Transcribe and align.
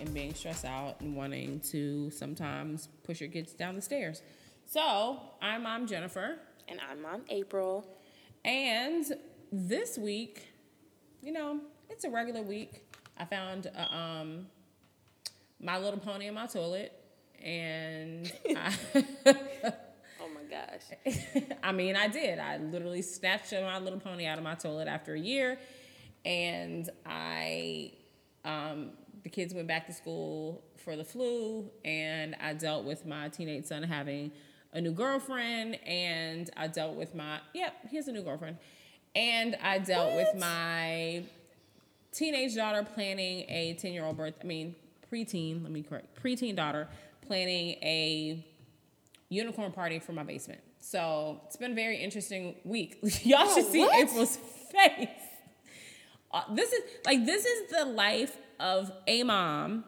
and 0.00 0.12
being 0.12 0.34
stressed 0.34 0.64
out 0.64 1.00
and 1.00 1.16
wanting 1.16 1.60
to 1.70 2.10
sometimes 2.10 2.88
push 3.04 3.20
your 3.20 3.30
kids 3.30 3.52
down 3.52 3.74
the 3.74 3.82
stairs. 3.82 4.22
So, 4.64 5.20
I'm 5.40 5.62
mom 5.62 5.86
Jennifer. 5.86 6.36
And 6.68 6.80
I'm 6.90 7.02
mom 7.02 7.22
April. 7.28 7.86
And 8.44 9.04
this 9.52 9.96
week, 9.96 10.52
you 11.22 11.32
know, 11.32 11.60
it's 11.88 12.04
a 12.04 12.10
regular 12.10 12.42
week. 12.42 12.82
I 13.16 13.24
found 13.24 13.70
uh, 13.76 13.94
um, 13.94 14.46
My 15.60 15.78
Little 15.78 16.00
Pony 16.00 16.26
in 16.26 16.34
my 16.34 16.46
toilet. 16.46 16.92
And 17.42 18.32
I. 18.56 18.74
Oh 20.20 20.28
my 20.28 20.42
gosh. 20.50 21.42
I 21.62 21.72
mean, 21.72 21.96
I 21.96 22.08
did. 22.08 22.38
I 22.38 22.56
literally 22.58 23.02
snatched 23.02 23.52
my 23.52 23.78
little 23.78 24.00
pony 24.00 24.26
out 24.26 24.38
of 24.38 24.44
my 24.44 24.54
toilet 24.54 24.88
after 24.88 25.14
a 25.14 25.20
year, 25.20 25.58
and 26.24 26.88
I, 27.04 27.92
um, 28.44 28.90
the 29.26 29.30
kids 29.30 29.52
went 29.52 29.66
back 29.66 29.88
to 29.88 29.92
school 29.92 30.62
for 30.76 30.94
the 30.94 31.02
flu, 31.02 31.68
and 31.84 32.36
I 32.40 32.54
dealt 32.54 32.84
with 32.84 33.04
my 33.04 33.28
teenage 33.28 33.64
son 33.64 33.82
having 33.82 34.30
a 34.72 34.80
new 34.80 34.92
girlfriend, 34.92 35.80
and 35.84 36.48
I 36.56 36.68
dealt 36.68 36.94
with 36.94 37.12
my 37.12 37.40
yep, 37.52 37.74
he 37.90 37.96
has 37.96 38.06
a 38.06 38.12
new 38.12 38.22
girlfriend, 38.22 38.56
and 39.16 39.56
I 39.60 39.80
dealt 39.80 40.12
What? 40.14 40.32
with 40.32 40.40
my 40.40 41.24
teenage 42.12 42.54
daughter 42.54 42.84
planning 42.94 43.46
a 43.48 43.74
ten 43.80 43.92
year 43.92 44.04
old 44.04 44.16
birth. 44.16 44.34
I 44.40 44.44
mean, 44.44 44.76
preteen. 45.12 45.64
Let 45.64 45.72
me 45.72 45.82
correct. 45.82 46.22
Preteen 46.22 46.54
daughter 46.54 46.86
planning 47.26 47.70
a 47.82 48.46
unicorn 49.28 49.72
party 49.72 49.98
for 49.98 50.12
my 50.12 50.22
basement. 50.22 50.60
So 50.78 51.40
it's 51.46 51.56
been 51.56 51.72
a 51.72 51.74
very 51.74 51.96
interesting 51.96 52.54
week. 52.62 52.98
Y'all 53.24 53.40
Oh, 53.40 53.54
should 53.56 53.66
see 53.72 53.80
what? 53.80 54.08
April's 54.08 54.36
face. 54.70 55.08
Uh, 56.30 56.42
this 56.54 56.72
is 56.72 56.80
like 57.04 57.26
this 57.26 57.44
is 57.44 57.70
the 57.72 57.86
life 57.86 58.36
of 58.60 58.90
a 59.06 59.22
mom, 59.22 59.84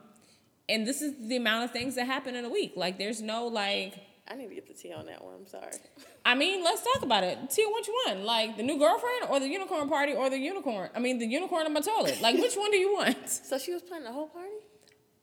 and 0.69 0.86
this 0.86 1.02
is 1.02 1.28
the 1.28 1.36
amount 1.36 1.64
of 1.64 1.70
things 1.70 1.94
that 1.97 2.06
happen 2.06 2.34
in 2.34 2.44
a 2.44 2.50
week. 2.50 2.72
Like 2.77 2.98
there's 2.98 3.22
no 3.22 3.47
like. 3.47 3.94
I 4.30 4.34
need 4.34 4.48
to 4.48 4.55
get 4.55 4.66
the 4.69 4.75
tea 4.75 4.92
on 4.92 5.06
that 5.06 5.25
one. 5.25 5.34
I'm 5.41 5.47
sorry. 5.47 5.72
I 6.27 6.34
mean, 6.34 6.62
let's 6.62 6.83
talk 6.83 7.02
about 7.02 7.25
it. 7.25 7.38
Tia, 7.48 7.64
which 7.72 7.88
one? 8.06 8.25
Like 8.25 8.58
the 8.58 8.62
new 8.62 8.78
girlfriend 8.78 9.30
or 9.30 9.41
the 9.41 9.48
unicorn 9.48 9.88
party 9.88 10.12
or 10.12 10.28
the 10.28 10.36
unicorn? 10.36 10.91
I 10.94 10.98
mean, 10.98 11.19
the 11.19 11.27
unicorn 11.27 11.64
in 11.64 11.72
my 11.72 11.80
toilet. 11.80 12.20
Like, 12.20 12.36
which 12.36 12.55
one 12.55 12.70
do 12.70 12.77
you 12.77 12.92
want? 12.92 13.16
So 13.28 13.56
she 13.58 13.72
was 13.72 13.80
planning 13.80 14.05
the 14.05 14.12
whole 14.12 14.28
party? 14.28 14.52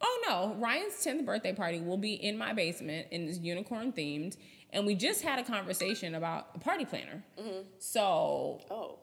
Oh 0.01 0.23
no, 0.27 0.55
Ryan's 0.59 0.95
10th 0.95 1.23
birthday 1.25 1.53
party 1.53 1.81
will 1.81 1.97
be 1.97 2.13
in 2.15 2.35
my 2.37 2.53
basement 2.53 3.07
and 3.11 3.29
is 3.29 3.37
unicorn 3.37 3.93
themed. 3.93 4.37
And 4.73 4.85
we 4.87 4.95
just 4.95 5.21
had 5.21 5.37
a 5.37 5.43
conversation 5.43 6.15
about 6.15 6.47
a 6.55 6.59
party 6.59 6.85
planner. 6.85 7.23
Mm-hmm. 7.39 7.59
So 7.77 8.61
Oh. 8.71 8.97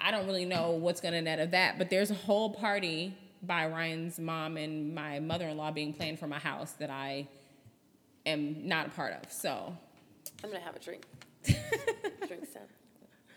I 0.00 0.10
don't 0.10 0.26
really 0.26 0.44
know 0.44 0.72
what's 0.72 1.00
gonna 1.00 1.22
net 1.22 1.38
of 1.38 1.52
that, 1.52 1.78
but 1.78 1.88
there's 1.88 2.10
a 2.10 2.14
whole 2.14 2.50
party 2.52 3.16
by 3.46 3.66
Ryan's 3.66 4.18
mom 4.18 4.56
and 4.56 4.94
my 4.94 5.20
mother 5.20 5.48
in 5.48 5.56
law 5.56 5.70
being 5.70 5.92
planned 5.92 6.18
for 6.18 6.26
my 6.26 6.38
house 6.38 6.72
that 6.72 6.90
I 6.90 7.28
am 8.24 8.66
not 8.66 8.88
a 8.88 8.90
part 8.90 9.12
of. 9.12 9.32
So 9.32 9.76
I'm 10.42 10.50
gonna 10.50 10.62
have 10.62 10.76
a 10.76 10.80
drink. 10.80 11.04
drink 11.44 12.46
some. 12.52 12.62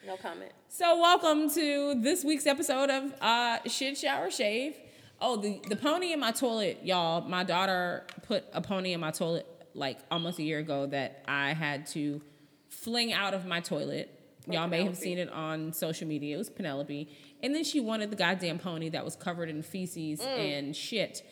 No 0.05 0.17
comment. 0.17 0.51
So 0.69 0.99
welcome 0.99 1.49
to 1.51 1.95
this 2.01 2.23
week's 2.23 2.47
episode 2.47 2.89
of 2.89 3.13
uh, 3.21 3.59
Shit 3.67 3.97
Shower 3.97 4.31
Shave. 4.31 4.75
Oh, 5.21 5.35
the 5.35 5.61
the 5.67 5.75
pony 5.75 6.13
in 6.13 6.19
my 6.19 6.31
toilet, 6.31 6.79
y'all. 6.83 7.21
My 7.21 7.44
daughter 7.44 8.07
put 8.23 8.45
a 8.53 8.61
pony 8.61 8.94
in 8.94 8.99
my 8.99 9.11
toilet 9.11 9.45
like 9.75 9.99
almost 10.09 10.39
a 10.39 10.44
year 10.44 10.59
ago 10.59 10.88
that 10.88 11.23
I 11.27 11.53
had 11.53 11.85
to 11.88 12.21
fling 12.69 13.13
out 13.13 13.33
of 13.33 13.45
my 13.45 13.59
toilet. 13.59 14.16
Y'all 14.47 14.67
may 14.67 14.83
have 14.83 14.97
seen 14.97 15.19
it 15.19 15.29
on 15.29 15.73
social 15.73 16.07
media. 16.07 16.35
It 16.35 16.39
was 16.39 16.49
Penelope, 16.49 17.07
and 17.41 17.55
then 17.55 17.63
she 17.63 17.79
wanted 17.79 18.11
the 18.11 18.16
goddamn 18.16 18.59
pony 18.59 18.89
that 18.89 19.05
was 19.05 19.16
covered 19.16 19.50
in 19.50 19.61
feces 19.61 20.19
mm. 20.19 20.25
and 20.25 20.75
shit. 20.75 21.23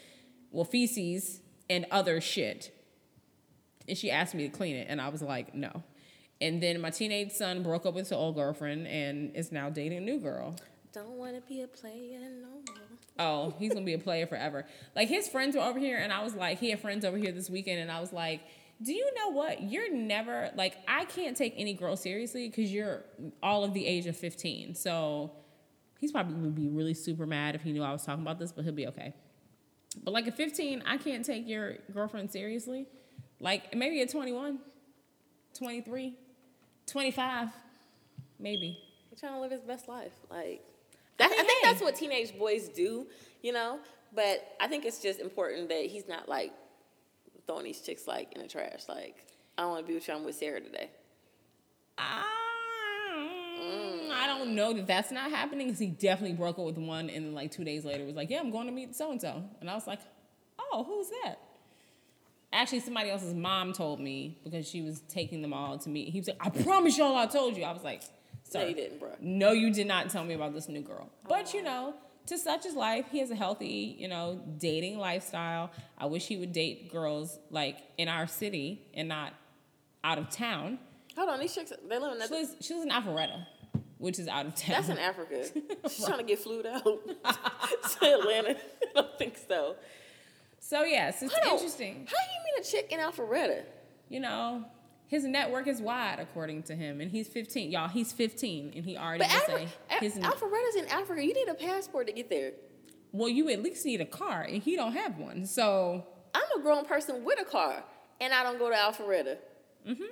Well, 0.52 0.66
feces 0.66 1.42
and 1.70 1.86
other 1.92 2.22
shit 2.22 2.72
and 3.88 3.98
she 3.98 4.12
asked 4.12 4.36
me 4.36 4.48
to 4.48 4.56
clean 4.56 4.76
it, 4.76 4.88
and 4.90 5.00
I 5.00 5.10
was 5.10 5.22
like, 5.22 5.56
no. 5.56 5.84
And 6.42 6.62
then 6.62 6.82
my 6.82 6.90
teenage 6.90 7.32
son 7.32 7.64
broke 7.64 7.86
up 7.86 7.96
with 7.96 8.06
his 8.06 8.12
old 8.12 8.36
girlfriend 8.36 8.88
and 8.88 9.36
is 9.36 9.52
now 9.52 9.70
dating 9.70 9.98
a 9.98 10.02
new 10.02 10.20
girl. 10.20 10.56
Don't 10.94 11.12
wanna 11.12 11.42
be 11.42 11.62
a 11.62 11.68
player 11.68 12.20
no 12.20 12.48
more. 12.48 12.86
Oh, 13.20 13.54
he's 13.58 13.74
gonna 13.74 13.86
be 13.86 13.94
a 13.94 14.00
player 14.00 14.28
forever. 14.28 14.66
Like 14.96 15.08
his 15.08 15.28
friends 15.28 15.56
were 15.56 15.64
over 15.64 15.80
here, 15.80 15.98
and 15.98 16.12
I 16.12 16.24
was 16.24 16.36
like, 16.36 16.60
he 16.60 16.70
had 16.70 16.80
friends 16.80 17.06
over 17.06 17.18
here 17.18 17.32
this 17.32 17.50
weekend, 17.50 17.80
and 17.80 17.92
I 17.92 18.00
was 18.00 18.14
like, 18.14 18.42
do 18.82 18.94
you 18.94 19.10
know 19.16 19.30
what? 19.30 19.64
You're 19.64 19.92
never 19.92 20.52
like 20.56 20.78
I 20.88 21.06
can't 21.06 21.36
take 21.36 21.56
any 21.58 21.74
girl 21.74 21.96
seriously 21.96 22.48
because 22.48 22.72
you're 22.72 23.04
all 23.42 23.64
of 23.64 23.74
the 23.74 23.86
age 23.86 24.06
of 24.06 24.16
15. 24.16 24.76
So 24.76 25.32
he's 26.00 26.12
probably 26.12 26.36
would 26.36 26.56
be 26.56 26.68
really 26.68 26.94
super 26.94 27.26
mad 27.26 27.56
if 27.56 27.62
he 27.62 27.72
knew 27.72 27.84
I 27.84 27.92
was 27.92 28.04
talking 28.04 28.22
about 28.22 28.40
this, 28.40 28.52
but 28.52 28.64
he'll 28.64 28.74
be 28.74 28.88
okay. 28.88 29.14
But 30.04 30.14
like 30.14 30.28
at 30.28 30.36
15, 30.36 30.84
I 30.86 30.98
can't 30.98 31.26
take 31.26 31.48
your 31.48 31.76
girlfriend 31.94 32.32
seriously. 32.32 32.88
Like 33.40 33.76
maybe 33.76 34.02
at 34.02 34.10
21, 34.10 34.60
23, 35.58 36.16
25, 36.86 37.50
maybe. 38.40 38.78
He's 39.10 39.20
trying 39.20 39.34
to 39.34 39.40
live 39.40 39.52
his 39.52 39.62
best 39.62 39.88
life. 39.88 40.14
Like 40.30 40.64
that, 41.18 41.26
I, 41.26 41.30
mean, 41.30 41.46
think 41.46 41.64
hey. 41.64 41.72
that's 41.72 41.82
what 41.82 41.96
teenage 41.96 42.38
boys 42.38 42.70
do, 42.70 43.08
you 43.42 43.54
know. 43.54 43.80
But 44.14 44.56
I 44.60 44.68
think 44.68 44.86
it's 44.86 45.02
just 45.02 45.20
important 45.20 45.70
that 45.70 45.86
he's 45.86 46.08
not 46.08 46.30
like 46.30 46.54
throwing 47.46 47.66
these 47.66 47.82
chicks 47.82 48.08
like 48.08 48.34
in 48.34 48.42
the 48.42 48.48
trash. 48.48 48.84
Like 48.88 49.26
I 49.58 49.64
don't 49.64 49.72
want 49.72 49.86
to 49.86 49.88
be 49.88 49.96
with 49.96 50.08
you. 50.08 50.14
I'm 50.14 50.24
with 50.24 50.36
Sarah 50.36 50.62
today. 50.62 50.90
Ah, 51.98 52.26
Um, 53.60 54.12
I 54.12 54.28
don't 54.28 54.56
know 54.56 54.74
that 54.74 54.88
that's 54.88 55.12
not 55.12 55.32
happening 55.32 55.68
because 55.68 55.80
he 55.80 55.88
definitely 55.88 56.36
broke 56.36 56.60
up 56.60 56.66
with 56.66 56.78
one 56.78 57.10
and 57.10 57.26
then 57.26 57.34
like 57.34 57.52
two 57.52 57.64
days 57.64 57.84
later 57.86 58.06
was 58.06 58.16
like, 58.16 58.30
yeah, 58.30 58.40
I'm 58.40 58.52
going 58.52 58.68
to 58.68 58.74
meet 58.74 58.96
so 58.96 59.12
and 59.12 59.20
so. 59.22 59.44
And 59.62 59.70
I 59.70 59.74
was 59.76 59.88
like, 59.88 60.00
oh, 60.60 60.84
who's 60.84 61.10
that? 61.24 61.40
Actually, 62.54 62.80
somebody 62.80 63.10
else's 63.10 63.34
mom 63.34 63.74
told 63.74 64.00
me 64.00 64.38
because 64.44 64.68
she 64.68 64.82
was 64.82 65.02
taking 65.10 65.42
them 65.42 65.54
all 65.54 65.78
to 65.78 65.90
meet. 65.90 66.10
He 66.10 66.20
was 66.20 66.28
like, 66.28 66.38
I 66.40 66.50
promise 66.50 66.98
y'all 66.98 67.16
I 67.16 67.26
told 67.26 67.58
you. 67.58 67.64
I 67.64 67.74
was 67.74 67.84
like, 67.84 68.02
No, 68.54 68.62
sir, 68.62 68.68
you 68.68 68.76
didn't, 68.76 69.00
bro. 69.00 69.10
no, 69.20 69.52
you 69.52 69.74
did 69.74 69.86
not 69.86 70.10
tell 70.10 70.24
me 70.24 70.34
about 70.34 70.54
this 70.54 70.70
new 70.70 70.82
girl. 70.82 71.10
But 71.28 71.54
you 71.54 71.62
know, 71.62 71.94
to 72.28 72.38
such 72.38 72.66
is 72.66 72.74
life. 72.74 73.06
He 73.12 73.20
has 73.20 73.32
a 73.32 73.36
healthy, 73.36 73.96
you 74.00 74.08
know, 74.08 74.42
dating 74.58 74.98
lifestyle. 74.98 75.72
I 75.98 76.06
wish 76.06 76.26
he 76.28 76.38
would 76.38 76.54
date 76.54 76.90
girls 76.90 77.38
like 77.50 77.78
in 77.98 78.08
our 78.08 78.28
city 78.28 78.82
and 78.94 79.10
not 79.10 79.34
out 80.06 80.18
of 80.18 80.30
town. 80.30 80.80
Hold 81.18 81.30
on, 81.30 81.40
these 81.40 81.54
chicks 81.56 81.74
they 81.90 82.00
live 82.00 82.14
in 82.22 82.28
She 82.28 82.34
lives, 82.34 82.56
she 82.62 82.74
lives 82.76 82.86
in 82.86 82.92
Alpharetta, 82.92 83.46
which 83.98 84.20
is 84.20 84.28
out 84.28 84.46
of 84.46 84.56
town. 84.56 84.76
That's 84.76 84.90
in 84.90 84.98
Africa. 85.00 85.46
She's 85.90 86.06
trying 86.06 86.20
to 86.20 86.24
get 86.24 86.40
flued 86.40 86.66
out 86.66 86.84
to 86.84 88.06
Atlanta. 88.06 88.52
I 88.52 88.56
don't 89.02 89.18
think 89.18 89.38
so. 89.48 89.76
so 90.60 90.84
yes, 90.84 91.22
it's 91.24 91.34
Hold 91.34 91.48
on. 91.48 91.54
interesting. 91.54 92.08
How 92.08 92.16
you 92.18 92.56
meet 92.62 92.66
a 92.66 92.70
chick 92.70 92.92
in 92.92 93.00
Alpharetta? 93.00 93.64
You 94.10 94.20
know, 94.20 94.64
his 95.08 95.24
network 95.26 95.68
is 95.68 95.82
wide 95.82 96.20
according 96.20 96.64
to 96.64 96.76
him, 96.76 97.02
and 97.02 97.10
he's 97.10 97.28
15. 97.28 97.72
Y'all, 97.72 97.88
he's 97.88 98.12
15, 98.14 98.74
and 98.76 98.86
he 98.86 98.96
already 98.98 99.24
Afri- 99.26 99.46
say 99.48 99.68
his. 100.00 100.18
Alpharetta's 100.18 100.76
in 100.76 100.86
Africa. 100.90 101.26
You 101.26 101.34
need 101.34 101.48
a 101.50 101.56
passport 101.56 102.08
to 102.08 102.14
get 102.14 102.30
there. 102.30 102.52
well, 103.12 103.28
you 103.30 103.50
at 103.50 103.64
least 103.64 103.86
need 103.86 104.02
a 104.02 104.06
car, 104.06 104.42
and 104.44 104.62
he 104.62 104.76
don't 104.76 104.94
have 104.94 105.18
one. 105.18 105.46
So 105.48 106.06
I'm 106.36 106.60
a 106.60 106.62
grown 106.62 106.86
person 106.86 107.24
with 107.24 107.40
a 107.42 107.46
car, 107.46 107.84
and 108.22 108.34
I 108.34 108.44
don't 108.44 108.60
go 108.60 108.70
to 108.70 108.76
Alpharetta. 108.76 109.38
Mm-hmm. 109.88 110.04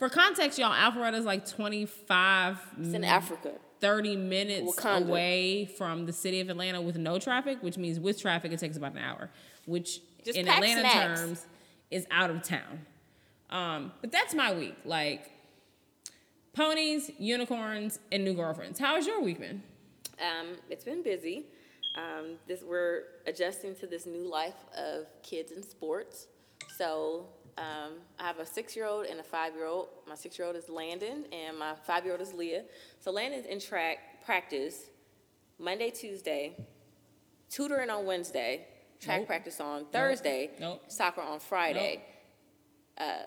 For 0.00 0.08
context, 0.08 0.58
y'all, 0.58 0.72
Alpharetta 0.72 1.14
is 1.14 1.24
like 1.24 1.46
25, 1.48 2.58
It's 2.80 2.94
in 2.94 3.04
Africa. 3.04 3.52
30 3.80 4.16
minutes 4.16 4.76
Wakanda. 4.76 5.06
away 5.06 5.66
from 5.78 6.06
the 6.06 6.12
city 6.12 6.40
of 6.40 6.48
Atlanta 6.50 6.80
with 6.82 6.98
no 6.98 7.18
traffic, 7.18 7.62
which 7.62 7.78
means 7.78 8.00
with 8.00 8.20
traffic 8.20 8.50
it 8.50 8.58
takes 8.58 8.76
about 8.76 8.92
an 8.92 8.98
hour, 8.98 9.30
which 9.66 10.00
Just 10.24 10.36
in 10.38 10.48
Atlanta 10.48 10.80
snacks. 10.80 11.20
terms 11.20 11.46
is 11.90 12.06
out 12.10 12.30
of 12.30 12.42
town. 12.42 12.84
Um, 13.50 13.92
but 14.00 14.10
that's 14.10 14.34
my 14.34 14.52
week. 14.54 14.74
Like 14.84 15.30
ponies, 16.54 17.10
unicorns, 17.18 17.98
and 18.10 18.24
new 18.24 18.34
girlfriends. 18.34 18.78
How 18.78 18.96
has 18.96 19.06
your 19.06 19.20
week 19.22 19.38
been? 19.38 19.62
Um, 20.18 20.56
it's 20.68 20.84
been 20.84 21.02
busy. 21.02 21.46
Um, 21.96 22.36
this 22.46 22.62
we're 22.62 23.02
adjusting 23.26 23.74
to 23.76 23.86
this 23.86 24.06
new 24.06 24.28
life 24.28 24.54
of 24.76 25.06
kids 25.22 25.52
and 25.52 25.64
sports. 25.64 26.26
So 26.76 27.26
um, 27.58 27.94
I 28.18 28.24
have 28.24 28.38
a 28.38 28.46
six-year-old 28.46 29.06
and 29.06 29.20
a 29.20 29.22
five-year-old. 29.22 29.88
My 30.08 30.14
six-year-old 30.14 30.56
is 30.56 30.68
Landon, 30.68 31.24
and 31.32 31.58
my 31.58 31.74
five-year-old 31.86 32.20
is 32.20 32.32
Leah. 32.32 32.64
So 33.00 33.10
Landon's 33.10 33.46
in 33.46 33.60
track 33.60 34.24
practice 34.24 34.86
Monday, 35.58 35.90
Tuesday, 35.90 36.56
tutoring 37.50 37.90
on 37.90 38.06
Wednesday, 38.06 38.66
track 39.00 39.20
Nope. 39.20 39.26
practice 39.26 39.60
on 39.60 39.86
Thursday, 39.92 40.50
Nope. 40.58 40.82
soccer 40.88 41.20
on 41.20 41.40
Friday. 41.40 42.02
Uh, 42.96 43.22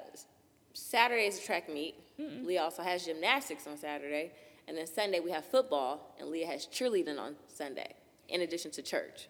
Saturday 0.74 1.28
is 1.28 1.40
a 1.40 1.42
track 1.42 1.70
meet. 1.70 1.96
Leah 2.18 2.62
also 2.64 2.84
has 2.84 3.06
gymnastics 3.06 3.68
on 3.68 3.78
Saturday. 3.78 4.31
And 4.68 4.78
then 4.78 4.88
Sunday 4.88 5.20
we 5.20 5.31
have 5.31 5.46
football, 5.46 6.16
and 6.20 6.30
Leah 6.30 6.48
has 6.48 6.66
cheerleading 6.68 7.20
on 7.20 7.36
Sunday, 7.48 7.94
in 8.30 8.42
addition 8.42 8.72
to 8.72 8.81
church. 8.81 9.28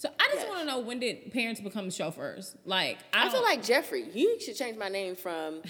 So 0.00 0.08
I 0.18 0.28
just 0.28 0.38
Yes. 0.38 0.48
want 0.48 0.60
to 0.60 0.64
know 0.64 0.78
when 0.80 0.98
did 0.98 1.30
parents 1.30 1.60
become 1.60 1.90
chauffeurs? 1.90 2.56
Like 2.64 2.96
I, 3.12 3.26
I, 3.26 3.30
feel 3.30 3.42
like 3.42 3.62
Geoffrey. 3.62 4.08
You 4.14 4.40
should 4.40 4.56
change 4.56 4.78
my 4.78 4.88
name 4.88 5.14
from 5.14 5.60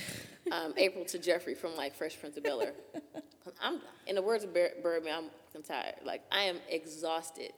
um, 0.52 0.72
April 0.76 1.04
to 1.06 1.18
Geoffrey 1.18 1.56
from 1.56 1.74
like 1.74 1.96
Fresh 1.96 2.20
Prince 2.20 2.36
of 2.36 2.44
Bel 2.44 2.62
Air. 2.62 2.74
I'm, 3.60 3.80
in 4.06 4.14
the 4.14 4.22
words 4.22 4.44
of 4.44 4.54
Bir- 4.54 4.74
Birdman, 4.84 5.24
I'm 5.24 5.30
fucking 5.48 5.64
tired. 5.64 5.96
Like 6.04 6.22
I 6.30 6.42
am 6.44 6.58
exhausted, 6.68 7.50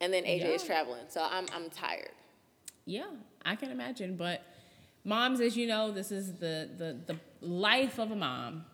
and 0.00 0.12
then 0.12 0.22
AJ 0.22 0.54
is 0.54 0.62
traveling. 0.62 1.02
So 1.08 1.20
I'm 1.28 1.46
I'm 1.52 1.68
tired. 1.68 2.12
Yeah, 2.84 3.10
I 3.44 3.56
can 3.56 3.72
imagine. 3.72 4.14
But 4.14 4.40
moms, 5.02 5.40
as 5.40 5.56
you 5.56 5.66
know, 5.66 5.90
this 5.90 6.12
is 6.12 6.34
the 6.34 6.70
the 6.78 6.96
the 7.06 7.16
life 7.44 7.98
of 7.98 8.12
a 8.12 8.16
mom. 8.16 8.66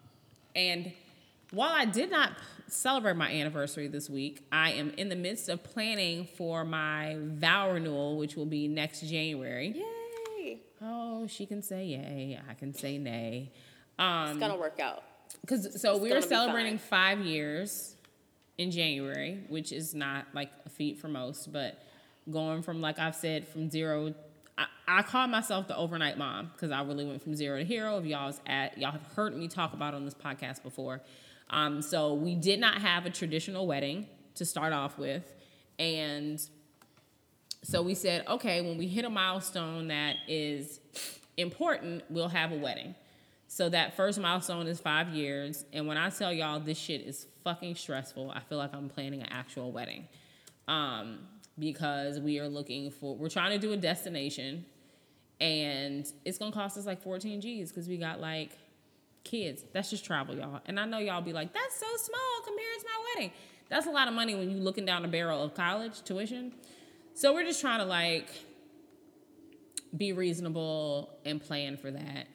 And 0.54 0.92
while 1.50 1.72
I 1.72 1.84
did 1.84 2.10
not 2.10 2.32
celebrate 2.68 3.16
my 3.16 3.30
anniversary 3.30 3.88
this 3.88 4.10
week, 4.10 4.44
I 4.52 4.72
am 4.72 4.90
in 4.96 5.08
the 5.08 5.16
midst 5.16 5.48
of 5.48 5.62
planning 5.62 6.26
for 6.36 6.64
my 6.64 7.16
vow 7.18 7.72
renewal, 7.72 8.18
which 8.18 8.36
will 8.36 8.46
be 8.46 8.68
next 8.68 9.00
January. 9.02 9.74
Yay! 10.38 10.60
Oh, 10.82 11.26
she 11.26 11.46
can 11.46 11.62
say 11.62 11.86
yay. 11.86 12.38
I 12.48 12.54
can 12.54 12.74
say 12.74 12.98
nay. 12.98 13.50
Um, 13.98 14.30
It's 14.30 14.38
gonna 14.38 14.56
work 14.56 14.78
out. 14.80 15.02
Because 15.40 15.80
so 15.80 15.92
It's 15.94 16.00
we 16.02 16.12
were 16.12 16.20
celebrating 16.20 16.78
five 16.78 17.20
years 17.20 17.96
in 18.58 18.70
January, 18.70 19.40
which 19.48 19.72
is 19.72 19.94
not 19.94 20.26
like 20.34 20.50
a 20.66 20.68
feat 20.68 20.98
for 20.98 21.08
most, 21.08 21.52
but 21.52 21.82
going 22.30 22.62
from 22.62 22.80
like 22.80 22.98
I've 22.98 23.16
said 23.16 23.48
from 23.48 23.70
zero. 23.70 24.14
I, 24.56 24.66
I 24.86 25.02
call 25.02 25.26
myself 25.28 25.68
the 25.68 25.76
overnight 25.76 26.18
mom 26.18 26.50
because 26.52 26.70
I 26.70 26.82
really 26.82 27.06
went 27.06 27.22
from 27.22 27.34
zero 27.34 27.58
to 27.58 27.64
hero. 27.64 27.98
If 27.98 28.04
y'all's 28.04 28.40
at 28.46 28.76
y'all 28.78 28.92
have 28.92 29.06
heard 29.14 29.36
me 29.36 29.48
talk 29.48 29.72
about 29.72 29.94
on 29.94 30.04
this 30.04 30.14
podcast 30.14 30.62
before. 30.62 31.00
Um, 31.50 31.82
so 31.82 32.14
we 32.14 32.34
did 32.34 32.60
not 32.60 32.80
have 32.82 33.06
a 33.06 33.10
traditional 33.10 33.66
wedding 33.66 34.06
to 34.34 34.44
start 34.44 34.72
off 34.72 34.98
with, 34.98 35.24
and 35.78 36.40
so 37.62 37.82
we 37.82 37.94
said, 37.94 38.26
okay, 38.28 38.60
when 38.60 38.78
we 38.78 38.86
hit 38.86 39.04
a 39.04 39.10
milestone 39.10 39.88
that 39.88 40.16
is 40.26 40.80
important, 41.36 42.04
we'll 42.08 42.28
have 42.28 42.52
a 42.52 42.56
wedding. 42.56 42.94
So 43.48 43.68
that 43.70 43.96
first 43.96 44.20
milestone 44.20 44.66
is 44.66 44.78
five 44.78 45.08
years. 45.08 45.64
And 45.72 45.86
when 45.86 45.96
I 45.96 46.10
tell 46.10 46.32
y'all 46.32 46.60
this 46.60 46.78
shit 46.78 47.00
is 47.00 47.26
fucking 47.44 47.74
stressful, 47.74 48.30
I 48.30 48.40
feel 48.40 48.58
like 48.58 48.74
I'm 48.74 48.88
planning 48.88 49.22
an 49.22 49.28
actual 49.30 49.72
wedding. 49.72 50.06
Um, 50.68 51.20
because 51.58 52.20
we 52.20 52.38
are 52.38 52.48
looking 52.48 52.90
for, 52.90 53.16
we're 53.16 53.30
trying 53.30 53.58
to 53.58 53.58
do 53.58 53.72
a 53.72 53.76
destination 53.76 54.64
and 55.40 56.10
it's 56.24 56.38
gonna 56.38 56.52
cost 56.52 56.76
us 56.76 56.86
like 56.86 57.02
14 57.02 57.40
G's 57.40 57.70
because 57.70 57.88
we 57.88 57.96
got 57.96 58.20
like 58.20 58.50
kids. 59.28 59.64
That's 59.72 59.90
just 59.90 60.04
travel, 60.04 60.34
y'all. 60.34 60.60
And 60.66 60.80
I 60.80 60.84
know 60.86 60.98
y'all 60.98 61.22
be 61.22 61.32
like, 61.32 61.52
that's 61.52 61.76
so 61.76 61.86
small 61.96 62.44
compared 62.44 62.80
to 62.80 62.86
my 62.86 63.04
wedding. 63.14 63.32
That's 63.68 63.86
a 63.86 63.90
lot 63.90 64.08
of 64.08 64.14
money 64.14 64.34
when 64.34 64.50
you 64.50 64.58
looking 64.58 64.84
down 64.84 65.02
the 65.02 65.08
barrel 65.08 65.42
of 65.42 65.54
college 65.54 66.02
tuition. 66.02 66.52
So 67.14 67.34
we're 67.34 67.44
just 67.44 67.60
trying 67.60 67.80
to 67.80 67.84
like 67.84 68.28
be 69.96 70.12
reasonable 70.12 71.18
and 71.24 71.40
plan 71.40 71.76
for 71.76 71.90
that. 71.90 72.28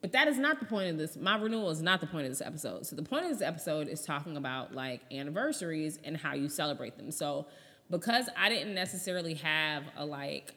But 0.00 0.12
that 0.12 0.28
is 0.28 0.38
not 0.38 0.60
the 0.60 0.66
point 0.66 0.90
of 0.90 0.98
this. 0.98 1.16
My 1.16 1.36
renewal 1.36 1.70
is 1.70 1.82
not 1.82 2.00
the 2.00 2.06
point 2.06 2.26
of 2.26 2.30
this 2.30 2.42
episode. 2.42 2.86
So 2.86 2.94
the 2.94 3.02
point 3.02 3.24
of 3.24 3.30
this 3.30 3.42
episode 3.42 3.88
is 3.88 4.02
talking 4.02 4.36
about 4.36 4.74
like 4.74 5.00
anniversaries 5.10 5.98
and 6.04 6.16
how 6.16 6.34
you 6.34 6.48
celebrate 6.48 6.96
them. 6.96 7.10
So 7.10 7.46
because 7.90 8.28
I 8.36 8.48
didn't 8.48 8.74
necessarily 8.74 9.34
have 9.34 9.84
a 9.96 10.04
like 10.04 10.54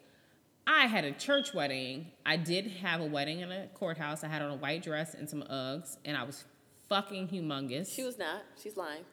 I 0.71 0.85
had 0.85 1.03
a 1.03 1.11
church 1.11 1.51
wedding. 1.55 2.11
I 2.23 2.37
did 2.37 2.67
have 2.67 3.01
a 3.01 3.05
wedding 3.05 3.39
in 3.39 3.51
a 3.51 3.65
courthouse. 3.73 4.23
I 4.23 4.27
had 4.27 4.43
on 4.43 4.51
a 4.51 4.55
white 4.55 4.83
dress 4.83 5.15
and 5.15 5.27
some 5.27 5.41
Uggs, 5.41 5.97
and 6.05 6.15
I 6.15 6.21
was 6.21 6.45
fucking 6.87 7.27
humongous. 7.27 7.91
She 7.93 8.03
was 8.03 8.19
not. 8.19 8.43
She's 8.61 8.77
lying. 8.77 9.03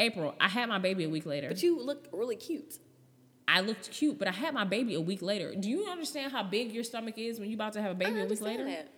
April, 0.00 0.34
I 0.40 0.48
had 0.48 0.68
my 0.68 0.80
baby 0.80 1.04
a 1.04 1.08
week 1.08 1.26
later. 1.26 1.46
But 1.46 1.62
you 1.62 1.80
look 1.80 2.08
really 2.12 2.34
cute. 2.34 2.78
I 3.46 3.60
looked 3.60 3.92
cute, 3.92 4.18
but 4.18 4.26
I 4.26 4.32
had 4.32 4.52
my 4.52 4.64
baby 4.64 4.96
a 4.96 5.00
week 5.00 5.22
later. 5.22 5.54
Do 5.54 5.68
you 5.68 5.86
understand 5.86 6.32
how 6.32 6.42
big 6.42 6.72
your 6.72 6.82
stomach 6.82 7.18
is 7.18 7.38
when 7.38 7.48
you're 7.48 7.56
about 7.56 7.74
to 7.74 7.82
have 7.82 7.92
a 7.92 7.94
baby 7.94 8.18
I 8.18 8.24
a 8.24 8.26
week 8.26 8.40
later? 8.40 8.64
that. 8.64 8.88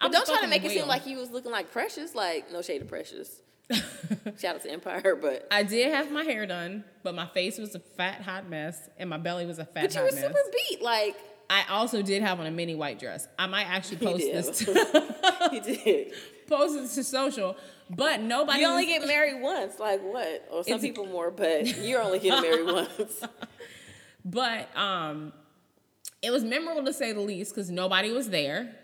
I'm 0.00 0.10
But 0.10 0.12
don't 0.12 0.26
try 0.26 0.40
to 0.40 0.48
make 0.48 0.64
it 0.64 0.70
seem 0.70 0.86
like 0.86 1.06
you 1.06 1.18
was 1.18 1.30
looking 1.30 1.52
like 1.52 1.70
Precious. 1.70 2.14
Like 2.14 2.50
no 2.50 2.62
shade 2.62 2.80
of 2.80 2.88
Precious. 2.88 3.42
Shout 4.38 4.56
out 4.56 4.62
to 4.62 4.70
Empire, 4.70 5.16
but 5.20 5.46
I 5.50 5.62
did 5.62 5.92
have 5.92 6.10
my 6.10 6.24
hair 6.24 6.46
done, 6.46 6.84
but 7.02 7.14
my 7.14 7.26
face 7.26 7.58
was 7.58 7.74
a 7.74 7.78
fat 7.80 8.22
hot 8.22 8.48
mess, 8.48 8.88
and 8.98 9.08
my 9.10 9.18
belly 9.18 9.46
was 9.46 9.58
a 9.58 9.64
fat 9.64 9.82
but 9.84 9.94
you 9.94 10.00
were 10.00 10.06
mess. 10.12 10.20
super 10.20 10.38
beat. 10.68 10.82
Like 10.82 11.16
I 11.48 11.64
also 11.70 12.02
did 12.02 12.22
have 12.22 12.40
on 12.40 12.46
a 12.46 12.50
mini 12.50 12.74
white 12.74 12.98
dress. 12.98 13.28
I 13.38 13.46
might 13.46 13.64
actually 13.68 13.98
post 13.98 14.18
this 14.24 14.58
to, 14.64 15.50
you 15.52 15.60
did. 15.60 16.12
post 16.48 16.74
this 16.74 16.94
to 16.96 17.04
social, 17.04 17.56
but 17.88 18.20
nobody. 18.20 18.60
You 18.60 18.66
only 18.68 18.86
was- 18.86 18.98
get 18.98 19.06
married 19.08 19.40
once. 19.42 19.78
Like 19.78 20.00
what? 20.02 20.48
Or 20.50 20.64
some 20.64 20.80
people 20.80 21.06
more, 21.06 21.30
but 21.30 21.66
you're 21.78 22.02
only 22.02 22.18
getting 22.18 22.42
married 22.42 22.66
once. 22.66 23.22
But 24.24 24.68
um, 24.76 25.32
it 26.22 26.30
was 26.30 26.44
memorable 26.44 26.84
to 26.84 26.92
say 26.92 27.12
the 27.12 27.20
least 27.20 27.54
because 27.54 27.70
nobody 27.70 28.12
was 28.12 28.28
there, 28.28 28.74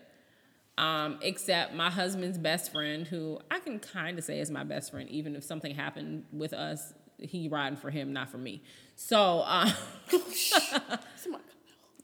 um, 0.78 1.19
except 1.23 1.75
my 1.75 1.90
husband's 1.90 2.38
best 2.38 2.70
friend, 2.73 3.06
who 3.06 3.38
I 3.50 3.61
can 3.61 3.78
kind 3.78 4.19
of 4.19 4.25
say 4.25 4.40
is 4.40 4.50
my 4.50 4.64
best 4.64 4.90
friend, 4.90 5.08
even 5.08 5.34
if 5.37 5.44
something 5.44 5.75
happened 5.75 6.25
with 6.32 6.52
us. 6.52 6.93
He 7.19 7.49
riding 7.49 7.78
for 7.78 7.88
him, 7.90 8.12
not 8.12 8.28
for 8.28 8.37
me. 8.37 8.62
So, 8.94 9.43
Somebody- 10.11 11.44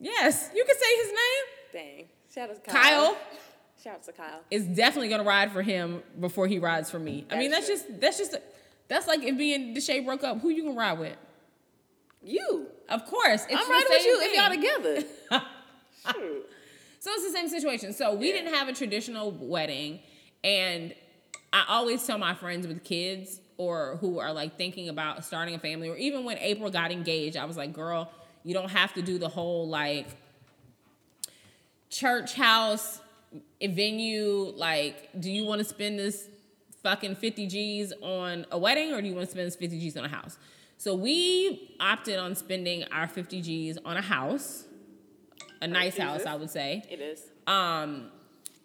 yes, 0.01 0.49
you 0.55 0.65
can 0.65 0.77
say 0.79 0.97
his 0.97 1.09
name. 1.09 1.45
Dang. 1.73 2.09
Shout 2.35 2.49
out 2.51 2.65
to 2.65 2.71
Kyle 2.71 2.83
Kyle. 3.13 3.17
Shout 3.83 3.95
out 3.95 4.03
to 4.05 4.13
Kyle. 4.13 4.41
is 4.51 4.65
definitely 4.65 5.09
gonna 5.11 5.25
ride 5.25 5.53
for 5.53 5.61
him 5.61 6.03
before 6.19 6.47
he 6.47 6.59
rides 6.59 6.91
for 6.91 6.99
me. 6.99 7.27
I 7.31 7.37
mean, 7.37 7.51
that's 7.51 7.69
That's 7.69 7.83
just 7.87 8.01
that's 8.01 8.19
just 8.19 8.37
that's 8.89 9.07
like 9.07 9.23
if 9.23 9.35
me 9.37 9.55
and 9.55 9.77
Deshae 9.77 10.05
broke 10.05 10.25
up. 10.25 10.41
Who 10.41 10.49
you 10.49 10.63
gonna 10.65 10.79
ride 10.79 10.99
with? 10.99 11.17
You. 12.25 12.69
Of 12.89 13.05
course, 13.07 13.45
it's 13.51 13.55
I'm 13.55 13.71
riding 13.71 13.87
with 13.91 14.05
you 14.05 14.21
if 14.23 14.37
y'all 14.37 14.51
together. 14.51 15.45
Shoot. 16.15 16.47
So 17.03 17.11
it's 17.11 17.25
the 17.25 17.33
same 17.33 17.49
situation. 17.49 17.93
So 17.93 18.15
we 18.15 18.31
didn't 18.31 18.55
have 18.55 18.69
a 18.69 18.73
traditional 18.73 19.33
wedding, 19.33 19.99
and 20.45 20.95
I 21.53 21.65
always 21.69 22.07
tell 22.07 22.17
my 22.17 22.33
friends 22.33 22.65
with 22.65 22.85
kids 22.85 23.41
or 23.57 23.97
who 23.97 24.21
are 24.21 24.33
like 24.33 24.57
thinking 24.57 24.89
about 24.89 25.25
starting 25.25 25.57
a 25.57 25.59
family, 25.59 25.89
or 25.89 25.97
even 25.97 26.23
when 26.23 26.39
April 26.39 26.71
got 26.71 26.93
engaged, 26.93 27.37
I 27.37 27.45
was 27.45 27.57
like, 27.57 27.73
girl, 27.73 28.09
you 28.45 28.55
don't 28.55 28.71
have 28.71 28.95
to 28.95 29.03
do 29.03 29.19
the 29.19 29.29
whole 29.29 29.67
like 29.67 30.07
church 31.91 32.35
house 32.35 33.01
venue. 33.61 34.53
Like, 34.55 35.09
do 35.19 35.29
you 35.29 35.45
want 35.45 35.59
to 35.59 35.65
spend 35.65 35.99
this 35.99 36.29
fucking 36.85 37.17
50 37.17 37.49
G's 37.49 37.93
on 38.01 38.47
a 38.53 38.59
wedding 38.59 38.93
or 38.93 39.03
do 39.03 39.09
you 39.09 39.15
want 39.17 39.27
to 39.27 39.33
spend 39.33 39.49
this 39.49 39.57
50 39.57 39.81
G's 39.81 39.97
on 39.97 40.05
a 40.05 40.09
house? 40.09 40.39
So 40.79 40.95
we 40.95 41.75
opted 41.81 42.21
on 42.21 42.37
spending 42.37 42.85
our 42.93 43.09
50 43.09 43.43
G's 43.43 43.77
on 43.85 43.97
a 43.97 44.03
house, 44.03 44.67
a 45.63 45.67
nice 45.67 45.97
house, 45.97 46.19
Jesus. 46.19 46.29
I 46.29 46.35
would 46.35 46.51
say. 46.51 46.85
It 46.91 47.01
is. 47.01 47.23
Um, 47.47 48.11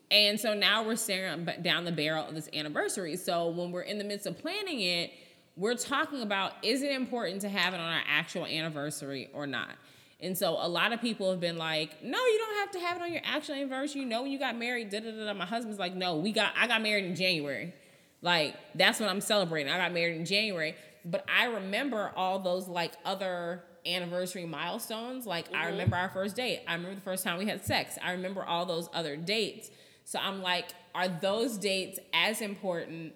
and 0.10 0.40
so 0.40 0.54
now 0.54 0.84
we're 0.84 0.96
staring 0.96 1.48
down 1.62 1.86
the 1.86 1.92
barrel 1.92 2.26
of 2.26 2.36
this 2.36 2.50
anniversary. 2.54 3.16
So 3.18 3.50
when 3.50 3.72
we're 3.72 3.82
in 3.82 3.98
the 3.98 4.04
midst 4.04 4.26
of 4.26 4.38
planning 4.38 4.80
it, 4.82 5.12
we're 5.56 5.76
talking 5.76 6.22
about 6.22 6.54
is 6.64 6.82
it 6.82 6.92
important 6.92 7.42
to 7.42 7.50
have 7.50 7.74
it 7.74 7.80
on 7.80 7.92
our 7.92 8.04
actual 8.08 8.46
anniversary 8.46 9.30
or 9.34 9.48
not? 9.48 9.72
And 10.20 10.36
so 10.36 10.58
a 10.60 10.68
lot 10.68 10.94
of 10.94 11.02
people 11.02 11.30
have 11.30 11.40
been 11.40 11.58
like, 11.58 12.04
no, 12.04 12.18
you 12.18 12.38
don't 12.40 12.58
have 12.60 12.72
to 12.72 12.80
have 12.80 12.98
it 12.98 13.04
on 13.04 13.14
your 13.14 13.22
actual 13.24 13.56
anniversary. 13.56 14.02
You 14.02 14.08
know 14.08 14.24
when 14.24 14.32
you 14.32 14.40
got 14.40 14.58
married, 14.58 14.90
da 14.90 15.00
da 15.00 15.12
da. 15.12 15.34
My 15.34 15.46
husband's 15.46 15.78
like, 15.78 15.94
no, 15.94 16.18
we 16.18 16.32
got 16.32 16.54
I 16.58 16.68
got 16.68 16.82
married 16.82 17.06
in 17.06 17.16
January. 17.16 17.74
Like 18.22 18.56
that's 18.76 19.00
what 19.00 19.10
I'm 19.10 19.22
celebrating. 19.22 19.72
I 19.72 19.78
got 19.78 19.94
married 19.94 20.18
in 20.18 20.26
January. 20.26 20.76
But 21.06 21.26
I 21.34 21.46
remember 21.46 22.12
all 22.16 22.40
those 22.40 22.68
like 22.68 22.94
other 23.06 23.64
anniversary 23.88 24.46
milestones. 24.46 25.26
Like 25.26 25.48
I 25.54 25.58
mm-hmm. 25.58 25.72
remember 25.72 25.96
our 25.96 26.10
first 26.10 26.36
date. 26.36 26.62
I 26.68 26.74
remember 26.74 26.96
the 26.96 27.02
first 27.02 27.24
time 27.24 27.38
we 27.38 27.46
had 27.46 27.66
sex. 27.66 27.98
I 28.04 28.12
remember 28.12 28.44
all 28.44 28.66
those 28.66 28.90
other 28.94 29.16
dates. 29.16 29.70
So 30.06 30.20
I'm 30.20 30.42
like, 30.42 30.68
are 30.96 31.08
those 31.08 31.58
dates 31.58 32.00
as 32.14 32.42
important, 32.42 33.14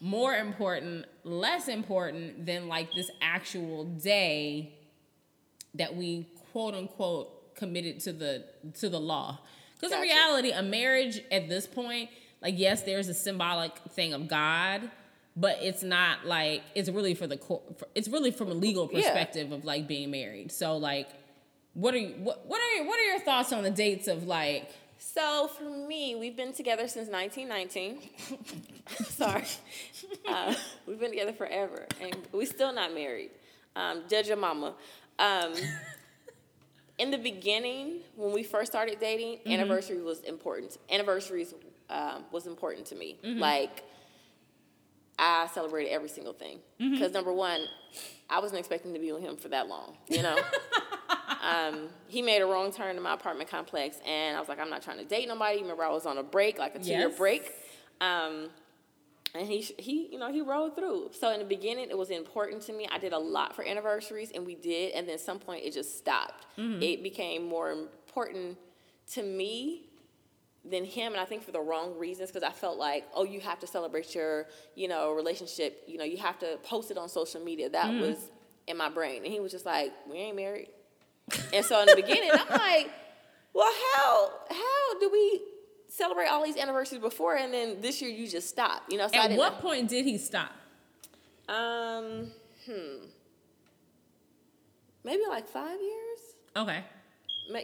more 0.00 0.34
important, 0.34 1.06
less 1.24 1.68
important 1.68 2.46
than 2.46 2.68
like 2.68 2.92
this 2.94 3.10
actual 3.22 3.84
day 3.84 4.74
that 5.74 5.96
we 5.96 6.28
quote 6.52 6.74
unquote 6.74 7.56
committed 7.56 8.00
to 8.00 8.12
the 8.12 8.44
to 8.80 8.88
the 8.88 9.00
law? 9.00 9.40
Because 9.74 9.92
in 9.92 10.00
reality, 10.00 10.50
a 10.52 10.62
marriage 10.62 11.20
at 11.30 11.48
this 11.48 11.66
point, 11.66 12.10
like 12.40 12.58
yes, 12.58 12.82
there's 12.82 13.08
a 13.08 13.14
symbolic 13.14 13.76
thing 13.90 14.12
of 14.12 14.28
God, 14.28 14.90
but 15.36 15.58
it's 15.62 15.82
not 15.82 16.26
like 16.26 16.62
it's 16.74 16.88
really 16.88 17.14
for 17.14 17.26
the 17.26 17.36
court. 17.36 17.62
It's 17.94 18.08
really 18.08 18.30
from 18.30 18.50
a 18.50 18.54
legal 18.54 18.88
Yeah. 18.92 19.00
perspective 19.00 19.52
of 19.52 19.64
like 19.64 19.86
being 19.88 20.10
married. 20.10 20.52
So 20.52 20.76
like, 20.76 21.08
what 21.74 21.94
are 21.94 21.98
you, 21.98 22.14
what 22.18 22.46
what 22.46 22.60
are 22.60 22.76
your, 22.76 22.86
what 22.86 22.98
are 23.00 23.04
your 23.04 23.20
thoughts 23.20 23.52
on 23.52 23.62
the 23.62 23.70
dates 23.70 24.06
of 24.08 24.26
like? 24.26 24.70
So 24.98 25.48
for 25.48 25.64
me, 25.64 26.14
we've 26.14 26.36
been 26.36 26.52
together 26.52 26.86
since 26.88 27.08
1919. 27.08 27.98
Sorry, 29.06 29.44
uh, 30.28 30.54
we've 30.86 30.98
been 31.00 31.10
together 31.10 31.32
forever, 31.32 31.86
and 32.00 32.16
we're 32.32 32.46
still 32.46 32.72
not 32.72 32.94
married. 32.94 33.30
Um, 33.76 34.02
judge 34.08 34.28
your 34.28 34.36
mama. 34.36 34.74
Um, 35.18 35.52
in 36.96 37.10
the 37.10 37.18
beginning, 37.18 38.00
when 38.16 38.32
we 38.32 38.44
first 38.44 38.70
started 38.70 38.98
dating, 39.00 39.40
anniversary 39.46 40.00
was 40.00 40.20
important. 40.20 40.78
Anniversaries 40.90 41.52
um, 41.90 42.24
was 42.30 42.46
important 42.46 42.86
to 42.86 42.94
me. 42.94 43.18
Like 43.22 43.82
I 45.18 45.46
celebrated 45.52 45.90
every 45.90 46.08
single 46.08 46.32
thing 46.32 46.58
because 46.78 47.12
number 47.12 47.32
one, 47.32 47.60
I 48.28 48.40
wasn't 48.40 48.58
expecting 48.58 48.92
to 48.94 48.98
be 49.00 49.12
with 49.12 49.22
him 49.22 49.36
for 49.36 49.48
that 49.48 49.68
long. 49.68 49.96
You 50.08 50.22
know. 50.22 50.36
um, 51.42 51.88
he 52.08 52.22
made 52.22 52.40
a 52.42 52.46
wrong 52.46 52.72
turn 52.72 52.96
in 52.96 53.02
my 53.02 53.14
apartment 53.14 53.48
complex, 53.50 53.98
and 54.06 54.36
I 54.36 54.40
was 54.40 54.48
like, 54.48 54.58
I'm 54.58 54.70
not 54.70 54.82
trying 54.82 54.98
to 54.98 55.04
date 55.04 55.28
nobody. 55.28 55.60
Remember, 55.60 55.84
I 55.84 55.90
was 55.90 56.06
on 56.06 56.18
a 56.18 56.22
break, 56.22 56.58
like 56.58 56.74
a 56.74 56.78
two 56.78 56.90
year 56.90 57.08
Yes. 57.08 57.18
break. 57.18 57.52
Um, 58.00 58.48
and 59.34 59.46
he 59.48 59.60
he 59.78 60.08
you 60.12 60.18
know 60.18 60.30
he 60.32 60.40
rode 60.40 60.76
through 60.76 61.10
so 61.12 61.32
in 61.32 61.40
the 61.40 61.44
beginning 61.44 61.90
it 61.90 61.98
was 61.98 62.10
important 62.10 62.62
to 62.62 62.72
me 62.72 62.86
i 62.92 62.98
did 62.98 63.12
a 63.12 63.18
lot 63.18 63.54
for 63.54 63.66
anniversaries 63.66 64.30
and 64.32 64.46
we 64.46 64.54
did 64.54 64.92
and 64.92 65.08
then 65.08 65.14
at 65.14 65.20
some 65.20 65.40
point 65.40 65.64
it 65.64 65.72
just 65.72 65.98
stopped 65.98 66.46
it 66.56 67.02
became 67.02 67.44
more 67.44 67.72
important 67.72 68.56
to 69.12 69.24
me 69.24 69.88
than 70.70 70.84
him 70.84 71.12
and 71.12 71.20
i 71.20 71.24
think 71.24 71.42
for 71.42 71.52
the 71.52 71.60
wrong 71.60 71.98
reasons 71.98 72.30
because 72.30 72.42
i 72.42 72.50
felt 72.50 72.78
like 72.78 73.04
oh 73.14 73.24
you 73.24 73.38
have 73.40 73.58
to 73.60 73.66
celebrate 73.66 74.14
your 74.14 74.46
you 74.74 74.88
know 74.88 75.12
relationship 75.12 75.82
you 75.86 75.98
know 75.98 76.04
you 76.04 76.16
have 76.16 76.38
to 76.38 76.56
post 76.62 76.90
it 76.90 76.96
on 76.96 77.08
social 77.08 77.40
media 77.42 77.68
that 77.68 77.92
was 77.92 78.30
in 78.66 78.76
my 78.76 78.88
brain 78.88 79.22
and 79.24 79.32
he 79.32 79.40
was 79.40 79.52
just 79.52 79.66
like 79.66 79.92
we 80.10 80.16
ain't 80.16 80.36
married 80.36 80.68
and 81.52 81.64
so 81.64 81.80
in 81.80 81.86
the 81.86 81.96
beginning 81.96 82.30
i'm 82.32 82.48
like 82.58 82.90
well 83.52 83.70
how 83.94 84.30
how 84.50 84.98
do 85.00 85.10
we 85.12 85.40
celebrate 85.88 86.26
all 86.28 86.42
these 86.44 86.56
anniversaries 86.56 87.02
before 87.02 87.36
and 87.36 87.52
then 87.52 87.80
this 87.82 88.00
year 88.00 88.10
you 88.10 88.26
just 88.26 88.48
stop 88.48 88.82
you 88.88 88.96
know 88.96 89.06
so 89.08 89.18
At 89.18 89.32
what 89.32 89.60
point 89.60 89.88
did 89.88 90.04
he 90.06 90.16
stop? 90.18 90.50
um, 91.48 92.30
hmm. 92.66 93.04
Maybe 95.04 95.22
like 95.28 95.46
five 95.48 95.78
years. 95.80 96.18
Okay. 96.56 96.82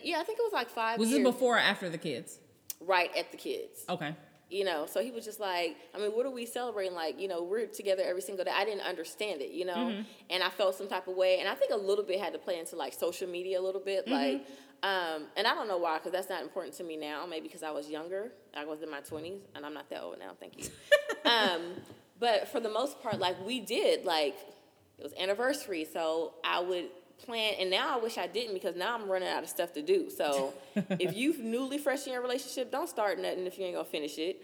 Yeah, 0.04 0.20
I 0.20 0.24
think 0.24 0.38
it 0.38 0.42
was 0.42 0.52
like 0.52 0.68
five 0.68 0.98
Was 0.98 1.08
years. 1.08 1.20
it 1.20 1.24
before 1.24 1.56
or 1.56 1.58
after 1.58 1.88
the 1.88 1.96
kids? 1.96 2.38
Right 2.80 3.10
at 3.16 3.30
the 3.30 3.36
kids. 3.36 3.84
Okay. 3.88 4.14
You 4.50 4.64
know, 4.64 4.86
so 4.86 5.00
he 5.00 5.12
was 5.12 5.24
just 5.24 5.38
like, 5.38 5.76
I 5.94 5.98
mean, 5.98 6.10
what 6.10 6.26
are 6.26 6.30
we 6.30 6.44
celebrating? 6.44 6.92
Like, 6.94 7.20
you 7.20 7.28
know, 7.28 7.42
we're 7.44 7.66
together 7.66 8.02
every 8.04 8.20
single 8.22 8.44
day. 8.44 8.50
I 8.52 8.64
didn't 8.64 8.80
understand 8.80 9.40
it, 9.42 9.52
you 9.52 9.64
know, 9.64 9.76
Mm-hmm. 9.76 10.02
and 10.30 10.42
I 10.42 10.48
felt 10.48 10.74
some 10.74 10.88
type 10.88 11.06
of 11.06 11.14
way, 11.14 11.38
and 11.38 11.48
I 11.48 11.54
think 11.54 11.70
a 11.72 11.76
little 11.76 12.02
bit 12.04 12.18
had 12.18 12.32
to 12.32 12.38
play 12.40 12.58
into 12.58 12.74
like 12.74 12.92
social 12.92 13.28
media 13.28 13.60
a 13.60 13.62
little 13.62 13.80
bit, 13.80 14.06
Mm-hmm. 14.06 14.12
like, 14.12 14.46
um, 14.82 15.26
and 15.36 15.46
I 15.46 15.54
don't 15.54 15.68
know 15.68 15.76
why, 15.78 15.98
because 15.98 16.10
that's 16.10 16.28
not 16.30 16.42
important 16.42 16.74
to 16.78 16.84
me 16.84 16.96
now. 16.96 17.26
Maybe 17.26 17.46
because 17.46 17.62
I 17.62 17.70
was 17.70 17.88
younger, 17.88 18.32
I 18.56 18.64
was 18.64 18.82
in 18.82 18.90
my 18.90 19.00
twenties, 19.00 19.40
and 19.54 19.64
I'm 19.64 19.74
not 19.74 19.88
that 19.90 20.02
old 20.02 20.18
now. 20.18 20.32
Thank 20.40 20.58
you. 20.58 20.64
um, 21.30 21.60
but 22.18 22.48
for 22.48 22.58
the 22.60 22.70
most 22.70 23.00
part, 23.02 23.20
like 23.20 23.36
we 23.46 23.60
did, 23.60 24.04
like 24.04 24.36
it 24.98 25.02
was 25.04 25.12
anniversary, 25.20 25.86
so 25.92 26.34
I 26.42 26.58
would 26.60 26.86
plan. 27.26 27.54
And 27.58 27.70
now 27.70 27.96
I 27.96 28.02
wish 28.02 28.18
I 28.18 28.26
didn't 28.26 28.54
because 28.54 28.76
now 28.76 28.94
I'm 28.94 29.08
running 29.10 29.28
out 29.28 29.42
of 29.42 29.48
stuff 29.48 29.72
to 29.74 29.82
do. 29.82 30.10
So 30.10 30.54
if 30.98 31.16
you 31.16 31.36
newly 31.42 31.78
fresh 31.78 32.06
in 32.06 32.12
your 32.12 32.22
relationship, 32.22 32.70
don't 32.70 32.88
start 32.88 33.18
nothing 33.18 33.46
if 33.46 33.58
you 33.58 33.64
ain't 33.64 33.74
gonna 33.74 33.84
finish 33.84 34.18
it. 34.18 34.42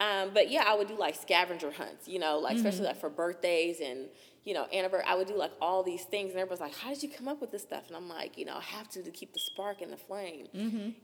Um, 0.00 0.30
but 0.32 0.50
yeah, 0.50 0.64
I 0.66 0.76
would 0.76 0.88
do 0.88 0.96
like 0.96 1.16
scavenger 1.16 1.72
hunts, 1.72 2.06
you 2.06 2.18
know, 2.18 2.38
like 2.38 2.56
especially 2.56 2.86
like 2.86 3.00
for 3.00 3.10
birthdays 3.10 3.80
and 3.80 4.06
you 4.44 4.54
know 4.54 4.66
anniversary. 4.72 5.06
I 5.08 5.16
would 5.16 5.26
do 5.26 5.36
like 5.36 5.50
all 5.60 5.82
these 5.82 6.04
things, 6.04 6.30
and 6.30 6.38
everybody's 6.38 6.60
like, 6.60 6.76
"How 6.76 6.90
did 6.90 7.02
you 7.02 7.08
come 7.08 7.26
up 7.26 7.40
with 7.40 7.50
this 7.50 7.62
stuff?" 7.62 7.88
And 7.88 7.96
I'm 7.96 8.08
like, 8.08 8.38
you 8.38 8.44
know, 8.44 8.56
I 8.56 8.60
have 8.60 8.88
to 8.90 9.02
to 9.02 9.10
keep 9.10 9.32
the 9.32 9.40
spark 9.40 9.82
and 9.82 9.92
the 9.92 9.96
flame. 9.96 10.46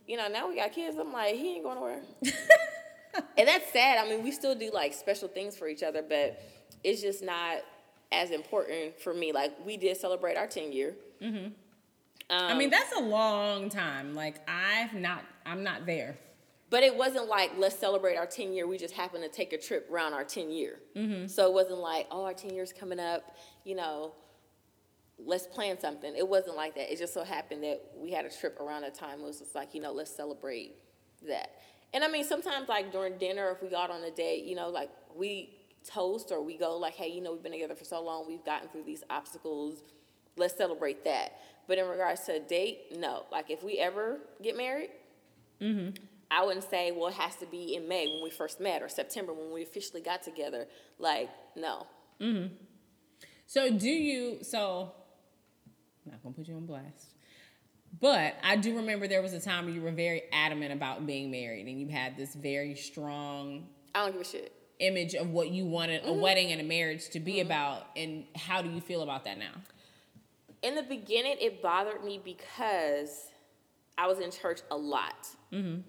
You 0.07 0.17
know, 0.17 0.29
now 0.29 0.49
we 0.49 0.57
got 0.57 0.73
kids. 0.73 0.97
I'm 0.97 1.13
like, 1.13 1.35
he 1.35 1.57
ain't 1.57 1.65
going 1.65 1.77
nowhere. 1.77 2.03
and 3.37 3.49
that's 3.49 3.73
sad. 3.73 3.99
I 3.99 4.09
mean, 4.09 4.23
we 4.23 4.31
still 4.31 4.55
do 4.55 4.71
like 4.73 4.95
special 4.95 5.29
things 5.29 5.57
for 5.57 5.67
each 5.67 5.83
other, 5.83 6.03
but 6.03 6.41
it's 6.85 7.03
just 7.03 7.23
not 7.23 7.63
as 8.13 8.31
important 8.31 9.01
for 9.01 9.13
me. 9.13 9.33
Like 9.33 9.53
we 9.67 9.77
did 9.77 9.97
celebrate 9.97 10.37
our 10.37 10.47
10 10.47 10.73
year. 10.73 10.95
I 12.31 12.53
Um, 12.53 12.59
mean, 12.59 12.71
that's 12.71 12.93
a 12.97 13.01
long 13.01 13.69
time. 13.69 14.15
Like 14.15 14.37
I've 14.49 14.95
not 14.95 15.25
I'm 15.47 15.63
not 15.63 15.87
there. 15.87 16.17
But 16.71 16.83
it 16.83 16.97
wasn't 16.97 17.29
like 17.29 17.53
let's 17.59 17.79
celebrate 17.79 18.17
our 18.17 18.27
10 18.27 18.53
year. 18.53 18.67
We 18.67 18.79
just 18.79 18.95
happened 18.95 19.23
to 19.25 19.29
take 19.29 19.53
a 19.53 19.59
trip 19.59 19.89
around 19.91 20.15
our 20.15 20.25
10 20.25 20.51
year. 20.51 20.81
So 21.29 21.47
it 21.47 21.53
wasn't 21.53 21.79
like 21.81 22.07
oh 22.11 22.25
our 22.25 22.35
10 22.35 22.55
years 22.55 22.73
coming 22.73 22.99
up. 22.99 23.37
You 23.65 23.77
know, 23.77 24.13
let's 25.19 25.47
plan 25.47 25.79
something. 25.79 26.15
It 26.17 26.27
wasn't 26.29 26.57
like 26.57 26.75
that. 26.77 26.93
It 26.93 26.99
just 26.99 27.15
so 27.15 27.23
happened 27.25 27.63
that 27.63 27.81
we 27.97 28.11
had 28.11 28.25
a 28.25 28.31
trip 28.31 28.59
around 28.61 28.85
a 28.85 28.91
time. 28.91 29.21
It 29.21 29.25
was 29.25 29.39
just 29.39 29.55
like 29.55 29.75
you 29.75 29.81
know 29.81 29.93
let's 29.93 30.15
celebrate 30.15 30.75
that. 31.29 31.51
And 31.93 32.03
I 32.03 32.09
mean 32.09 32.25
sometimes 32.25 32.69
like 32.69 32.91
during 32.91 33.19
dinner 33.19 33.51
if 33.51 33.63
we 33.63 33.69
got 33.69 33.91
on 33.91 34.03
a 34.03 34.11
date, 34.11 34.45
you 34.45 34.57
know 34.57 34.69
like 34.71 34.91
we 35.15 35.51
toast 35.87 36.33
or 36.33 36.41
we 36.43 36.57
go 36.57 36.79
like 36.79 36.95
hey 36.95 37.09
you 37.09 37.21
know 37.21 37.33
we've 37.33 37.43
been 37.43 37.53
together 37.53 37.75
for 37.75 37.85
so 37.85 38.03
long 38.03 38.27
we've 38.27 38.45
gotten 38.45 38.69
through 38.71 38.85
these 38.85 39.05
obstacles. 39.11 39.83
Let's 40.37 40.57
celebrate 40.57 41.05
that. 41.05 41.39
But 41.67 41.79
in 41.79 41.87
regards 41.87 42.23
to 42.25 42.37
a 42.37 42.41
date, 42.41 42.97
no. 42.99 43.25
Like 43.33 43.51
if 43.51 43.63
we 43.63 43.79
ever 43.79 44.19
get 44.43 44.57
married. 44.57 44.91
Mm-hmm. 45.61 46.03
I 46.31 46.45
wouldn't 46.45 46.69
say, 46.69 46.91
well, 46.91 47.09
it 47.09 47.15
has 47.15 47.37
to 47.37 47.47
be 47.47 47.77
in 47.77 47.89
May 47.89 48.09
when 48.09 48.23
we 48.23 48.31
first 48.31 48.61
met 48.61 48.83
or 48.83 48.89
September 48.89 49.33
when 49.33 49.53
we 49.53 49.63
officially 49.63 50.01
got 50.01 50.23
together. 50.23 50.67
Like, 50.99 51.31
no. 51.55 51.87
Mm-hmm. 52.21 52.55
So 53.47 53.71
do 53.71 53.89
you 53.89 54.39
so 54.43 54.93
I'm 56.05 56.13
not 56.13 56.23
gonna 56.23 56.35
put 56.35 56.49
you 56.49 56.57
on 56.57 56.67
blast. 56.67 57.15
But 58.01 58.35
I 58.43 58.57
do 58.57 58.77
remember 58.77 59.07
there 59.07 59.23
was 59.23 59.33
a 59.33 59.41
time 59.41 59.67
where 59.67 59.75
you 59.75 59.81
were 59.81 59.93
very 59.93 60.23
adamant 60.33 60.73
about 60.73 61.07
being 61.07 61.31
married 61.31 61.67
and 61.67 61.81
you 61.81 61.89
had 61.89 62.17
this 62.17 62.35
very 62.35 62.75
strong 62.75 63.69
I 63.95 64.01
don't 64.01 64.13
give 64.13 64.23
a 64.23 64.25
shit. 64.25 64.53
image 64.81 65.15
of 65.15 65.31
what 65.31 65.51
you 65.51 65.65
wanted 65.65 66.03
a 66.03 66.09
mm-hmm. 66.09 66.21
wedding 66.21 66.53
and 66.53 66.61
a 66.61 66.65
marriage 66.65 67.09
to 67.11 67.21
be 67.21 67.41
about 67.41 67.87
and 67.97 68.25
how 68.35 68.63
do 68.63 68.71
you 68.71 68.81
feel 68.81 69.03
about 69.03 69.25
that 69.25 69.39
now? 69.39 69.53
In 70.65 70.75
the 70.75 70.83
beginning, 70.83 71.37
it 71.41 71.61
bothered 71.61 72.03
me 72.03 72.19
because 72.25 73.29
I 73.99 74.07
was 74.07 74.19
in 74.19 74.31
church 74.31 74.61
a 74.71 74.77
lot. 74.77 75.29
Mm-hmm. 75.53 75.81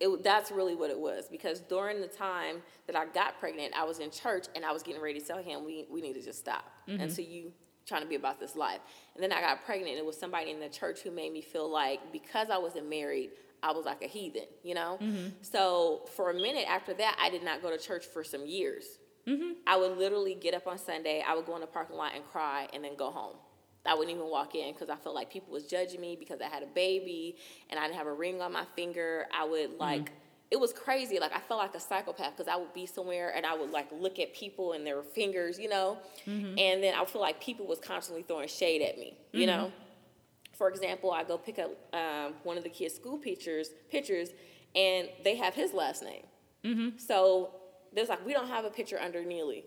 It, 0.00 0.24
that's 0.24 0.50
really 0.50 0.74
what 0.74 0.90
it 0.90 0.98
was 0.98 1.28
because 1.30 1.60
during 1.60 2.00
the 2.00 2.08
time 2.08 2.56
that 2.86 2.96
I 2.96 3.04
got 3.06 3.38
pregnant, 3.38 3.74
I 3.76 3.84
was 3.84 3.98
in 4.00 4.10
church 4.10 4.46
and 4.56 4.64
I 4.64 4.72
was 4.72 4.82
getting 4.82 5.02
ready 5.02 5.20
to 5.20 5.24
tell 5.24 5.40
him 5.40 5.64
we, 5.64 5.86
we 5.90 6.00
need 6.00 6.14
to 6.14 6.22
just 6.22 6.40
stop 6.40 6.64
mm-hmm. 6.88 7.02
until 7.02 7.24
you 7.24 7.52
trying 7.86 8.02
to 8.02 8.08
be 8.08 8.14
about 8.14 8.40
this 8.40 8.56
life. 8.56 8.80
And 9.14 9.22
then 9.22 9.32
I 9.32 9.40
got 9.40 9.64
pregnant 9.64 9.90
and 9.90 9.98
it 9.98 10.06
was 10.06 10.18
somebody 10.18 10.50
in 10.50 10.60
the 10.60 10.68
church 10.68 11.00
who 11.00 11.10
made 11.10 11.32
me 11.32 11.42
feel 11.42 11.70
like 11.70 12.00
because 12.10 12.48
I 12.50 12.58
wasn't 12.58 12.88
married, 12.88 13.30
I 13.62 13.72
was 13.72 13.84
like 13.84 14.02
a 14.02 14.08
heathen, 14.08 14.46
you 14.64 14.74
know? 14.74 14.98
Mm-hmm. 15.00 15.28
So 15.42 16.08
for 16.16 16.30
a 16.30 16.34
minute 16.34 16.64
after 16.68 16.94
that, 16.94 17.16
I 17.20 17.28
did 17.28 17.44
not 17.44 17.62
go 17.62 17.70
to 17.70 17.78
church 17.78 18.06
for 18.06 18.24
some 18.24 18.46
years. 18.46 18.84
I 19.66 19.76
would 19.76 19.98
literally 19.98 20.34
get 20.34 20.54
up 20.54 20.66
on 20.66 20.78
Sunday, 20.78 21.22
I 21.26 21.34
would 21.34 21.46
go 21.46 21.54
in 21.54 21.60
the 21.60 21.66
parking 21.66 21.96
lot 21.96 22.12
and 22.14 22.24
cry 22.24 22.66
and 22.72 22.82
then 22.82 22.96
go 22.96 23.10
home. 23.10 23.36
I 23.84 23.94
wouldn't 23.94 24.16
even 24.16 24.30
walk 24.30 24.54
in 24.54 24.72
because 24.72 24.88
I 24.88 24.96
felt 24.96 25.14
like 25.14 25.30
people 25.30 25.52
was 25.52 25.64
judging 25.64 26.00
me 26.00 26.16
because 26.16 26.40
I 26.40 26.46
had 26.46 26.62
a 26.62 26.66
baby 26.66 27.36
and 27.68 27.80
I 27.80 27.84
didn't 27.84 27.96
have 27.96 28.06
a 28.06 28.12
ring 28.12 28.40
on 28.40 28.52
my 28.52 28.64
finger. 28.76 29.26
I 29.36 29.44
would 29.44 29.70
mm-hmm. 29.70 29.80
like 29.80 30.12
it 30.52 30.60
was 30.60 30.72
crazy. 30.72 31.18
Like 31.18 31.34
I 31.34 31.40
felt 31.40 31.60
like 31.60 31.74
a 31.74 31.80
psychopath 31.80 32.36
because 32.36 32.46
I 32.46 32.56
would 32.56 32.72
be 32.74 32.86
somewhere 32.86 33.32
and 33.34 33.46
I 33.46 33.56
would 33.56 33.70
like 33.70 33.88
look 33.90 34.18
at 34.18 34.34
people 34.34 34.72
and 34.72 34.86
their 34.86 35.02
fingers, 35.02 35.58
you 35.58 35.68
know, 35.68 35.98
mm-hmm. 36.26 36.58
and 36.58 36.82
then 36.82 36.94
I 36.94 37.04
feel 37.06 37.22
like 37.22 37.40
people 37.40 37.66
was 37.66 37.78
constantly 37.78 38.22
throwing 38.22 38.48
shade 38.48 38.82
at 38.82 38.98
me, 38.98 39.16
you 39.32 39.46
mm-hmm. 39.46 39.62
know. 39.62 39.72
For 40.52 40.68
example, 40.68 41.10
I 41.10 41.24
go 41.24 41.38
pick 41.38 41.58
up 41.58 41.70
um, 41.94 42.34
one 42.44 42.58
of 42.58 42.62
the 42.62 42.68
kids' 42.68 42.94
school 42.94 43.18
pictures, 43.18 43.70
pictures, 43.90 44.28
and 44.76 45.08
they 45.24 45.36
have 45.36 45.54
his 45.54 45.72
last 45.72 46.04
name. 46.04 46.24
So 46.98 47.54
there's 47.94 48.08
like 48.08 48.24
we 48.24 48.32
don't 48.32 48.48
have 48.48 48.64
a 48.64 48.70
picture 48.70 49.00
under 49.00 49.24
Neely. 49.24 49.64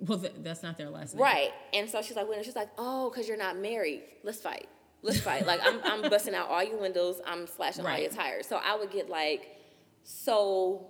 Well, 0.00 0.18
th- 0.18 0.32
that's 0.38 0.62
not 0.62 0.78
their 0.78 0.88
last 0.90 1.14
name. 1.14 1.22
Right. 1.22 1.50
And 1.74 1.88
so 1.88 2.00
she's 2.02 2.16
like, 2.16 2.28
when 2.28 2.42
she's 2.42 2.56
like, 2.56 2.70
oh, 2.78 3.10
because 3.10 3.28
you're 3.28 3.36
not 3.36 3.56
married. 3.58 4.02
Let's 4.24 4.40
fight. 4.40 4.68
Let's 5.02 5.20
fight. 5.20 5.46
like 5.46 5.60
I'm, 5.62 5.80
I'm 5.84 6.10
busting 6.10 6.34
out 6.34 6.48
all 6.48 6.62
your 6.64 6.78
windows. 6.80 7.20
I'm 7.26 7.46
slashing 7.46 7.86
all 7.86 7.98
your 7.98 8.10
tires. 8.10 8.46
So 8.46 8.56
I 8.62 8.76
would 8.76 8.90
get 8.90 9.08
like 9.08 9.56
so 10.02 10.86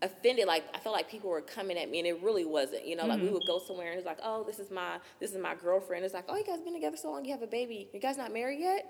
offended. 0.00 0.46
Like 0.46 0.64
I 0.74 0.78
felt 0.78 0.94
like 0.94 1.10
people 1.10 1.30
were 1.30 1.40
coming 1.40 1.78
at 1.78 1.90
me, 1.90 1.98
and 1.98 2.06
it 2.08 2.22
really 2.22 2.44
wasn't. 2.44 2.86
You 2.86 2.96
know, 2.96 3.06
like 3.06 3.20
we 3.20 3.28
would 3.30 3.46
go 3.46 3.58
somewhere, 3.58 3.90
and 3.90 3.98
it's 3.98 4.06
like, 4.06 4.18
oh, 4.22 4.44
this 4.44 4.58
is 4.58 4.70
my 4.70 4.98
this 5.20 5.32
is 5.32 5.38
my 5.38 5.54
girlfriend. 5.54 6.04
It's 6.04 6.14
like, 6.14 6.24
oh, 6.28 6.36
you 6.36 6.44
guys 6.44 6.60
been 6.60 6.74
together 6.74 6.96
so 6.96 7.10
long, 7.10 7.24
you 7.24 7.32
have 7.32 7.42
a 7.42 7.46
baby. 7.46 7.88
You 7.92 8.00
guys 8.00 8.16
not 8.16 8.32
married 8.32 8.60
yet. 8.60 8.86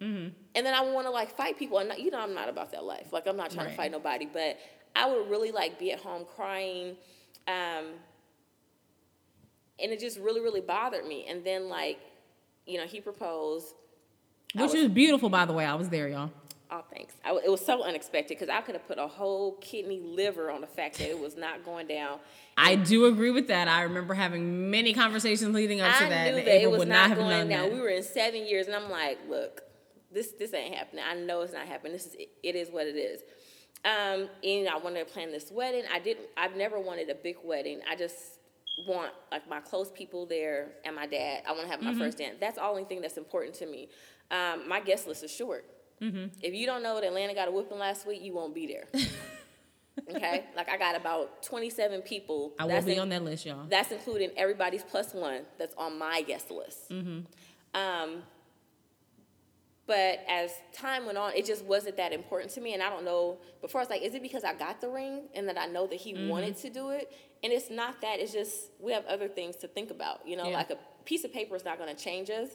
And 0.00 0.34
then 0.54 0.74
I 0.74 0.82
want 0.82 1.06
to 1.06 1.10
like 1.10 1.34
fight 1.34 1.58
people, 1.58 1.78
and 1.78 1.90
you 1.98 2.10
know, 2.10 2.20
I'm 2.20 2.34
not 2.34 2.50
about 2.50 2.72
that 2.72 2.84
life. 2.84 3.10
Like 3.12 3.26
I'm 3.26 3.38
not 3.38 3.50
trying 3.50 3.66
Right. 3.66 3.70
to 3.72 3.76
fight 3.76 3.90
nobody, 3.90 4.26
but 4.30 4.58
I 4.94 5.08
would 5.10 5.30
really 5.30 5.50
like 5.50 5.78
be 5.78 5.92
at 5.92 6.00
home 6.00 6.26
crying. 6.36 6.96
Um, 7.48 7.86
and 9.82 9.92
it 9.92 10.00
just 10.00 10.18
really 10.18 10.40
really 10.40 10.60
bothered 10.60 11.06
me 11.06 11.26
and 11.28 11.44
then 11.44 11.68
like 11.68 11.98
you 12.66 12.78
know 12.78 12.86
he 12.86 13.00
proposed 13.00 13.74
Which 14.54 14.62
was- 14.64 14.74
is 14.74 14.88
beautiful, 14.88 15.28
by 15.28 15.44
the 15.46 15.52
way. 15.52 15.64
I 15.64 15.74
was 15.74 15.88
there, 15.88 16.08
y'all. 16.08 16.30
oh 16.70 16.82
thanks 16.92 17.14
I, 17.24 17.38
it 17.44 17.50
was 17.50 17.64
so 17.64 17.82
unexpected 17.82 18.38
because 18.38 18.48
i 18.48 18.60
could 18.62 18.74
have 18.74 18.86
put 18.88 18.98
a 18.98 19.06
whole 19.06 19.52
kidney 19.60 20.00
liver 20.00 20.50
on 20.50 20.60
the 20.62 20.66
fact 20.66 20.98
that 20.98 21.08
it 21.10 21.18
was 21.18 21.36
not 21.36 21.64
going 21.64 21.86
down 21.88 22.18
I 22.56 22.76
do 22.76 23.06
agree 23.06 23.32
with 23.32 23.48
that. 23.48 23.66
I 23.66 23.82
remember 23.82 24.14
having 24.14 24.70
many 24.70 24.94
conversations 24.94 25.52
leading 25.54 25.80
up 25.80 25.92
to 25.98 26.04
i 26.06 26.08
that. 26.08 26.24
knew 26.28 26.36
that 26.36 26.44
that 26.44 26.62
it 26.62 26.70
was 26.70 26.78
would 26.78 26.88
not, 26.88 27.08
have 27.08 27.18
going 27.18 27.48
down 27.48 27.68
that. 27.68 27.72
we 27.72 27.80
were 27.80 27.88
in 27.88 28.02
seven 28.04 28.46
years 28.46 28.66
and 28.66 28.74
i'm 28.76 28.88
like 28.90 29.18
look 29.28 29.62
this 30.12 30.28
this 30.38 30.54
ain't 30.54 30.74
happening 30.74 31.04
i 31.08 31.14
know 31.16 31.40
it's 31.42 31.52
not 31.52 31.66
happening 31.66 31.92
this 31.92 32.06
is 32.06 32.14
it 32.42 32.54
is 32.54 32.70
what 32.70 32.86
it 32.86 32.96
is 32.96 33.20
um, 33.86 34.30
and 34.42 34.66
I 34.66 34.78
wanted 34.78 35.06
to 35.06 35.12
plan 35.12 35.30
this 35.30 35.50
wedding. 35.52 35.82
I 35.92 35.98
didn't. 35.98 36.24
I've 36.38 36.56
never 36.56 36.80
wanted 36.80 37.10
a 37.10 37.14
big 37.14 37.36
wedding. 37.44 37.80
I 37.86 37.94
just 37.96 38.16
want 38.86 39.12
like 39.30 39.48
my 39.48 39.60
close 39.60 39.90
people 39.92 40.26
there 40.26 40.72
and 40.84 40.96
my 40.96 41.06
dad. 41.06 41.42
I 41.46 41.52
want 41.52 41.62
to 41.62 41.68
have 41.68 41.80
my 41.82 41.94
first 41.94 42.18
dance. 42.18 42.36
That's 42.40 42.56
the 42.56 42.64
only 42.64 42.84
thing 42.84 43.00
that's 43.00 43.16
important 43.16 43.54
to 43.56 43.66
me. 43.66 43.88
Um, 44.30 44.68
my 44.68 44.80
guest 44.80 45.06
list 45.06 45.22
is 45.24 45.30
short. 45.30 45.64
If 46.00 46.52
you 46.52 46.66
don't 46.66 46.82
know 46.82 46.96
that 46.96 47.04
Atlanta 47.04 47.34
got 47.34 47.48
a 47.48 47.50
whooping 47.50 47.78
last 47.78 48.06
week, 48.06 48.20
you 48.20 48.34
won't 48.34 48.54
be 48.54 48.66
there. 48.66 48.88
okay, 50.14 50.44
like 50.54 50.68
I 50.68 50.76
got 50.76 50.96
about 50.96 51.42
twenty-seven 51.42 52.02
people. 52.02 52.52
I 52.58 52.64
will 52.66 52.82
be 52.82 52.92
in- 52.94 52.98
on 52.98 53.08
that 53.10 53.22
list, 53.24 53.46
y'all. 53.46 53.64
that's 53.68 53.90
including 53.90 54.30
everybody's 54.36 54.82
plus 54.82 55.14
one 55.14 55.42
that's 55.58 55.74
on 55.76 55.98
my 55.98 56.20
guest 56.22 56.50
list. 56.50 56.92
Um, 57.72 58.22
But 59.86 60.20
as 60.28 60.50
time 60.72 61.04
went 61.04 61.18
on, 61.18 61.32
it 61.34 61.44
just 61.44 61.62
wasn't 61.64 61.96
that 61.98 62.12
important 62.12 62.50
to 62.52 62.60
me. 62.60 62.72
And 62.72 62.82
I 62.82 62.88
don't 62.88 63.04
know, 63.04 63.36
before 63.60 63.80
I 63.80 63.84
was 63.84 63.90
like, 63.90 64.00
is 64.02 64.14
it 64.14 64.22
because 64.22 64.42
I 64.42 64.54
got 64.54 64.80
the 64.80 64.88
ring 64.88 65.24
and 65.34 65.46
that 65.48 65.58
I 65.58 65.66
know 65.66 65.86
that 65.86 65.96
he 65.96 66.14
Mm-hmm. 66.14 66.28
wanted 66.28 66.56
to 66.58 66.70
do 66.70 66.90
it? 66.90 67.12
And 67.44 67.52
it's 67.52 67.70
not 67.70 68.00
that, 68.00 68.18
it's 68.20 68.32
just 68.32 68.70
we 68.80 68.90
have 68.92 69.04
other 69.06 69.28
things 69.28 69.54
to 69.56 69.68
think 69.68 69.90
about. 69.90 70.26
You 70.26 70.36
know, 70.36 70.48
Yeah. 70.48 70.56
like 70.56 70.70
a 70.70 70.78
piece 71.04 71.24
of 71.24 71.32
paper 71.32 71.54
is 71.54 71.64
not 71.64 71.78
going 71.78 71.94
to 71.94 72.02
change 72.02 72.30
us. 72.30 72.48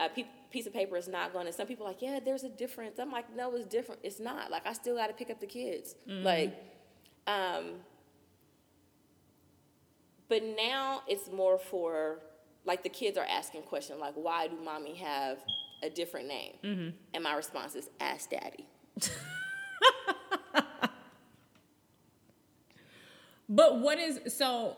A 0.00 0.08
pe- 0.08 0.26
piece 0.52 0.66
of 0.68 0.72
paper 0.72 0.96
is 0.96 1.08
not 1.08 1.32
going 1.32 1.46
to, 1.46 1.52
some 1.52 1.66
people 1.66 1.84
are 1.84 1.88
like, 1.90 2.00
yeah, 2.00 2.20
there's 2.24 2.44
a 2.44 2.48
difference. 2.48 3.00
I'm 3.00 3.10
like, 3.10 3.34
no, 3.34 3.52
it's 3.56 3.66
different. 3.66 4.00
It's 4.04 4.20
not. 4.20 4.48
Like, 4.50 4.64
I 4.64 4.72
still 4.72 4.94
got 4.94 5.08
to 5.08 5.12
pick 5.12 5.28
up 5.28 5.40
the 5.40 5.46
kids. 5.48 5.96
Mm-hmm. 6.08 6.24
Like, 6.24 6.54
um, 7.26 7.64
but 10.28 10.42
now 10.44 11.02
it's 11.08 11.28
more 11.32 11.58
for 11.58 12.20
like 12.64 12.82
the 12.84 12.88
kids 12.90 13.18
are 13.18 13.26
asking 13.28 13.62
questions 13.62 13.98
like, 14.00 14.14
why 14.14 14.46
do 14.46 14.56
mommy 14.56 14.94
have 14.94 15.38
a 15.82 15.90
different 15.90 16.28
name? 16.28 16.52
Mm-hmm. 16.62 16.88
And 17.14 17.24
my 17.24 17.34
response 17.34 17.74
is, 17.74 17.90
ask 17.98 18.30
daddy. 18.30 18.66
But 23.48 23.80
what 23.80 23.98
is 23.98 24.20
so 24.34 24.76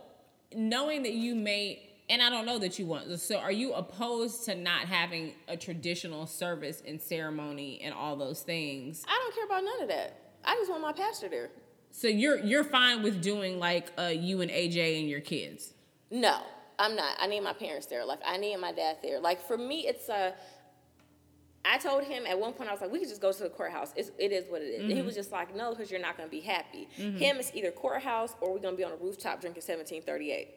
knowing 0.54 1.02
that 1.02 1.14
you 1.14 1.34
may 1.34 1.86
and 2.08 2.20
I 2.20 2.28
don't 2.28 2.44
know 2.44 2.58
that 2.58 2.78
you 2.78 2.86
want 2.86 3.20
so 3.20 3.38
are 3.38 3.52
you 3.52 3.72
opposed 3.72 4.44
to 4.46 4.54
not 4.56 4.86
having 4.86 5.34
a 5.46 5.56
traditional 5.56 6.26
service 6.26 6.82
and 6.86 7.00
ceremony 7.00 7.80
and 7.82 7.94
all 7.94 8.16
those 8.16 8.42
things? 8.42 9.04
I 9.08 9.16
don't 9.16 9.34
care 9.34 9.44
about 9.46 9.64
none 9.64 9.82
of 9.82 9.88
that. 9.88 10.16
I 10.44 10.54
just 10.56 10.70
want 10.70 10.82
my 10.82 10.92
pastor 10.92 11.28
there. 11.28 11.50
So 11.92 12.08
you're 12.08 12.38
you're 12.38 12.64
fine 12.64 13.02
with 13.02 13.22
doing 13.22 13.58
like 13.58 13.92
uh 13.98 14.04
you 14.04 14.40
and 14.40 14.50
AJ 14.50 15.00
and 15.00 15.08
your 15.08 15.20
kids. 15.20 15.74
No, 16.10 16.40
I'm 16.78 16.96
not. 16.96 17.16
I 17.20 17.26
need 17.26 17.40
my 17.40 17.52
parents 17.52 17.86
there. 17.86 18.04
Like 18.04 18.20
I 18.24 18.36
need 18.36 18.56
my 18.56 18.72
dad 18.72 18.98
there. 19.02 19.20
Like 19.20 19.40
for 19.40 19.56
me, 19.56 19.86
it's 19.86 20.08
a. 20.08 20.34
I 21.64 21.76
told 21.78 22.04
him 22.04 22.24
at 22.26 22.38
one 22.38 22.52
point 22.54 22.70
I 22.70 22.72
was 22.72 22.80
like, 22.80 22.90
we 22.90 22.98
could 23.00 23.08
just 23.08 23.20
go 23.20 23.32
to 23.32 23.42
the 23.42 23.50
courthouse. 23.50 23.92
It's, 23.94 24.10
it 24.18 24.32
is 24.32 24.46
what 24.48 24.62
it 24.62 24.66
is. 24.66 24.82
And 24.82 24.92
he 24.92 25.02
was 25.02 25.14
just 25.14 25.30
like, 25.30 25.54
no, 25.54 25.70
because 25.70 25.90
you're 25.90 26.00
not 26.00 26.16
going 26.16 26.26
to 26.28 26.30
be 26.30 26.40
happy. 26.40 26.88
Him, 26.94 27.36
it's 27.38 27.50
either 27.54 27.70
courthouse 27.70 28.34
or 28.40 28.52
we're 28.54 28.60
going 28.60 28.74
to 28.74 28.78
be 28.78 28.84
on 28.84 28.92
a 28.92 28.96
rooftop 28.96 29.40
drinking 29.42 29.62
1738. 29.62 30.48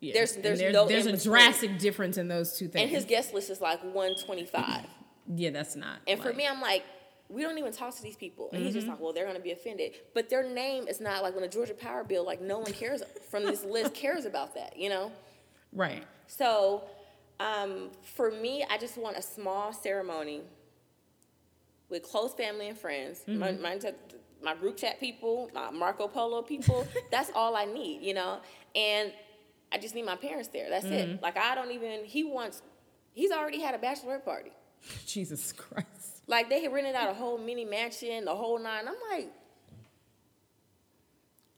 Yeah. 0.00 0.12
There's- 0.12 0.32
there's 0.32 0.58
there's, 0.58 0.72
no 0.72 0.86
there's 0.88 1.06
a 1.06 1.16
drastic 1.16 1.78
difference 1.78 2.18
in 2.18 2.26
those 2.28 2.58
two 2.58 2.66
things. 2.68 2.82
And 2.82 2.90
his 2.90 3.04
guest 3.04 3.32
list 3.32 3.48
is 3.48 3.60
like 3.60 3.80
125. 3.84 4.86
yeah, 5.36 5.50
that's 5.50 5.76
not. 5.76 5.98
And 6.08 6.20
for 6.20 6.32
me, 6.32 6.46
I'm 6.46 6.60
like, 6.60 6.82
we 7.28 7.40
don't 7.42 7.56
even 7.56 7.72
talk 7.72 7.94
to 7.96 8.02
these 8.02 8.16
people. 8.16 8.50
And 8.52 8.60
he's 8.62 8.70
Mm-hmm. 8.72 8.78
just 8.80 8.88
like, 8.88 9.00
well, 9.00 9.12
they're 9.12 9.24
going 9.24 9.36
to 9.36 9.42
be 9.42 9.52
offended. 9.52 9.92
But 10.14 10.28
their 10.28 10.42
name 10.42 10.88
is 10.88 11.00
not 11.00 11.22
like 11.22 11.34
when 11.34 11.42
the 11.42 11.48
Georgia 11.48 11.74
Power 11.74 12.02
Bill, 12.04 12.24
like 12.26 12.40
no 12.42 12.58
one 12.58 12.72
cares 12.72 13.02
from 13.30 13.44
this 13.44 13.64
list 13.64 13.94
cares 13.94 14.24
about 14.24 14.54
that, 14.56 14.76
you 14.76 14.88
know? 14.88 15.12
right. 15.72 16.04
So 16.26 16.84
um, 17.40 17.90
for 18.02 18.30
me, 18.30 18.64
I 18.68 18.78
just 18.78 18.96
want 18.96 19.16
a 19.16 19.22
small 19.22 19.72
ceremony 19.72 20.42
with 21.88 22.02
close 22.02 22.34
family 22.34 22.68
and 22.68 22.78
friends. 22.78 23.20
Mm-hmm. 23.28 23.38
My, 23.38 23.52
my, 23.52 23.78
my 24.42 24.54
group 24.54 24.76
chat 24.76 25.00
people, 25.00 25.50
my 25.54 25.70
Marco 25.70 26.06
Polo 26.06 26.42
people. 26.42 26.86
that's 27.10 27.30
all 27.34 27.56
I 27.56 27.64
need, 27.64 28.02
you 28.02 28.14
know? 28.14 28.40
And 28.74 29.12
I 29.72 29.78
just 29.78 29.94
need 29.94 30.04
my 30.04 30.16
parents 30.16 30.48
there. 30.48 30.70
That's 30.70 30.84
it. 30.84 31.08
Mm. 31.08 31.22
Like, 31.22 31.36
I 31.36 31.54
don't 31.54 31.72
even, 31.72 32.04
he 32.04 32.24
wants, 32.24 32.62
he's 33.12 33.32
already 33.32 33.60
had 33.60 33.74
a 33.74 33.78
bachelorette 33.78 34.24
party. 34.24 34.52
Jesus 35.06 35.52
Christ. 35.52 36.22
Like, 36.26 36.48
they 36.48 36.62
had 36.62 36.72
rented 36.72 36.94
out 36.94 37.10
a 37.10 37.14
whole 37.14 37.38
mini 37.38 37.64
mansion, 37.64 38.24
the 38.24 38.34
whole 38.34 38.58
nine. 38.58 38.84
I'm 38.86 38.94
like, 39.10 39.30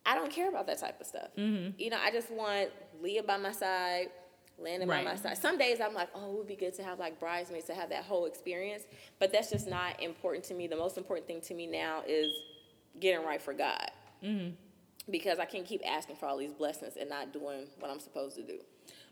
I 0.04 0.14
don't 0.14 0.30
care 0.30 0.48
about 0.48 0.66
that 0.68 0.78
type 0.78 1.00
of 1.00 1.06
stuff. 1.06 1.28
Mm-hmm. 1.36 1.72
You 1.78 1.90
know, 1.90 1.98
I 2.02 2.10
just 2.10 2.30
want 2.30 2.70
Leah 3.02 3.24
by 3.24 3.36
my 3.36 3.52
side, 3.52 4.08
Landon 4.58 4.88
by 4.88 5.02
my 5.02 5.16
side. 5.16 5.36
Some 5.36 5.58
days 5.58 5.80
I'm 5.80 5.94
like, 5.94 6.08
oh, 6.14 6.30
it 6.30 6.38
would 6.38 6.46
be 6.46 6.56
good 6.56 6.74
to 6.74 6.82
have 6.82 6.98
like 6.98 7.20
bridesmaids 7.20 7.66
to 7.66 7.74
have 7.74 7.90
that 7.90 8.04
whole 8.04 8.26
experience, 8.26 8.84
but 9.18 9.32
that's 9.32 9.50
just 9.50 9.68
not 9.68 10.02
important 10.02 10.44
to 10.46 10.54
me. 10.54 10.66
The 10.66 10.76
most 10.76 10.96
important 10.96 11.26
thing 11.26 11.40
to 11.42 11.54
me 11.54 11.66
now 11.66 12.02
is 12.06 12.32
getting 12.98 13.24
right 13.24 13.40
for 13.40 13.52
God. 13.52 13.90
Mm-hmm. 14.22 14.50
Because 15.10 15.38
I 15.38 15.44
can't 15.44 15.66
keep 15.66 15.82
asking 15.86 16.16
for 16.16 16.26
all 16.26 16.38
these 16.38 16.52
blessings 16.52 16.94
and 16.98 17.08
not 17.08 17.32
doing 17.32 17.66
what 17.78 17.90
I'm 17.90 18.00
supposed 18.00 18.36
to 18.36 18.42
do. 18.42 18.58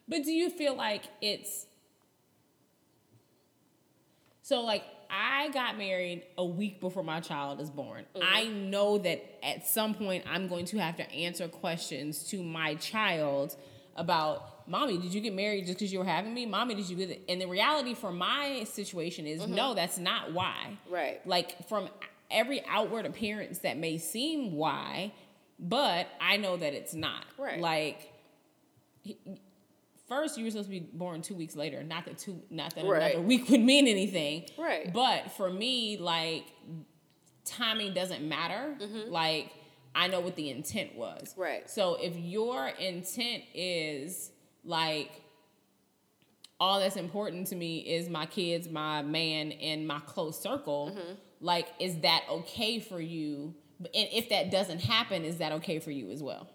But 0.09 0.25
do 0.25 0.33
you 0.33 0.51
feel 0.51 0.75
like 0.75 1.05
it's 1.21 1.67
so 4.43 4.61
like 4.61 4.85
I 5.09 5.49
got 5.51 5.79
married 5.79 6.25
a 6.37 6.45
week 6.45 6.81
before 6.81 7.03
my 7.05 7.21
child 7.21 7.61
is 7.61 7.71
born. 7.71 8.05
Mm-hmm. 8.15 8.29
I 8.31 8.45
know 8.45 8.99
that 8.99 9.39
at 9.43 9.67
some 9.67 9.95
point 9.95 10.25
I'm 10.29 10.49
going 10.49 10.67
to 10.67 10.79
have 10.79 10.97
to 10.97 11.11
answer 11.13 11.49
questions 11.49 12.25
to 12.31 12.43
my 12.43 12.75
child 12.75 13.57
about 13.97 14.54
mommy 14.67 14.97
did 14.99 15.13
you 15.15 15.21
get 15.21 15.35
married 15.35 15.67
just 15.67 15.79
because 15.79 15.93
you 15.93 15.99
were 15.99 16.05
having 16.05 16.33
me 16.35 16.47
mommy 16.47 16.75
did 16.75 16.89
you 16.89 16.97
get 16.97 17.11
it 17.11 17.23
and 17.29 17.41
the 17.41 17.47
reality 17.47 17.95
for 17.95 18.11
my 18.13 18.65
situation 18.65 19.27
is 19.27 19.47
no 19.47 19.75
that's 19.75 19.99
not 19.99 20.33
why 20.33 20.79
Right. 20.91 21.25
like 21.27 21.69
from 21.69 21.89
every 22.31 22.65
outward 22.67 23.07
appearance 23.07 23.59
that 23.61 23.77
may 23.77 23.99
seem 23.99 24.53
why 24.53 25.13
but 25.59 26.07
i 26.21 26.37
know 26.37 26.57
that 26.57 26.73
it's 26.75 26.95
not 26.95 27.25
Right. 27.39 27.61
like 27.61 28.11
first 30.09 30.37
you 30.39 30.45
were 30.45 30.51
supposed 30.51 30.69
to 30.69 30.71
be 30.71 30.81
born 30.81 31.23
two 31.23 31.35
weeks 31.35 31.57
later 31.57 31.83
not 31.83 32.05
that 32.07 32.19
two 32.19 32.41
not 32.51 32.75
that 32.75 32.85
Right. 32.85 33.13
another 33.13 33.27
week 33.27 33.49
would 33.49 33.61
mean 33.61 33.87
anything 33.89 34.47
Right. 34.59 34.93
but 34.93 35.31
for 35.33 35.51
me 35.51 35.97
like 35.99 36.45
timing 37.45 37.93
doesn't 37.95 38.27
matter 38.27 38.77
like 39.09 39.51
i 39.95 40.09
know 40.09 40.21
what 40.21 40.37
the 40.37 40.51
intent 40.51 40.95
was 40.97 41.33
Mm-hmm. 41.33 41.41
Right. 41.41 41.71
so 41.71 41.97
if 41.97 42.17
your 42.17 42.69
intent 42.69 43.45
is 43.55 44.31
like 44.65 45.11
all 46.61 46.81
that's 46.81 46.97
important 46.97 47.49
to 47.49 47.57
me 47.57 47.79
is 47.79 48.09
my 48.09 48.27
kids, 48.27 48.69
my 48.69 49.03
man, 49.03 49.53
and 49.53 49.87
my 49.87 50.01
close 50.07 50.41
circle. 50.41 50.93
Mm-hmm. 50.95 51.13
Like, 51.41 51.69
is 51.81 51.99
that 52.01 52.23
okay 52.31 52.79
for 52.81 53.01
you? 53.01 53.55
And 53.81 54.09
if 54.13 54.29
that 54.31 54.51
doesn't 54.51 54.81
happen, 54.81 55.25
is 55.25 55.39
that 55.39 55.53
okay 55.53 55.79
for 55.81 55.91
you 55.91 56.11
as 56.11 56.23
well? 56.23 56.49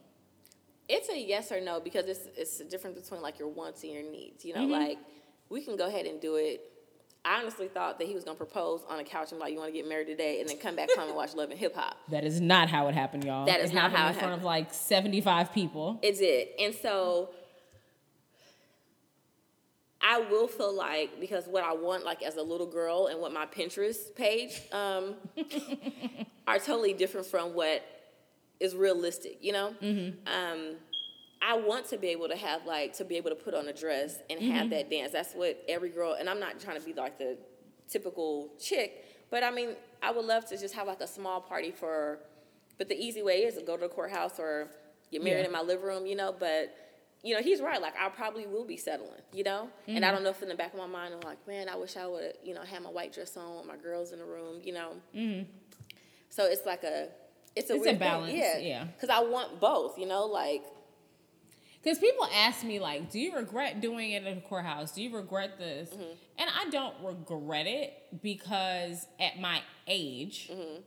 It's 0.88 1.10
a 1.10 1.19
yes 1.19 1.52
or 1.52 1.62
no 1.62 1.80
because 1.80 2.06
it's 2.06 2.28
it's 2.36 2.58
the 2.58 2.63
difference 2.63 3.00
between 3.00 3.22
like 3.22 3.38
your 3.38 3.50
wants 3.50 3.84
and 3.84 3.91
your 3.91 4.04
needs. 4.10 4.43
You 4.45 4.56
know, 4.56 4.62
Mm-hmm. 4.62 4.72
like 4.72 4.98
we 5.50 5.62
can 5.63 5.76
go 5.78 5.88
ahead 5.88 6.06
and 6.06 6.19
do 6.19 6.36
it. 6.38 6.62
I 7.26 7.41
honestly 7.41 7.67
thought 7.67 8.00
that 8.00 8.08
he 8.08 8.15
was 8.15 8.24
gonna 8.24 8.38
propose 8.38 8.82
on 8.89 8.98
a 9.00 9.04
couch 9.04 9.32
and 9.32 9.39
be 9.39 9.43
like, 9.43 9.54
"You 9.54 9.60
want 9.60 9.72
to 9.72 9.78
get 9.78 9.88
married 9.88 10.08
today?" 10.08 10.39
and 10.39 10.50
then 10.50 10.58
come 10.58 10.76
back 10.76 10.89
home 10.95 11.08
and 11.10 11.15
watch 11.15 11.36
Love 11.36 11.52
and 11.52 11.60
Hip 11.60 11.76
Hop. 11.76 11.98
That 12.10 12.24
is 12.24 12.39
not 12.41 12.69
how 12.69 12.88
it 12.88 12.95
happened, 12.95 13.26
y'all. 13.26 13.45
That 13.45 13.60
is 13.60 13.69
It 13.72 13.74
not 13.76 13.91
happened 13.91 13.98
how 14.00 14.08
in 14.10 14.15
it 14.15 14.19
front 14.19 14.34
of 14.36 14.43
like 14.43 14.74
seventy-five 14.74 15.54
people. 15.54 16.00
It's 16.02 16.22
it 16.22 16.56
and 16.60 16.74
so 16.74 17.30
I 20.01 20.19
will 20.19 20.47
feel 20.47 20.73
like 20.73 21.19
because 21.19 21.45
what 21.47 21.63
I 21.63 21.73
want, 21.73 22.05
like 22.05 22.23
as 22.23 22.38
a 22.38 22.41
little 22.41 22.67
girl, 22.67 23.07
and 23.07 23.19
what 23.19 23.33
my 23.33 23.45
Pinterest 23.45 24.15
page 24.15 24.62
um, 24.71 25.15
are 26.47 26.57
totally 26.59 26.93
different 26.93 27.27
from 27.27 27.53
what 27.53 27.83
is 28.59 28.75
realistic. 28.75 29.38
You 29.41 29.53
know, 29.53 29.67
um, 30.27 30.75
I 31.41 31.57
want 31.57 31.88
to 31.89 31.97
be 31.97 32.07
able 32.07 32.27
to 32.29 32.35
have 32.35 32.65
like 32.65 32.93
to 32.97 33.05
be 33.05 33.15
able 33.17 33.29
to 33.29 33.35
put 33.35 33.53
on 33.53 33.67
a 33.67 33.73
dress 33.73 34.17
and 34.29 34.39
have 34.41 34.69
that 34.71 34.89
dance. 34.89 35.12
That's 35.12 35.33
what 35.33 35.63
every 35.67 35.89
girl. 35.89 36.13
And 36.19 36.29
I'm 36.29 36.39
not 36.39 36.59
trying 36.59 36.79
to 36.79 36.85
be 36.85 36.93
like 36.93 37.17
the 37.17 37.38
typical 37.89 38.49
chick, 38.59 39.05
but 39.29 39.43
I 39.43 39.51
mean, 39.51 39.69
I 40.01 40.12
would 40.12 40.25
love 40.25 40.45
to 40.49 40.57
just 40.57 40.75
have 40.75 40.88
like 40.88 41.01
a 41.01 41.07
small 41.07 41.41
party 41.41 41.71
for. 41.71 42.19
But 42.77 42.88
the 42.88 42.95
easy 42.95 43.21
way 43.21 43.39
is 43.43 43.55
to 43.55 43.62
go 43.62 43.75
to 43.75 43.81
the 43.81 43.89
courthouse 43.89 44.39
or 44.39 44.69
get 45.12 45.21
married 45.21 45.39
Yeah. 45.41 45.45
in 45.47 45.51
my 45.51 45.62
living 45.62 45.85
room. 45.85 46.05
You 46.05 46.15
know, 46.15 46.33
but 46.38 46.73
you 47.23 47.36
know, 47.36 47.41
he's 47.41 47.62
right. 47.62 47.82
Like 47.82 47.93
I 47.99 48.10
probably 48.10 48.45
will 48.47 48.65
be 48.65 48.77
settling, 48.77 49.21
you 49.34 49.43
know? 49.43 49.69
And 49.88 49.97
Mm-hmm. 49.97 50.05
I 50.05 50.12
don't 50.12 50.23
know 50.23 50.29
if 50.29 50.41
in 50.41 50.49
the 50.49 50.55
back 50.55 50.73
of 50.73 50.79
my 50.79 50.88
mind 50.88 51.13
I'm 51.13 51.19
like, 51.21 51.45
man, 51.47 51.67
I 51.69 51.75
wish 51.75 51.97
I 51.97 52.08
would 52.08 52.23
have, 52.23 52.34
you 52.43 52.53
know, 52.53 52.62
had 52.62 52.82
my 52.82 52.89
white 52.89 53.13
dress 53.13 53.36
on 53.38 53.58
with 53.58 53.65
my 53.65 53.77
girls 53.77 54.12
in 54.12 54.19
the 54.19 54.25
room, 54.25 54.62
you 54.63 54.73
know? 54.73 54.93
So 56.29 56.45
it's 56.45 56.65
like 56.65 56.84
a, 56.84 57.10
it's 57.55 57.69
a, 57.69 57.73
Mm-hmm. 57.73 57.73
It's 57.73 57.73
a 57.73 57.73
weird 57.73 57.84
thing. 57.84 57.99
balance, 57.99 58.34
yeah. 58.34 58.58
yeah. 58.60 58.84
Because 58.86 59.10
I 59.10 59.19
want 59.21 59.60
both, 59.60 59.97
you 59.97 60.05
know, 60.05 60.25
like, 60.25 60.63
Because 61.84 61.97
people 61.99 62.27
ask 62.34 62.63
me, 62.63 62.79
like, 62.79 63.10
do 63.12 63.19
you 63.19 63.36
regret 63.36 63.82
doing 63.82 64.12
it 64.12 64.25
in 64.25 64.36
the 64.36 64.41
courthouse? 64.41 64.91
Do 64.93 65.01
you 65.01 65.13
regret 65.15 65.58
this? 65.58 65.89
Mm-hmm. 65.89 66.12
And 66.38 66.49
I 66.58 66.69
don't 66.69 66.95
regret 67.03 67.67
it 67.67 67.93
because 68.21 69.08
at 69.19 69.39
my 69.39 69.62
age, 69.88 70.49
Mm-hmm. 70.51 70.82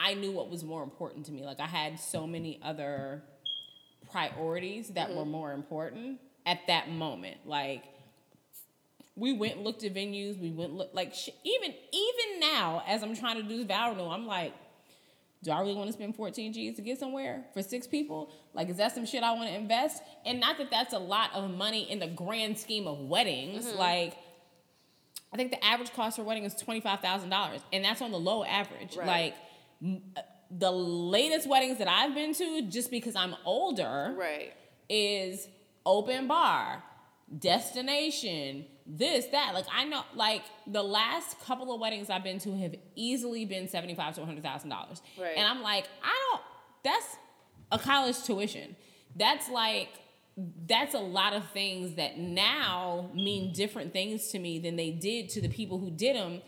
I 0.00 0.14
knew 0.14 0.30
what 0.30 0.48
was 0.48 0.62
more 0.62 0.84
important 0.84 1.26
to 1.26 1.32
me. 1.32 1.44
Like, 1.44 1.58
I 1.58 1.66
had 1.66 1.98
so 1.98 2.24
many 2.24 2.60
other 2.62 3.24
priorities 4.10 4.88
that 4.90 5.08
Mm-hmm. 5.08 5.18
were 5.18 5.24
more 5.24 5.52
important 5.52 6.18
at 6.46 6.60
that 6.66 6.90
moment. 6.90 7.38
Like, 7.46 7.84
we 9.16 9.32
went 9.32 9.56
and 9.56 9.64
looked 9.64 9.82
at 9.84 9.94
venues. 9.94 10.38
We 10.38 10.50
went 10.50 10.72
look 10.74 10.90
like 10.92 11.12
sh- 11.14 11.30
even 11.44 11.74
even 11.92 12.40
now 12.40 12.82
as 12.86 13.02
I'm 13.02 13.16
trying 13.16 13.36
to 13.36 13.42
do 13.42 13.56
this 13.58 13.66
vow 13.66 13.90
renewal, 13.90 14.10
I'm 14.10 14.26
like, 14.26 14.52
do 15.42 15.50
I 15.50 15.60
really 15.60 15.74
want 15.74 15.88
to 15.88 15.92
spend 15.92 16.14
14 16.16 16.52
G's 16.52 16.76
to 16.76 16.82
get 16.82 16.98
somewhere 16.98 17.44
for 17.52 17.62
six 17.62 17.86
people? 17.86 18.30
Like, 18.54 18.68
is 18.68 18.76
that 18.78 18.94
some 18.94 19.06
shit 19.06 19.22
I 19.22 19.32
want 19.32 19.48
to 19.48 19.54
invest? 19.56 20.02
And 20.26 20.40
not 20.40 20.58
that 20.58 20.70
that's 20.70 20.92
a 20.94 20.98
lot 20.98 21.30
of 21.34 21.50
money 21.50 21.90
in 21.90 21.98
the 22.00 22.06
grand 22.08 22.58
scheme 22.58 22.86
of 22.86 22.98
weddings. 23.00 23.64
Mm-hmm. 23.66 23.78
Like, 23.78 24.16
I 25.32 25.36
think 25.36 25.50
the 25.50 25.64
average 25.64 25.92
cost 25.92 26.16
for 26.16 26.22
a 26.22 26.24
wedding 26.24 26.44
is 26.44 26.54
$25,000, 26.54 27.60
and 27.72 27.84
that's 27.84 28.00
on 28.02 28.10
the 28.12 28.18
low 28.18 28.44
average. 28.44 28.96
Right. 28.96 29.06
Like, 29.06 29.34
m- 29.82 30.02
the 30.50 30.70
latest 30.70 31.48
weddings 31.48 31.78
that 31.78 31.88
I've 31.88 32.14
been 32.14 32.32
to, 32.34 32.62
just 32.68 32.90
because 32.90 33.14
I'm 33.16 33.34
older, 33.44 34.14
right. 34.16 34.52
is 34.88 35.46
open 35.84 36.26
bar, 36.26 36.82
destination, 37.38 38.64
this, 38.86 39.26
that. 39.26 39.52
Like 39.54 39.66
I 39.74 39.84
know, 39.84 40.02
like 40.14 40.42
the 40.66 40.82
last 40.82 41.38
couple 41.44 41.74
of 41.74 41.80
weddings 41.80 42.08
I've 42.10 42.24
been 42.24 42.38
to 42.40 42.56
have 42.58 42.74
easily 42.94 43.44
been 43.44 43.68
seventy 43.68 43.94
five 43.94 44.14
to 44.14 44.24
hundred 44.24 44.42
thousand 44.42 44.70
dollars, 44.70 45.02
Right. 45.20 45.36
and 45.36 45.46
I'm 45.46 45.62
like, 45.62 45.86
I 46.02 46.14
don't. 46.30 46.42
That's 46.84 47.16
a 47.72 47.78
college 47.78 48.22
tuition. 48.22 48.76
That's 49.16 49.48
like 49.50 49.88
that's 50.68 50.94
a 50.94 50.98
lot 51.00 51.32
of 51.32 51.44
things 51.50 51.96
that 51.96 52.16
now 52.18 53.10
mean 53.12 53.52
different 53.52 53.92
things 53.92 54.28
to 54.28 54.38
me 54.38 54.58
than 54.60 54.76
they 54.76 54.92
did 54.92 55.28
to 55.30 55.40
the 55.40 55.48
people 55.48 55.78
who 55.78 55.90
did 55.90 56.14
them, 56.16 56.40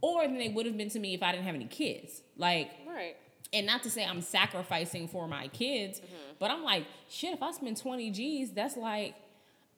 or 0.00 0.22
than 0.22 0.38
they 0.38 0.48
would 0.48 0.66
have 0.66 0.76
been 0.78 0.88
to 0.90 0.98
me 0.98 1.14
if 1.14 1.22
I 1.22 1.30
didn't 1.32 1.44
have 1.44 1.54
any 1.54 1.66
kids. 1.66 2.22
Like 2.36 2.70
Right. 2.88 3.16
And 3.54 3.66
not 3.66 3.82
to 3.84 3.90
say 3.90 4.04
I'm 4.04 4.20
sacrificing 4.20 5.08
for 5.08 5.28
my 5.28 5.48
kids, 5.48 6.00
mm-hmm. 6.00 6.14
but 6.38 6.50
I'm 6.50 6.62
like, 6.64 6.84
shit, 7.08 7.32
if 7.32 7.42
I 7.42 7.52
spend 7.52 7.76
20 7.76 8.10
G's, 8.10 8.52
that's 8.52 8.76
like, 8.76 9.14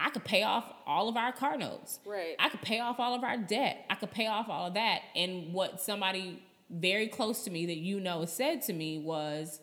I 0.01 0.11
could 0.11 0.25
pay 0.25 0.43
off 0.43 0.65
all 0.87 1.09
of 1.09 1.17
our 1.17 1.33
car 1.33 1.57
notes. 1.57 2.01
Right. 2.05 2.35
I 2.39 2.49
could 2.49 2.63
pay 2.63 2.81
off 2.81 2.99
all 2.99 3.15
of 3.15 3.23
our 3.23 3.37
debt. 3.37 3.85
I 3.89 3.95
could 3.95 4.11
pay 4.11 4.27
off 4.27 4.49
all 4.49 4.67
of 4.67 4.75
that. 4.75 5.03
And 5.15 5.53
what 5.53 5.81
somebody 5.81 6.43
very 6.71 7.09
close 7.09 7.45
to 7.45 7.51
me 7.51 7.67
that 7.67 7.77
you 7.77 8.01
know 8.01 8.25
said 8.25 8.63
to 8.63 8.73
me 8.73 8.99
was, 8.99 9.61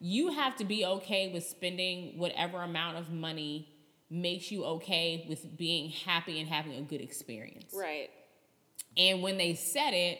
you 0.00 0.32
have 0.32 0.56
to 0.56 0.64
be 0.64 0.84
okay 0.84 1.30
with 1.32 1.44
spending 1.44 2.18
whatever 2.18 2.62
amount 2.62 2.98
of 2.98 3.10
money 3.10 3.68
makes 4.10 4.50
you 4.50 4.64
okay 4.64 5.24
with 5.28 5.56
being 5.56 5.90
happy 5.90 6.40
and 6.40 6.48
having 6.48 6.74
a 6.74 6.82
good 6.82 7.00
experience. 7.00 7.74
Right. 7.76 8.10
And 8.96 9.22
when 9.22 9.38
they 9.38 9.54
said 9.54 9.92
it, 9.92 10.18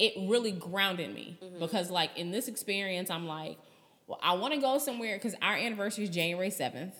it 0.00 0.14
really 0.28 0.50
grounded 0.50 1.14
me 1.14 1.38
mm-hmm. 1.40 1.58
because, 1.58 1.90
like, 1.90 2.16
in 2.16 2.30
this 2.30 2.48
experience, 2.48 3.10
I'm 3.10 3.26
like, 3.26 3.58
well, 4.06 4.18
I 4.22 4.32
want 4.32 4.54
to 4.54 4.60
go 4.60 4.78
somewhere 4.78 5.16
because 5.16 5.34
our 5.42 5.54
anniversary 5.54 6.04
is 6.04 6.10
January 6.10 6.48
7th. 6.48 6.94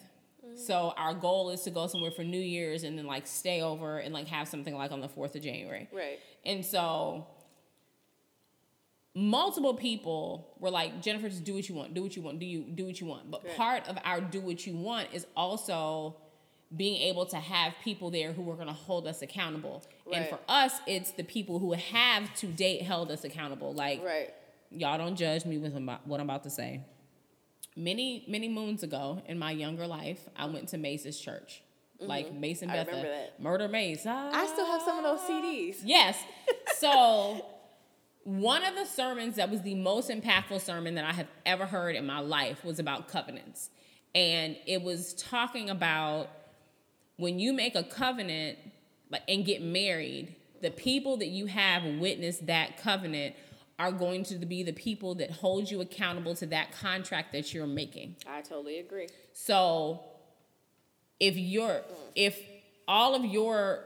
Mm-hmm. 0.45 0.57
So 0.57 0.93
our 0.99 1.15
goal 1.15 1.51
is 1.51 1.63
to 1.63 1.71
go 1.71 1.87
somewhere 1.87 2.11
for 2.11 2.23
New 2.23 2.39
Year's 2.39 2.85
and 2.85 2.99
then 2.99 3.07
like 3.07 3.27
stay 3.27 3.63
over 3.63 3.99
and 3.99 4.13
like 4.13 4.29
have 4.29 4.49
something 4.49 4.75
like 4.75 4.93
on 4.93 5.01
the 5.01 5.09
4th 5.09 5.35
of 5.35 5.43
January. 5.43 5.89
Right. 5.91 6.21
And 6.45 6.65
so 6.65 7.27
multiple 9.15 9.75
people 9.75 10.55
were 10.61 10.71
like, 10.71 11.01
Jennifer, 11.01 11.31
just 11.31 11.45
do 11.45 11.55
what 11.55 11.69
you 11.69 11.75
want, 11.75 11.95
do 11.95 12.03
what 12.03 12.15
you 12.15 12.23
want, 12.23 12.39
do 12.39 12.47
you 12.47 12.61
do 12.63 12.85
what 12.85 13.01
you 13.01 13.07
want. 13.07 13.31
But 13.31 13.45
Right. 13.45 13.57
part 13.57 13.89
of 13.89 13.99
our 14.05 14.21
do 14.21 14.43
what 14.43 14.67
you 14.67 14.77
want 14.77 15.09
is 15.13 15.27
also 15.35 16.17
being 16.77 17.01
able 17.03 17.27
to 17.27 17.37
have 17.37 17.75
people 17.83 18.11
there 18.11 18.33
who 18.33 18.49
are 18.51 18.55
gonna 18.57 18.73
hold 18.73 19.07
us 19.07 19.23
accountable. 19.23 19.83
And 20.13 20.27
for 20.29 20.39
us, 20.49 20.81
it's 20.87 21.11
the 21.13 21.25
people 21.25 21.59
who 21.59 21.73
have 21.73 22.33
to 22.37 22.47
date 22.47 22.83
held 22.83 23.11
us 23.11 23.25
accountable. 23.25 23.73
Like 23.75 24.05
Right. 24.05 24.33
y'all 24.71 24.99
don't 24.99 25.17
judge 25.17 25.45
me 25.45 25.59
with 25.59 25.73
what 26.05 26.21
I'm 26.21 26.27
about 26.31 26.45
to 26.45 26.51
say. 26.51 26.81
Many, 27.77 28.25
many 28.29 28.49
moons 28.49 28.83
ago 28.83 29.23
in 29.27 29.39
my 29.39 29.53
younger 29.53 29.87
life, 29.87 30.29
I 30.37 30.47
went 30.47 30.69
to 30.71 30.79
Mase's 30.79 31.19
church. 31.21 31.63
Like 31.99 32.27
Mm-hmm. 32.27 32.37
I 32.37 32.41
Betha. 32.41 32.67
remember. 32.87 33.15
Murder 33.39 33.69
Mase. 33.69 34.07
I 34.07 34.47
still 34.47 34.67
have 34.67 34.83
some 34.83 34.99
of 34.99 35.05
those 35.05 35.21
CDs. 35.29 35.79
Yes. 35.85 36.17
So 36.79 37.45
one 38.25 38.65
of 38.65 38.75
the 38.75 38.87
sermons 38.87 39.37
that 39.37 39.51
was 39.51 39.61
the 39.63 39.75
most 39.75 40.09
impactful 40.09 40.61
sermon 40.63 40.95
that 40.95 41.05
I 41.05 41.13
have 41.13 41.27
ever 41.45 41.67
heard 41.67 41.95
in 41.95 42.07
my 42.07 42.21
life 42.21 42.65
was 42.65 42.79
about 42.79 43.09
covenants. 43.09 43.69
And 44.15 44.57
it 44.67 44.81
was 44.83 45.13
talking 45.15 45.69
about 45.69 46.31
when 47.21 47.39
you 47.39 47.53
make 47.53 47.75
a 47.75 47.83
covenant 47.83 48.59
like 49.11 49.23
and 49.29 49.45
get 49.45 49.63
married, 49.63 50.35
the 50.63 50.71
people 50.71 51.17
that 51.19 51.29
you 51.29 51.47
have 51.47 51.85
witness 51.85 52.39
that 52.39 52.79
covenant 52.79 53.35
are 53.79 53.93
going 53.93 54.25
to 54.25 54.35
be 54.35 54.63
the 54.63 54.73
people 54.73 55.15
that 55.17 55.31
hold 55.31 55.71
you 55.71 55.81
accountable 55.81 56.35
to 56.35 56.47
that 56.47 56.73
contract 56.73 57.33
that 57.33 57.55
you're 57.55 57.67
making. 57.67 58.17
I 58.29 58.41
totally 58.41 58.79
agree. 58.79 59.09
So 59.33 60.01
if 61.19 61.37
you're 61.37 61.83
if 62.15 62.39
all 62.89 63.15
of 63.15 63.25
your 63.25 63.85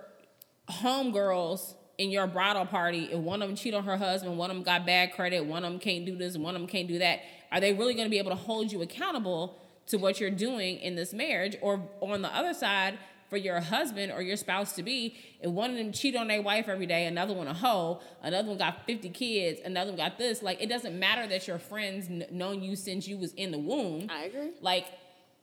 homegirls 0.71 1.75
in 1.99 2.11
your 2.11 2.27
bridal 2.27 2.67
party, 2.67 3.09
if 3.13 3.19
one 3.19 3.43
of 3.43 3.49
them 3.49 3.57
cheat 3.57 3.75
on 3.75 3.85
her 3.85 3.97
husband, 3.97 4.37
one 4.39 4.51
of 4.51 4.57
them 4.57 4.65
got 4.65 4.87
bad 4.87 5.13
credit, 5.13 5.45
one 5.45 5.65
of 5.65 5.71
them 5.71 5.81
can't 5.81 6.07
do 6.07 6.17
this, 6.17 6.37
one 6.37 6.55
of 6.55 6.61
them 6.61 6.69
can't 6.69 6.89
do 6.89 6.99
that, 6.99 7.21
are 7.53 7.61
they 7.61 7.73
really 7.73 7.95
going 7.95 8.07
to 8.07 8.11
be 8.11 8.19
able 8.19 8.31
to 8.31 8.37
hold 8.37 8.73
you 8.73 8.83
accountable 8.83 9.59
to 9.87 9.97
what 9.97 10.19
you're 10.21 10.31
doing 10.31 10.79
in 10.79 10.97
this 10.97 11.13
marriage? 11.13 11.57
Or 11.61 11.89
on 12.01 12.23
the 12.23 12.35
other 12.35 12.55
side, 12.55 12.99
for 13.35 13.39
your 13.39 13.61
husband 13.61 14.13
or 14.13 14.23
your 14.23 14.37
spouse 14.37 14.77
to 14.77 14.83
be, 14.85 15.17
if 15.41 15.51
one 15.51 15.69
of 15.69 15.77
them 15.77 15.91
cheat 15.91 16.15
on 16.15 16.29
their 16.29 16.41
wife 16.41 16.69
every 16.69 16.87
day, 16.87 17.07
another 17.07 17.35
one 17.35 17.49
a 17.49 17.53
hoe, 17.53 18.01
another 18.23 18.47
one 18.47 18.59
got 18.59 18.87
50 18.87 19.09
kids, 19.09 19.59
another 19.65 19.91
one 19.91 19.97
got 19.97 20.19
this, 20.19 20.41
like 20.41 20.63
it 20.63 20.69
doesn't 20.69 20.97
matter 20.97 21.27
that 21.27 21.49
your 21.49 21.59
friends 21.59 22.07
kn- 22.07 22.27
known 22.31 22.63
you 22.63 22.77
since 22.77 23.09
you 23.09 23.19
was 23.19 23.33
in 23.33 23.51
the 23.51 23.59
womb 23.59 24.07
I 24.09 24.27
agree. 24.27 24.51
like 24.61 24.87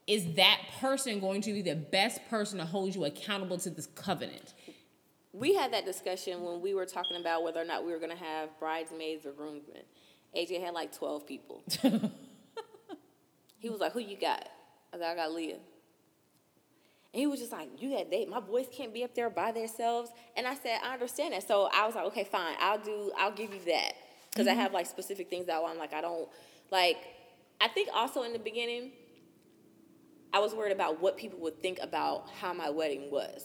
is 0.06 0.36
that 0.36 0.58
person 0.80 1.20
going 1.20 1.42
to 1.42 1.52
be 1.52 1.60
the 1.60 1.74
best 1.74 2.26
person 2.30 2.58
to 2.60 2.64
hold 2.64 2.94
you 2.94 3.04
accountable 3.04 3.58
to 3.58 3.68
this 3.68 3.88
covenant 3.88 4.54
We 5.34 5.54
had 5.54 5.74
that 5.74 5.84
discussion 5.84 6.42
when 6.42 6.62
we 6.62 6.72
were 6.72 6.86
talking 6.86 7.18
about 7.20 7.42
whether 7.42 7.60
or 7.60 7.66
not 7.66 7.84
we 7.84 7.92
were 7.92 7.98
going 7.98 8.16
to 8.16 8.24
have 8.24 8.58
bridesmaids 8.58 9.26
or 9.26 9.32
groomsmen. 9.32 9.82
AJ 10.34 10.64
had 10.64 10.72
like 10.72 10.96
12 10.96 11.26
people. 11.26 11.62
he 13.58 13.68
was 13.68 13.80
like, 13.80 13.92
Who 13.92 14.00
you 14.00 14.16
got? 14.18 14.48
I 14.92 14.96
was 14.96 15.02
like, 15.02 15.10
I 15.10 15.14
got 15.14 15.32
Leah. 15.32 15.58
And 17.12 17.20
he 17.20 17.26
was 17.26 17.40
just 17.40 17.52
like, 17.52 17.68
You 17.78 17.96
got 17.96 18.10
date. 18.10 18.28
My 18.28 18.40
boys 18.40 18.66
can't 18.72 18.92
be 18.92 19.04
up 19.04 19.14
there 19.14 19.30
by 19.30 19.52
themselves. 19.52 20.10
And 20.36 20.46
I 20.46 20.54
said, 20.54 20.78
I 20.82 20.94
understand 20.94 21.34
that. 21.34 21.46
So 21.46 21.68
I 21.72 21.86
was 21.86 21.94
like, 21.94 22.06
Okay, 22.06 22.24
fine. 22.24 22.54
I'll 22.60 22.78
do, 22.78 23.12
I'll 23.18 23.32
give 23.32 23.52
you 23.52 23.60
that. 23.66 23.92
Because 24.30 24.46
I 24.46 24.54
have 24.54 24.72
like 24.72 24.86
specific 24.86 25.28
things 25.28 25.46
that 25.46 25.62
I'm 25.62 25.76
like, 25.76 25.92
I 25.92 26.00
don't, 26.00 26.26
like, 26.70 26.96
I 27.60 27.68
think 27.68 27.90
also 27.94 28.22
in 28.22 28.32
the 28.32 28.38
beginning, 28.38 28.92
I 30.32 30.38
was 30.38 30.54
worried 30.54 30.72
about 30.72 31.02
what 31.02 31.18
people 31.18 31.38
would 31.40 31.60
think 31.60 31.78
about 31.82 32.30
how 32.40 32.54
my 32.54 32.70
wedding 32.70 33.10
was 33.10 33.44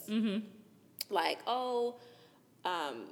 like, 1.10 1.40
oh, 1.46 1.96
um, 2.64 3.04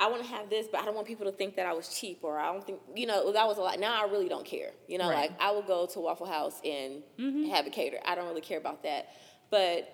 I 0.00 0.08
want 0.08 0.22
to 0.22 0.28
have 0.28 0.48
this, 0.48 0.66
but 0.72 0.80
I 0.80 0.86
don't 0.86 0.94
want 0.94 1.06
people 1.06 1.26
to 1.26 1.32
think 1.32 1.56
that 1.56 1.66
I 1.66 1.74
was 1.74 1.88
cheap, 1.88 2.20
or 2.22 2.38
I 2.38 2.50
don't 2.50 2.64
think, 2.64 2.80
you 2.96 3.06
know, 3.06 3.32
that 3.32 3.46
was 3.46 3.58
a 3.58 3.60
lot. 3.60 3.78
Now 3.78 4.02
I 4.02 4.10
really 4.10 4.28
don't 4.28 4.46
care. 4.46 4.70
You 4.88 4.96
know, 4.96 5.10
Right. 5.10 5.30
like 5.30 5.40
I 5.40 5.50
will 5.50 5.62
go 5.62 5.86
to 5.86 6.00
Waffle 6.00 6.26
House 6.26 6.58
and 6.64 7.02
mm-hmm. 7.18 7.44
have 7.50 7.66
a 7.66 7.70
cater. 7.70 7.98
I 8.06 8.14
don't 8.14 8.26
really 8.26 8.40
care 8.40 8.58
about 8.58 8.82
that. 8.84 9.10
But 9.50 9.92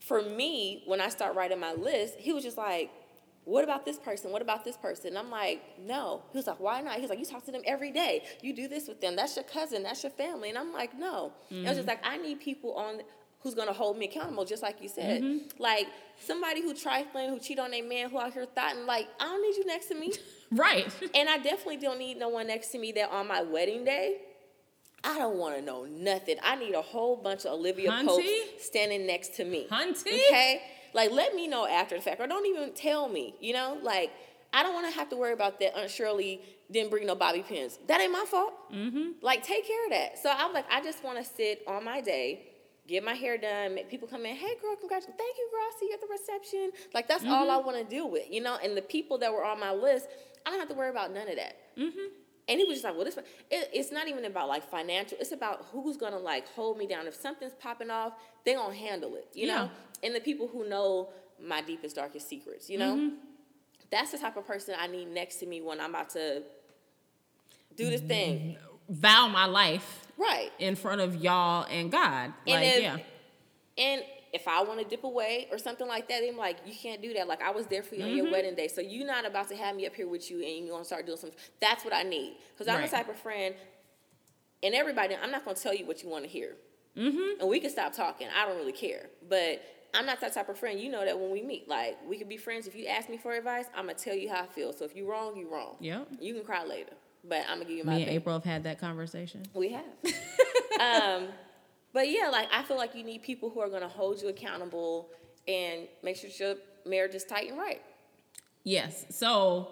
for 0.00 0.22
me, 0.22 0.84
when 0.86 1.00
I 1.00 1.08
start 1.08 1.34
writing 1.34 1.58
my 1.58 1.72
list, 1.72 2.14
he 2.16 2.32
was 2.32 2.44
just 2.44 2.56
like, 2.56 2.90
what 3.44 3.64
about 3.64 3.84
this 3.84 3.98
person? 3.98 4.30
What 4.30 4.42
about 4.42 4.64
this 4.64 4.76
person? 4.76 5.08
And 5.08 5.18
I'm 5.18 5.30
like, 5.30 5.62
no. 5.80 6.22
He 6.30 6.38
was 6.38 6.46
like, 6.46 6.60
why 6.60 6.80
not? 6.82 6.94
He 6.96 7.00
was 7.00 7.10
like, 7.10 7.18
you 7.18 7.24
talk 7.24 7.44
to 7.46 7.52
them 7.52 7.62
every 7.66 7.90
day. 7.90 8.22
You 8.42 8.54
do 8.54 8.68
this 8.68 8.86
with 8.86 9.00
them. 9.00 9.16
That's 9.16 9.34
your 9.34 9.44
cousin. 9.44 9.82
That's 9.82 10.02
your 10.04 10.12
family. 10.12 10.50
And 10.50 10.58
I'm 10.58 10.72
like, 10.72 10.96
no. 10.96 11.32
I 11.50 11.54
was 11.54 11.64
just 11.64 11.78
mm-hmm. 11.80 11.88
like, 11.88 12.00
I 12.04 12.18
need 12.18 12.40
people 12.40 12.74
on 12.74 13.00
who's 13.42 13.54
gonna 13.54 13.72
hold 13.72 13.96
me 13.98 14.06
accountable, 14.06 14.44
just 14.44 14.62
like 14.62 14.82
you 14.82 14.88
said. 14.88 15.22
Like 15.58 15.86
somebody 16.18 16.62
who 16.62 16.74
trifling, 16.74 17.30
who 17.30 17.38
cheat 17.38 17.58
on 17.58 17.72
a 17.72 17.82
man, 17.82 18.10
who 18.10 18.18
out 18.18 18.32
here 18.32 18.46
thoughting, 18.46 18.86
like, 18.86 19.08
I 19.18 19.24
don't 19.24 19.42
need 19.42 19.56
you 19.56 19.66
next 19.66 19.86
to 19.86 19.94
me. 19.94 20.12
right 20.52 20.92
and 21.14 21.28
I 21.28 21.38
definitely 21.38 21.76
don't 21.76 21.98
need 21.98 22.18
no 22.18 22.28
one 22.28 22.48
next 22.48 22.68
to 22.68 22.78
me 22.78 22.92
that 22.92 23.10
on 23.10 23.28
my 23.28 23.42
wedding 23.42 23.84
day. 23.84 24.18
I 25.02 25.16
don't 25.16 25.38
want 25.38 25.56
to 25.56 25.62
know 25.62 25.84
nothing. 25.84 26.36
I 26.42 26.56
need 26.56 26.74
a 26.74 26.82
whole 26.82 27.16
bunch 27.16 27.46
of 27.46 27.52
Olivia 27.52 27.90
Hunty? 27.90 28.06
Pope 28.06 28.24
standing 28.58 29.06
next 29.06 29.34
to 29.36 29.44
me. 29.44 29.66
Hunty? 29.70 30.08
Okay? 30.08 30.60
Like, 30.92 31.10
let 31.10 31.34
me 31.34 31.46
know 31.46 31.66
after 31.66 31.96
the 31.96 32.02
fact, 32.02 32.20
or 32.20 32.26
don't 32.26 32.44
even 32.46 32.74
tell 32.74 33.08
me, 33.08 33.34
you 33.40 33.54
know? 33.54 33.78
Like, 33.82 34.10
I 34.52 34.62
don't 34.62 34.74
want 34.74 34.92
to 34.92 34.98
have 34.98 35.08
to 35.10 35.16
worry 35.16 35.32
about 35.32 35.60
that. 35.60 35.78
Aunt 35.78 35.90
Shirley 35.90 36.42
didn't 36.70 36.90
bring 36.90 37.06
no 37.06 37.14
bobby 37.14 37.42
pins. 37.42 37.78
That 37.86 38.00
ain't 38.00 38.12
my 38.12 38.24
fault. 38.26 38.52
Mm-hmm. 38.72 39.12
Like, 39.22 39.42
take 39.42 39.66
care 39.66 39.84
of 39.86 39.90
that. 39.92 40.18
So 40.18 40.30
I'm 40.30 40.52
like, 40.52 40.66
I 40.70 40.82
just 40.82 41.02
want 41.02 41.18
to 41.18 41.24
sit 41.24 41.62
on 41.66 41.84
my 41.84 42.00
day, 42.00 42.49
get 42.90 43.04
my 43.04 43.14
hair 43.14 43.38
done, 43.38 43.74
make 43.74 43.88
people 43.88 44.08
come 44.08 44.26
in, 44.26 44.34
hey, 44.34 44.54
girl, 44.60 44.74
congratulations. 44.76 45.16
Thank 45.16 45.36
you, 45.38 45.48
girl. 45.50 45.62
I 45.62 45.72
see 45.78 45.86
you 45.86 45.94
at 45.94 46.00
the 46.00 46.08
reception. 46.08 46.70
Like, 46.92 47.08
that's 47.08 47.24
all 47.24 47.50
I 47.50 47.54
mm-hmm. 47.54 47.66
want 47.66 47.78
to 47.78 47.84
deal 47.84 48.10
with, 48.10 48.30
you 48.30 48.42
know? 48.42 48.58
And 48.62 48.76
the 48.76 48.82
people 48.82 49.18
that 49.18 49.32
were 49.32 49.44
on 49.44 49.60
my 49.60 49.72
list, 49.72 50.08
I 50.44 50.50
don't 50.50 50.58
have 50.58 50.68
to 50.68 50.74
worry 50.74 50.90
about 50.90 51.12
none 51.12 51.28
of 51.28 51.36
that. 51.36 51.56
Mm-hmm. 51.78 52.14
And 52.48 52.58
he 52.58 52.64
was 52.64 52.74
just 52.74 52.84
like, 52.84 52.96
well, 52.96 53.04
this, 53.04 53.16
it, 53.16 53.70
it's 53.72 53.92
not 53.92 54.08
even 54.08 54.24
about 54.24 54.48
like 54.48 54.68
financial. 54.68 55.16
It's 55.20 55.30
about 55.30 55.66
who's 55.70 55.96
gonna 55.96 56.18
like 56.18 56.48
hold 56.48 56.78
me 56.78 56.86
down. 56.86 57.06
If 57.06 57.14
something's 57.14 57.52
popping 57.54 57.90
off, 57.90 58.14
they 58.44 58.54
gonna 58.54 58.74
handle 58.74 59.14
it, 59.14 59.28
you 59.34 59.46
Yeah. 59.46 59.56
know? 59.56 59.70
And 60.02 60.14
the 60.14 60.20
people 60.20 60.48
who 60.48 60.68
know 60.68 61.10
my 61.40 61.60
deepest, 61.62 61.94
darkest 61.94 62.28
secrets, 62.28 62.68
you 62.68 62.78
know? 62.78 62.96
Mm-hmm. 62.96 63.14
That's 63.92 64.10
the 64.10 64.18
type 64.18 64.36
of 64.36 64.46
person 64.46 64.74
I 64.78 64.88
need 64.88 65.08
next 65.08 65.36
to 65.36 65.46
me 65.46 65.60
when 65.60 65.80
I'm 65.80 65.90
about 65.90 66.10
to 66.10 66.42
do 67.76 67.88
this 67.88 68.00
thing. 68.00 68.56
vow 68.88 69.28
my 69.28 69.46
life 69.46 70.09
Right. 70.20 70.50
in 70.58 70.76
front 70.76 71.00
of 71.00 71.16
y'all 71.16 71.66
and 71.70 71.90
god 71.90 72.32
And 72.46 72.62
like 72.62 72.64
if- 72.66 72.82
yeah 72.82 72.98
And 73.78 74.02
if 74.32 74.46
I 74.46 74.62
want 74.62 74.78
to 74.80 74.84
dip 74.86 75.02
away 75.02 75.48
or 75.50 75.58
something 75.58 75.88
like 75.88 76.08
that, 76.08 76.22
I'm 76.22 76.36
like, 76.36 76.58
you 76.64 76.72
can't 76.72 77.02
do 77.02 77.12
that. 77.14 77.26
Like 77.26 77.42
I 77.42 77.50
was 77.50 77.66
there 77.66 77.82
for 77.82 77.96
you 77.96 78.04
on 78.04 78.14
your 78.16 78.30
wedding 78.30 78.54
day, 78.54 78.68
so 78.68 78.80
you're 78.80 79.04
not 79.06 79.26
about 79.26 79.48
to 79.48 79.56
have 79.56 79.74
me 79.74 79.86
up 79.88 79.94
here 79.96 80.06
with 80.06 80.30
you 80.30 80.36
and 80.40 80.64
you're 80.66 80.72
gonna 80.74 80.84
start 80.84 81.04
doing 81.06 81.18
something. 81.18 81.38
That's 81.60 81.84
what 81.84 81.92
I 81.92 82.04
need 82.04 82.36
because 82.52 82.68
I'm 82.68 82.76
Right. 82.80 82.88
the 82.88 82.96
type 82.96 83.08
of 83.08 83.16
friend. 83.16 83.56
And 84.62 84.74
everybody, 84.74 85.16
I'm 85.20 85.30
not 85.32 85.44
gonna 85.44 85.56
tell 85.56 85.74
you 85.74 85.86
what 85.86 86.02
you 86.02 86.08
want 86.10 86.24
to 86.24 86.30
hear, 86.30 86.54
mm-hmm. 86.96 87.40
and 87.40 87.48
we 87.48 87.58
can 87.60 87.70
stop 87.70 87.92
talking. 87.94 88.28
I 88.36 88.46
don't 88.46 88.58
really 88.58 88.72
care, 88.72 89.08
but 89.28 89.62
I'm 89.94 90.04
not 90.06 90.20
that 90.20 90.34
type 90.34 90.48
of 90.50 90.58
friend. 90.58 90.78
You 90.78 90.90
know 90.90 91.04
that 91.04 91.18
when 91.18 91.30
we 91.30 91.42
meet, 91.42 91.66
like 91.66 91.98
we 92.06 92.18
could 92.18 92.28
be 92.28 92.36
friends. 92.36 92.66
If 92.68 92.76
you 92.76 92.86
ask 92.86 93.08
me 93.08 93.16
for 93.16 93.32
advice, 93.32 93.64
I'm 93.74 93.86
gonna 93.86 93.98
tell 93.98 94.14
you 94.14 94.28
how 94.28 94.42
I 94.42 94.46
feel. 94.46 94.72
So 94.74 94.84
if 94.84 94.94
you're 94.94 95.08
wrong, 95.10 95.36
you're 95.36 95.50
wrong. 95.50 95.76
Yeah. 95.80 96.04
You 96.20 96.34
can 96.34 96.44
cry 96.44 96.62
later, 96.64 96.92
but 97.24 97.44
I'm 97.48 97.58
gonna 97.58 97.64
give 97.64 97.78
you 97.78 97.84
my 97.84 97.92
me 97.92 97.96
and 97.96 98.02
opinion. 98.04 98.22
april 98.22 98.34
have 98.36 98.44
had 98.44 98.64
that 98.64 98.80
conversation 98.80 99.42
We 99.54 99.70
have. 99.72 99.84
um, 100.80 101.28
but 101.92 102.08
yeah, 102.08 102.28
like 102.28 102.48
I 102.52 102.62
feel 102.62 102.76
like 102.76 102.94
you 102.94 103.04
need 103.04 103.22
people 103.22 103.50
who 103.50 103.60
are 103.60 103.68
going 103.68 103.82
to 103.82 103.88
hold 103.88 104.22
you 104.22 104.28
accountable 104.28 105.08
and 105.48 105.88
make 106.02 106.16
sure 106.16 106.30
your 106.38 106.56
marriage 106.86 107.14
is 107.14 107.24
tight 107.24 107.50
and 107.50 107.58
right. 107.58 107.82
Yes. 108.62 109.06
So 109.10 109.68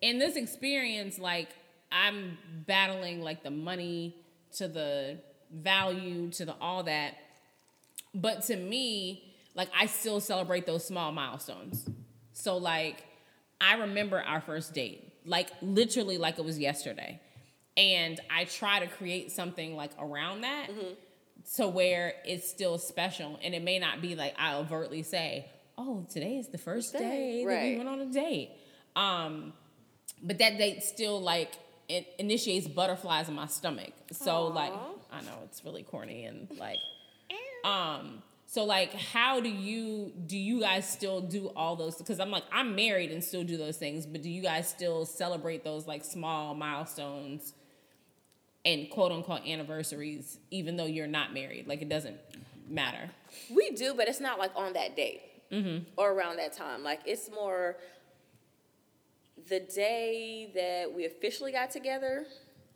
in 0.00 0.18
this 0.18 0.36
experience, 0.36 1.18
like 1.18 1.48
I'm 1.92 2.38
battling 2.66 3.20
like 3.20 3.42
the 3.42 3.50
money 3.50 4.16
to 4.56 4.68
the 4.68 5.18
value 5.52 6.30
to 6.32 6.44
the 6.44 6.54
all 6.60 6.84
that. 6.84 7.14
But 8.14 8.44
to 8.44 8.56
me, 8.56 9.34
like 9.54 9.68
I 9.78 9.86
still 9.86 10.20
celebrate 10.20 10.66
those 10.66 10.86
small 10.86 11.12
milestones. 11.12 11.86
So 12.32 12.56
like 12.56 13.04
I 13.60 13.74
remember 13.74 14.20
our 14.20 14.40
first 14.40 14.72
date, 14.72 15.07
like 15.28 15.48
literally 15.62 16.18
like 16.18 16.38
it 16.38 16.44
was 16.44 16.58
yesterday. 16.58 17.20
And 17.76 18.18
I 18.34 18.44
try 18.44 18.80
to 18.80 18.86
create 18.88 19.30
something 19.30 19.76
like 19.76 19.92
around 20.00 20.40
that 20.40 20.68
Mm-hmm. 20.70 20.92
to 21.56 21.68
where 21.68 22.14
it's 22.24 22.50
still 22.50 22.78
special. 22.78 23.38
And 23.42 23.54
it 23.54 23.62
may 23.62 23.78
not 23.78 24.00
be 24.02 24.16
like 24.16 24.34
I 24.38 24.54
overtly 24.56 25.02
say, 25.02 25.46
oh, 25.76 26.04
today 26.12 26.36
is 26.38 26.48
the 26.48 26.58
first 26.58 26.92
Day, 26.92 26.98
day 26.98 27.44
that 27.46 27.62
we 27.62 27.76
went 27.76 27.88
on 27.88 28.00
a 28.00 28.06
date. 28.12 28.50
Um, 28.96 29.52
but 30.22 30.38
that 30.38 30.58
date 30.58 30.82
still 30.82 31.20
like 31.20 31.52
it 31.88 32.06
initiates 32.18 32.66
butterflies 32.66 33.28
in 33.28 33.34
my 33.34 33.46
stomach. 33.46 33.92
So 34.12 34.48
like 34.48 34.72
I 35.12 35.20
know 35.22 35.38
it's 35.44 35.64
really 35.64 35.84
corny 35.84 36.24
and 36.24 36.48
like 36.58 36.78
um 37.64 38.22
so 38.50 38.64
like 38.64 38.94
how 38.94 39.40
do 39.40 39.50
you 39.50 40.10
do 40.26 40.38
you 40.38 40.60
guys 40.60 40.88
still 40.88 41.20
do 41.20 41.52
all 41.54 41.76
those 41.76 41.96
because 41.96 42.18
I'm 42.18 42.30
like 42.30 42.44
I'm 42.50 42.74
married 42.74 43.10
and 43.12 43.22
still 43.22 43.44
do 43.44 43.58
those 43.58 43.76
things, 43.76 44.06
but 44.06 44.22
do 44.22 44.30
you 44.30 44.40
guys 44.40 44.66
still 44.66 45.04
celebrate 45.04 45.64
those 45.64 45.86
like 45.86 46.02
small 46.02 46.54
milestones 46.54 47.52
and 48.64 48.88
quote 48.88 49.12
unquote 49.12 49.46
anniversaries 49.46 50.38
even 50.50 50.78
though 50.78 50.86
you're 50.86 51.06
not 51.06 51.34
married? 51.34 51.68
Like 51.68 51.82
it 51.82 51.90
doesn't 51.90 52.16
matter. 52.66 53.10
We 53.54 53.72
do, 53.72 53.92
but 53.94 54.08
it's 54.08 54.20
not 54.20 54.38
like 54.38 54.52
on 54.56 54.72
that 54.72 54.96
date 54.96 55.20
mm-hmm. 55.52 55.84
or 55.98 56.12
around 56.12 56.36
that 56.36 56.54
time. 56.54 56.82
Like 56.82 57.00
it's 57.04 57.30
more 57.30 57.76
the 59.50 59.60
day 59.60 60.50
that 60.54 60.90
we 60.90 61.04
officially 61.04 61.52
got 61.52 61.70
together. 61.70 62.24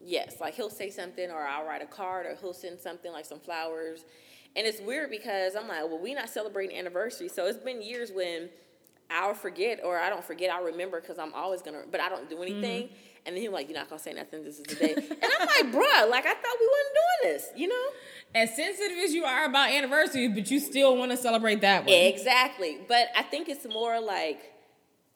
Yes, 0.05 0.37
like 0.39 0.53
he'll 0.53 0.69
say 0.69 0.91
something, 0.91 1.31
or 1.31 1.47
I'll 1.47 1.65
write 1.65 1.81
a 1.81 1.87
card, 1.87 2.27
or 2.27 2.35
he'll 2.35 2.53
send 2.53 2.79
something 2.79 3.11
like 3.11 3.25
some 3.25 3.41
flowers. 3.41 4.05
And 4.55 4.67
it's 4.67 4.81
weird 4.81 5.11
because 5.11 5.57
I'm 5.57 5.69
like, 5.69 5.83
well, 5.85 5.99
we 5.99 6.15
not 6.15 6.29
celebrating 6.29 6.77
anniversary, 6.77 7.29
so 7.29 7.47
it's 7.47 7.59
been 7.59 7.81
years 7.81 8.11
when 8.13 8.51
I'll 9.11 9.35
forget, 9.35 9.81
or 9.83 9.99
I 9.99 10.09
don't 10.09 10.25
forget, 10.25 10.51
I'll 10.51 10.65
remember 10.65 11.01
because 11.01 11.19
I'm 11.19 11.33
always 11.35 11.63
gonna, 11.63 11.83
but 11.91 12.01
I 12.01 12.09
don't 12.09 12.29
do 12.29 12.37
mm-hmm. 12.37 12.45
anything. 12.45 12.89
And 13.25 13.37
then 13.37 13.43
he's 13.43 13.51
like, 13.51 13.69
you're 13.69 13.79
not 13.79 13.89
gonna 13.89 14.01
say 14.01 14.13
nothing. 14.13 14.43
This 14.43 14.59
is 14.59 14.65
the 14.65 14.75
day. 14.75 14.95
and 14.95 15.07
I'm 15.41 15.47
like, 15.47 15.75
bruh, 15.75 16.11
like 16.11 16.27
I 16.27 16.35
thought 16.35 16.57
we 16.61 16.69
wasn't 16.69 16.95
doing 16.95 17.33
this, 17.33 17.49
you 17.57 17.69
know? 17.69 17.87
As 18.35 18.57
sensitive 18.57 18.99
as 18.99 19.15
you 19.15 19.25
are 19.25 19.45
about 19.45 19.71
anniversaries, 19.71 20.33
but 20.35 20.51
you 20.51 20.59
still 20.59 20.97
want 20.97 21.13
to 21.13 21.17
celebrate 21.17 21.61
that 21.61 21.85
one. 21.85 21.95
Exactly. 21.95 22.79
But 22.89 23.09
I 23.17 23.23
think 23.23 23.49
it's 23.49 23.67
more 23.67 24.01
like 24.01 24.53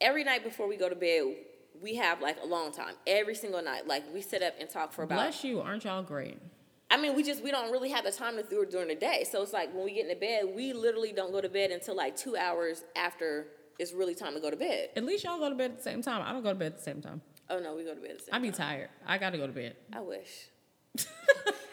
every 0.01 0.23
night 0.25 0.45
before 0.45 0.69
we 0.69 0.77
go 0.77 0.89
to 0.89 0.95
bed, 0.95 1.35
we 1.83 1.97
have 1.97 2.21
like 2.21 2.37
a 2.43 2.47
long 2.47 2.73
time. 2.73 2.95
Every 3.07 3.35
single 3.35 3.63
night. 3.63 3.87
Like 3.87 4.05
we 4.15 4.23
sit 4.23 4.43
up 4.43 4.55
and 4.61 4.69
talk 4.69 4.93
for 4.93 5.03
about 5.03 5.17
Bless 5.17 5.45
you, 5.45 5.61
aren't 5.61 5.85
y'all 5.85 6.03
great? 6.03 6.39
I 6.91 6.97
mean, 6.97 7.17
we 7.17 7.23
just 7.23 7.43
we 7.43 7.51
don't 7.51 7.73
really 7.73 7.91
have 7.91 8.05
the 8.05 8.13
time 8.13 8.37
to 8.37 8.43
do 8.43 8.63
it 8.63 8.71
during 8.71 8.89
the 8.89 8.95
day. 8.95 9.25
So 9.31 9.43
it's 9.43 9.53
like 9.53 9.75
when 9.75 9.85
we 9.85 9.95
get 9.95 10.07
into 10.07 10.19
bed, 10.21 10.45
we 10.55 10.73
literally 10.73 11.13
don't 11.13 11.33
go 11.33 11.41
to 11.41 11.49
bed 11.49 11.71
until 11.71 11.97
like 11.97 12.17
two 12.17 12.37
hours 12.37 12.85
after 12.95 13.49
it's 13.79 13.93
really 13.93 14.15
time 14.15 14.35
to 14.35 14.41
go 14.41 14.51
to 14.51 14.57
bed. 14.57 14.91
At 14.97 15.05
least 15.05 15.25
y'all 15.25 15.39
go 15.39 15.49
to 15.49 15.55
bed 15.55 15.73
at 15.73 15.77
the 15.79 15.83
same 15.83 16.01
time. 16.03 16.23
I 16.25 16.33
don't 16.33 16.43
go 16.43 16.51
to 16.51 16.55
bed 16.55 16.73
at 16.73 16.79
the 16.79 16.85
same 16.85 17.03
time. 17.03 17.21
Oh 17.51 17.59
no, 17.59 17.75
we 17.75 17.85
go 17.85 17.95
to 17.95 18.01
bed 18.01 18.13
at 18.13 18.19
the 18.19 18.25
same 18.25 18.35
I 18.35 18.39
be 18.39 18.51
time. 18.51 18.69
tired. 18.69 18.89
I 19.07 19.19
gotta 19.19 19.37
go 19.39 19.47
to 19.47 19.53
bed. 19.53 19.77
I 19.93 20.01
wish. 20.01 20.49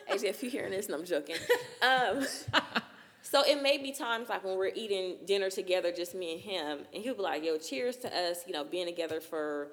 Actually, 0.09 0.29
if 0.29 0.43
you're 0.43 0.51
hearing 0.51 0.71
this, 0.71 0.87
and 0.87 0.95
I'm 0.95 1.05
joking. 1.05 1.37
Um, 1.81 2.25
so 3.21 3.43
it 3.43 3.61
may 3.61 3.77
be 3.77 3.91
times 3.91 4.29
like 4.29 4.43
when 4.43 4.57
we're 4.57 4.71
eating 4.75 5.17
dinner 5.25 5.49
together, 5.49 5.91
just 5.91 6.13
me 6.13 6.33
and 6.33 6.41
him, 6.41 6.79
and 6.93 7.03
he'll 7.03 7.15
be 7.15 7.21
like, 7.21 7.43
"Yo, 7.43 7.57
cheers 7.57 7.97
to 7.97 8.15
us, 8.15 8.39
you 8.45 8.53
know, 8.53 8.63
being 8.63 8.85
together 8.85 9.21
for 9.21 9.69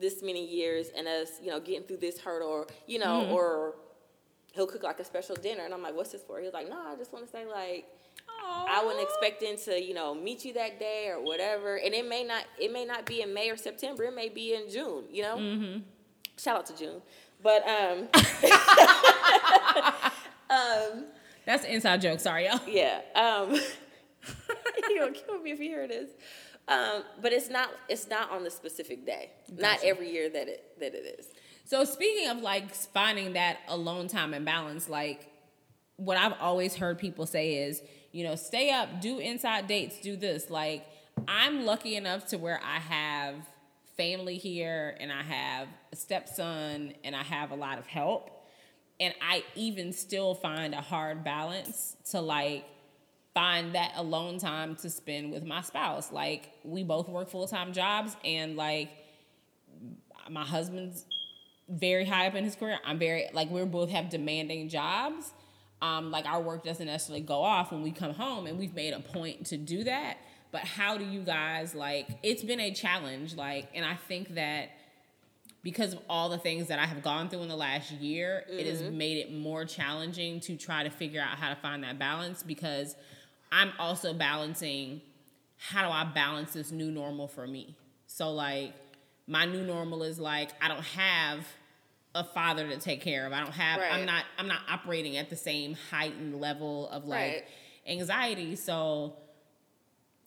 this 0.00 0.22
many 0.22 0.44
years 0.44 0.88
and 0.96 1.06
us, 1.06 1.28
you 1.42 1.50
know, 1.50 1.60
getting 1.60 1.86
through 1.86 1.98
this 1.98 2.18
hurdle, 2.18 2.48
or 2.48 2.66
you 2.86 2.98
know, 2.98 3.26
or 3.30 3.74
he'll 4.54 4.66
cook 4.66 4.82
like 4.82 5.00
a 5.00 5.04
special 5.04 5.36
dinner, 5.36 5.64
and 5.64 5.74
I'm 5.74 5.82
like, 5.82 5.94
"What's 5.94 6.12
this 6.12 6.22
for?" 6.22 6.40
He's 6.40 6.52
like, 6.52 6.68
"No, 6.68 6.78
I 6.78 6.96
just 6.96 7.12
want 7.12 7.24
to 7.24 7.30
say 7.30 7.46
like." 7.46 7.86
I 8.46 8.82
wasn't 8.84 9.02
expecting 9.02 9.56
to, 9.64 9.82
you 9.82 9.94
know, 9.94 10.14
meet 10.14 10.44
you 10.44 10.52
that 10.54 10.78
day 10.78 11.08
or 11.08 11.22
whatever, 11.22 11.76
and 11.76 11.94
it 11.94 12.06
may 12.06 12.24
not, 12.24 12.44
it 12.58 12.72
may 12.72 12.84
not 12.84 13.06
be 13.06 13.22
in 13.22 13.32
May 13.32 13.50
or 13.50 13.56
September. 13.56 14.04
It 14.04 14.14
may 14.14 14.28
be 14.28 14.54
in 14.54 14.70
June. 14.70 15.04
You 15.10 15.22
know, 15.22 15.36
mm-hmm. 15.36 15.78
shout 16.36 16.56
out 16.56 16.66
to 16.66 16.76
June, 16.76 17.00
but 17.42 17.66
um, 17.66 18.00
um, 20.50 21.04
That's 21.46 21.64
an 21.64 21.70
inside 21.70 22.00
joke. 22.00 22.20
Sorry, 22.20 22.46
y'all. 22.46 22.60
yeah. 22.66 23.00
Um, 23.14 23.52
you 24.88 25.00
gonna 25.00 25.12
kill 25.12 25.40
me 25.40 25.52
if 25.52 25.58
you 25.58 25.68
hear 25.68 25.88
this. 25.88 26.10
Um, 26.66 27.04
but 27.20 27.32
it's 27.32 27.50
not, 27.50 27.68
it's 27.88 28.08
not 28.08 28.30
on 28.30 28.44
the 28.44 28.50
specific 28.50 29.04
day. 29.04 29.32
Not 29.54 29.84
every 29.84 30.10
year 30.10 30.30
that 30.30 30.48
it 30.48 30.78
that 30.80 30.94
it 30.94 31.18
is. 31.18 31.26
So 31.64 31.84
speaking 31.84 32.28
of 32.28 32.42
like 32.42 32.74
finding 32.74 33.32
that 33.32 33.58
alone 33.68 34.08
time 34.08 34.34
and 34.34 34.44
balance, 34.44 34.88
like 34.88 35.30
what 35.96 36.16
I've 36.16 36.34
always 36.40 36.74
heard 36.74 36.98
people 36.98 37.26
say 37.26 37.64
is, 37.64 37.82
you 38.12 38.24
know, 38.24 38.34
stay 38.36 38.70
up, 38.70 39.00
do 39.00 39.18
inside 39.18 39.66
dates, 39.66 39.98
do 40.00 40.14
this. 40.14 40.50
Like 40.50 40.86
I'm 41.26 41.64
lucky 41.64 41.96
enough 41.96 42.26
to 42.28 42.38
where 42.38 42.60
I 42.62 42.78
have 42.80 43.34
family 43.96 44.36
here 44.36 44.96
and 45.00 45.10
I 45.10 45.22
have 45.22 45.68
a 45.92 45.96
stepson 45.96 46.94
and 47.02 47.16
I 47.16 47.22
have 47.22 47.50
a 47.50 47.54
lot 47.54 47.78
of 47.78 47.86
help. 47.86 48.30
And 49.00 49.14
I 49.22 49.42
even 49.56 49.92
still 49.92 50.34
find 50.34 50.74
a 50.74 50.80
hard 50.80 51.24
balance 51.24 51.96
to 52.10 52.20
like 52.20 52.66
find 53.32 53.74
that 53.74 53.92
alone 53.96 54.38
time 54.38 54.76
to 54.76 54.90
spend 54.90 55.32
with 55.32 55.44
my 55.44 55.62
spouse. 55.62 56.12
Like 56.12 56.50
we 56.62 56.84
both 56.84 57.08
work 57.08 57.28
full-time 57.30 57.72
jobs 57.72 58.16
and 58.24 58.54
like 58.54 58.90
my 60.30 60.44
husband's 60.44 61.04
very 61.68 62.04
high 62.04 62.26
up 62.26 62.34
in 62.34 62.44
his 62.44 62.54
career. 62.54 62.78
I'm 62.84 62.98
very 62.98 63.28
like 63.32 63.50
we 63.50 63.64
both 63.64 63.90
have 63.90 64.10
demanding 64.10 64.68
jobs. 64.68 65.32
Um, 65.82 66.10
like 66.10 66.24
our 66.24 66.40
work 66.40 66.64
doesn't 66.64 66.86
necessarily 66.86 67.22
go 67.22 67.42
off 67.42 67.72
when 67.72 67.82
we 67.82 67.90
come 67.90 68.14
home, 68.14 68.46
and 68.46 68.58
we've 68.58 68.74
made 68.74 68.94
a 68.94 69.00
point 69.00 69.46
to 69.46 69.56
do 69.56 69.84
that. 69.84 70.18
But 70.50 70.62
how 70.62 70.96
do 70.96 71.04
you 71.04 71.20
guys 71.20 71.74
like? 71.74 72.08
It's 72.22 72.42
been 72.44 72.60
a 72.60 72.72
challenge, 72.72 73.34
like, 73.34 73.68
and 73.74 73.84
I 73.84 73.96
think 73.96 74.34
that 74.34 74.70
because 75.62 75.94
of 75.94 76.00
all 76.08 76.28
the 76.28 76.38
things 76.38 76.68
that 76.68 76.78
I 76.78 76.86
have 76.86 77.02
gone 77.02 77.28
through 77.28 77.42
in 77.42 77.48
the 77.48 77.56
last 77.56 77.90
year, 77.90 78.44
it 78.48 78.66
has 78.66 78.82
made 78.82 79.16
it 79.16 79.32
more 79.32 79.64
challenging 79.64 80.38
to 80.40 80.56
try 80.56 80.82
to 80.82 80.90
figure 80.90 81.20
out 81.20 81.38
how 81.38 81.48
to 81.48 81.56
find 81.56 81.82
that 81.84 81.98
balance 81.98 82.42
because 82.42 82.94
I'm 83.50 83.72
also 83.78 84.12
balancing 84.12 85.00
how 85.56 85.86
do 85.86 85.92
I 85.92 86.04
balance 86.04 86.52
this 86.52 86.70
new 86.70 86.90
normal 86.90 87.26
for 87.28 87.46
me? 87.46 87.74
So 88.06 88.30
like 88.30 88.74
my 89.26 89.44
new 89.46 89.62
normal 89.64 90.02
is 90.02 90.18
like 90.18 90.50
I 90.60 90.68
don't 90.68 90.84
have 90.84 91.46
a 92.14 92.22
father 92.24 92.68
to 92.68 92.78
take 92.78 93.00
care 93.00 93.26
of. 93.26 93.32
I 93.32 93.40
don't 93.40 93.52
have 93.54 93.80
I'm 93.80 94.04
not 94.06 94.24
I'm 94.38 94.46
not 94.48 94.60
operating 94.70 95.16
at 95.16 95.30
the 95.30 95.36
same 95.36 95.76
heightened 95.90 96.40
level 96.40 96.88
of 96.90 97.04
like 97.06 97.20
Right. 97.20 97.44
anxiety. 97.86 98.56
So 98.56 99.14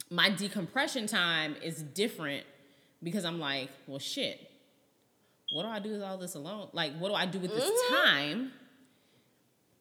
my 0.10 0.30
decompression 0.30 1.06
time 1.08 1.56
is 1.64 1.82
different 1.82 2.46
because 3.04 3.26
I'm 3.26 3.40
like, 3.40 3.70
well 3.88 4.00
shit. 4.00 4.50
What 5.54 5.64
do 5.64 5.70
I 5.70 5.80
do 5.80 5.92
with 5.92 6.02
all 6.02 6.18
this 6.18 6.36
alone? 6.36 6.70
Like 6.74 6.98
what 6.98 7.10
do 7.10 7.14
I 7.16 7.26
do 7.26 7.40
with 7.40 7.52
this 7.52 7.64
Mm-hmm. 7.64 7.96
time? 7.96 8.52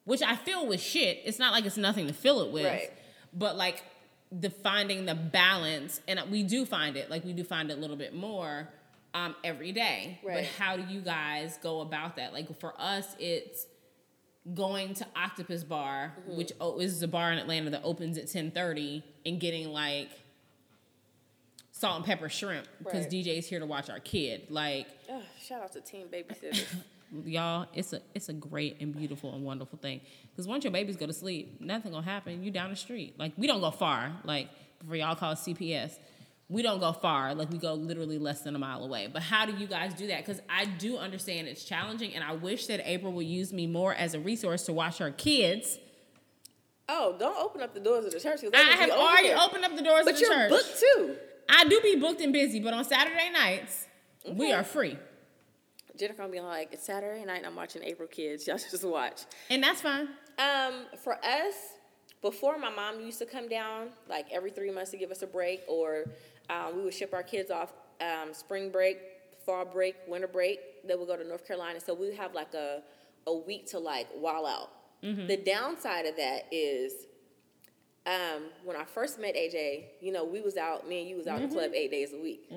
Which 0.05 0.21
I 0.21 0.37
fill 0.37 0.67
with 0.67 0.79
shit. 0.79 1.19
It's 1.25 1.39
not 1.39 1.51
like 1.51 1.65
it's 1.65 1.75
nothing 1.75 2.07
to 2.07 2.13
fill 2.13 2.41
it 2.41 2.51
with. 2.53 2.65
Right. 2.65 2.91
But 3.33 3.57
like 3.57 3.83
the 4.31 4.49
finding 4.49 5.05
the 5.05 5.15
balance 5.15 5.99
and 6.07 6.19
we 6.29 6.43
do 6.43 6.65
find 6.65 6.97
it 6.97 7.09
like 7.09 7.23
we 7.23 7.31
do 7.31 7.45
find 7.45 7.71
it 7.71 7.77
a 7.77 7.79
little 7.81 7.95
bit 7.95 8.13
more 8.13 8.67
um 9.17 9.35
every 9.43 9.71
day. 9.71 10.19
But 10.23 10.45
how 10.59 10.77
do 10.77 10.83
you 10.93 11.01
guys 11.01 11.57
go 11.61 11.81
about 11.81 12.15
that? 12.17 12.33
Like 12.33 12.59
for 12.59 12.73
us 12.79 13.15
it's 13.19 13.65
going 14.53 14.93
to 14.93 15.05
octopus 15.15 15.63
bar 15.63 16.13
Mm-hmm. 16.21 16.37
which 16.37 16.51
oh, 16.61 16.79
is 16.79 17.01
a 17.03 17.07
bar 17.07 17.33
in 17.33 17.37
atlanta 17.37 17.69
that 17.71 17.81
opens 17.83 18.17
at 18.17 18.25
10.30 18.27 19.03
and 19.25 19.41
getting 19.41 19.73
like 19.73 20.09
salt 21.71 21.97
and 21.97 22.05
pepper 22.05 22.29
shrimp 22.29 22.65
because 22.79 23.03
Right. 23.03 23.11
dj's 23.11 23.45
here 23.47 23.59
to 23.59 23.65
watch 23.65 23.89
our 23.89 23.99
kid. 23.99 24.43
Like 24.49 24.87
shout 25.45 25.61
out 25.63 25.73
to 25.73 25.81
Team 25.81 26.07
Babysitters. 26.07 26.65
y'all 27.25 27.67
it's 27.73 27.93
a 27.93 28.01
it's 28.15 28.29
a 28.29 28.33
great 28.33 28.77
and 28.81 28.95
beautiful 28.95 29.33
and 29.33 29.43
wonderful 29.43 29.77
thing. 29.79 30.01
Because 30.31 30.47
once 30.47 30.63
your 30.63 30.71
babies 30.71 30.95
go 30.97 31.05
to 31.07 31.13
sleep 31.13 31.59
nothing 31.61 31.91
gonna 31.91 32.05
happen. 32.05 32.41
You 32.43 32.51
down 32.51 32.69
the 32.69 32.75
street. 32.75 33.15
Like 33.19 33.33
we 33.37 33.47
don't 33.47 33.61
go 33.61 33.71
far. 33.71 34.11
Like 34.23 34.47
before 34.79 34.95
y'all 34.95 35.15
call 35.15 35.33
cps 35.35 35.97
we 36.49 36.61
don't 36.61 36.79
go 36.79 36.93
far 36.93 37.35
like 37.35 37.49
we 37.51 37.57
go 37.57 37.73
literally 37.73 38.17
less 38.17 38.41
than 38.41 38.55
a 38.55 38.59
mile 38.59 38.83
away 38.83 39.07
but 39.11 39.21
how 39.21 39.45
do 39.45 39.53
you 39.57 39.67
guys 39.67 39.93
do 39.93 40.07
that 40.07 40.25
because 40.25 40.41
i 40.49 40.65
do 40.65 40.97
understand 40.97 41.47
it's 41.47 41.63
challenging 41.65 42.13
and 42.15 42.23
i 42.23 42.31
wish 42.33 42.67
that 42.67 42.79
april 42.89 43.11
would 43.11 43.25
use 43.25 43.51
me 43.51 43.67
more 43.67 43.93
as 43.93 44.13
a 44.13 44.19
resource 44.19 44.63
to 44.63 44.73
watch 44.73 44.97
her 44.97 45.11
kids 45.11 45.77
oh, 46.89 47.15
don't 47.19 47.37
open 47.37 47.61
up 47.61 47.73
the 47.73 47.79
doors 47.81 48.05
of 48.05 48.11
the 48.11 48.19
church 48.19 48.39
i 48.53 48.57
have 48.57 48.89
already 48.91 49.27
there. 49.29 49.37
opened 49.39 49.65
up 49.65 49.75
the 49.75 49.83
doors 49.83 50.05
But 50.05 50.13
of 50.13 50.19
the 50.19 50.25
you're 50.25 50.33
church 50.33 50.49
booked 50.49 50.79
too. 50.79 51.15
i 51.49 51.63
do 51.65 51.81
be 51.81 51.95
booked 51.97 52.21
and 52.21 52.31
busy 52.31 52.59
but 52.61 52.73
on 52.73 52.85
saturday 52.85 53.29
nights 53.31 53.85
we 54.31 54.51
are 54.53 54.63
free 54.63 54.97
Jennifer 55.97 56.21
gonna 56.21 56.31
be 56.31 56.39
like, 56.41 56.73
it's 56.73 56.83
Saturday 56.85 57.25
night 57.25 57.37
and 57.37 57.47
I'm 57.47 57.55
watching 57.55 57.83
April 57.83 58.07
Kids. 58.07 58.45
Y'all 58.47 58.57
should 58.57 58.69
just 58.69 58.83
watch. 58.83 59.23
And 59.49 59.63
that's 59.63 59.81
fine. 59.81 60.07
Um, 60.37 60.85
for 61.03 61.13
us, 61.15 61.55
before 62.21 62.57
my 62.59 62.69
mom 62.69 62.99
used 63.01 63.17
to 63.17 63.25
come 63.25 63.49
down 63.49 63.87
like 64.07 64.27
every 64.31 64.51
three 64.51 64.69
months 64.69 64.91
to 64.91 64.97
give 64.97 65.09
us 65.09 65.23
a 65.23 65.27
break, 65.27 65.61
or 65.67 66.05
um, 66.49 66.77
we 66.77 66.83
would 66.83 66.93
ship 66.93 67.13
our 67.13 67.23
kids 67.23 67.51
off 67.51 67.73
um, 68.01 68.33
spring 68.33 68.69
break, 68.69 68.97
fall 69.45 69.65
break, 69.65 69.95
winter 70.07 70.27
break. 70.27 70.59
Then 70.87 70.97
we'll 70.97 71.07
go 71.07 71.17
to 71.17 71.27
North 71.27 71.45
Carolina. 71.45 71.79
So 71.79 71.93
we 71.93 72.15
have 72.15 72.33
like 72.33 72.53
a 72.53 72.81
a 73.25 73.33
week 73.35 73.67
to 73.67 73.79
like 73.79 74.07
wall 74.15 74.45
out. 74.45 74.69
The 75.27 75.37
downside 75.37 76.05
of 76.05 76.15
that 76.15 76.47
is 76.51 76.93
um, 78.07 78.43
when 78.63 78.75
I 78.77 78.85
first 78.85 79.19
met 79.19 79.35
AJ, 79.35 79.83
you 80.01 80.11
know, 80.11 80.23
we 80.23 80.41
was 80.41 80.57
out, 80.57 80.87
me 80.87 81.01
and 81.01 81.09
you 81.09 81.17
was 81.17 81.27
out 81.27 81.41
in 81.41 81.49
the 81.49 81.55
club 81.55 81.71
eight 81.73 81.91
days 81.91 82.13
a 82.13 82.17
week. 82.17 82.49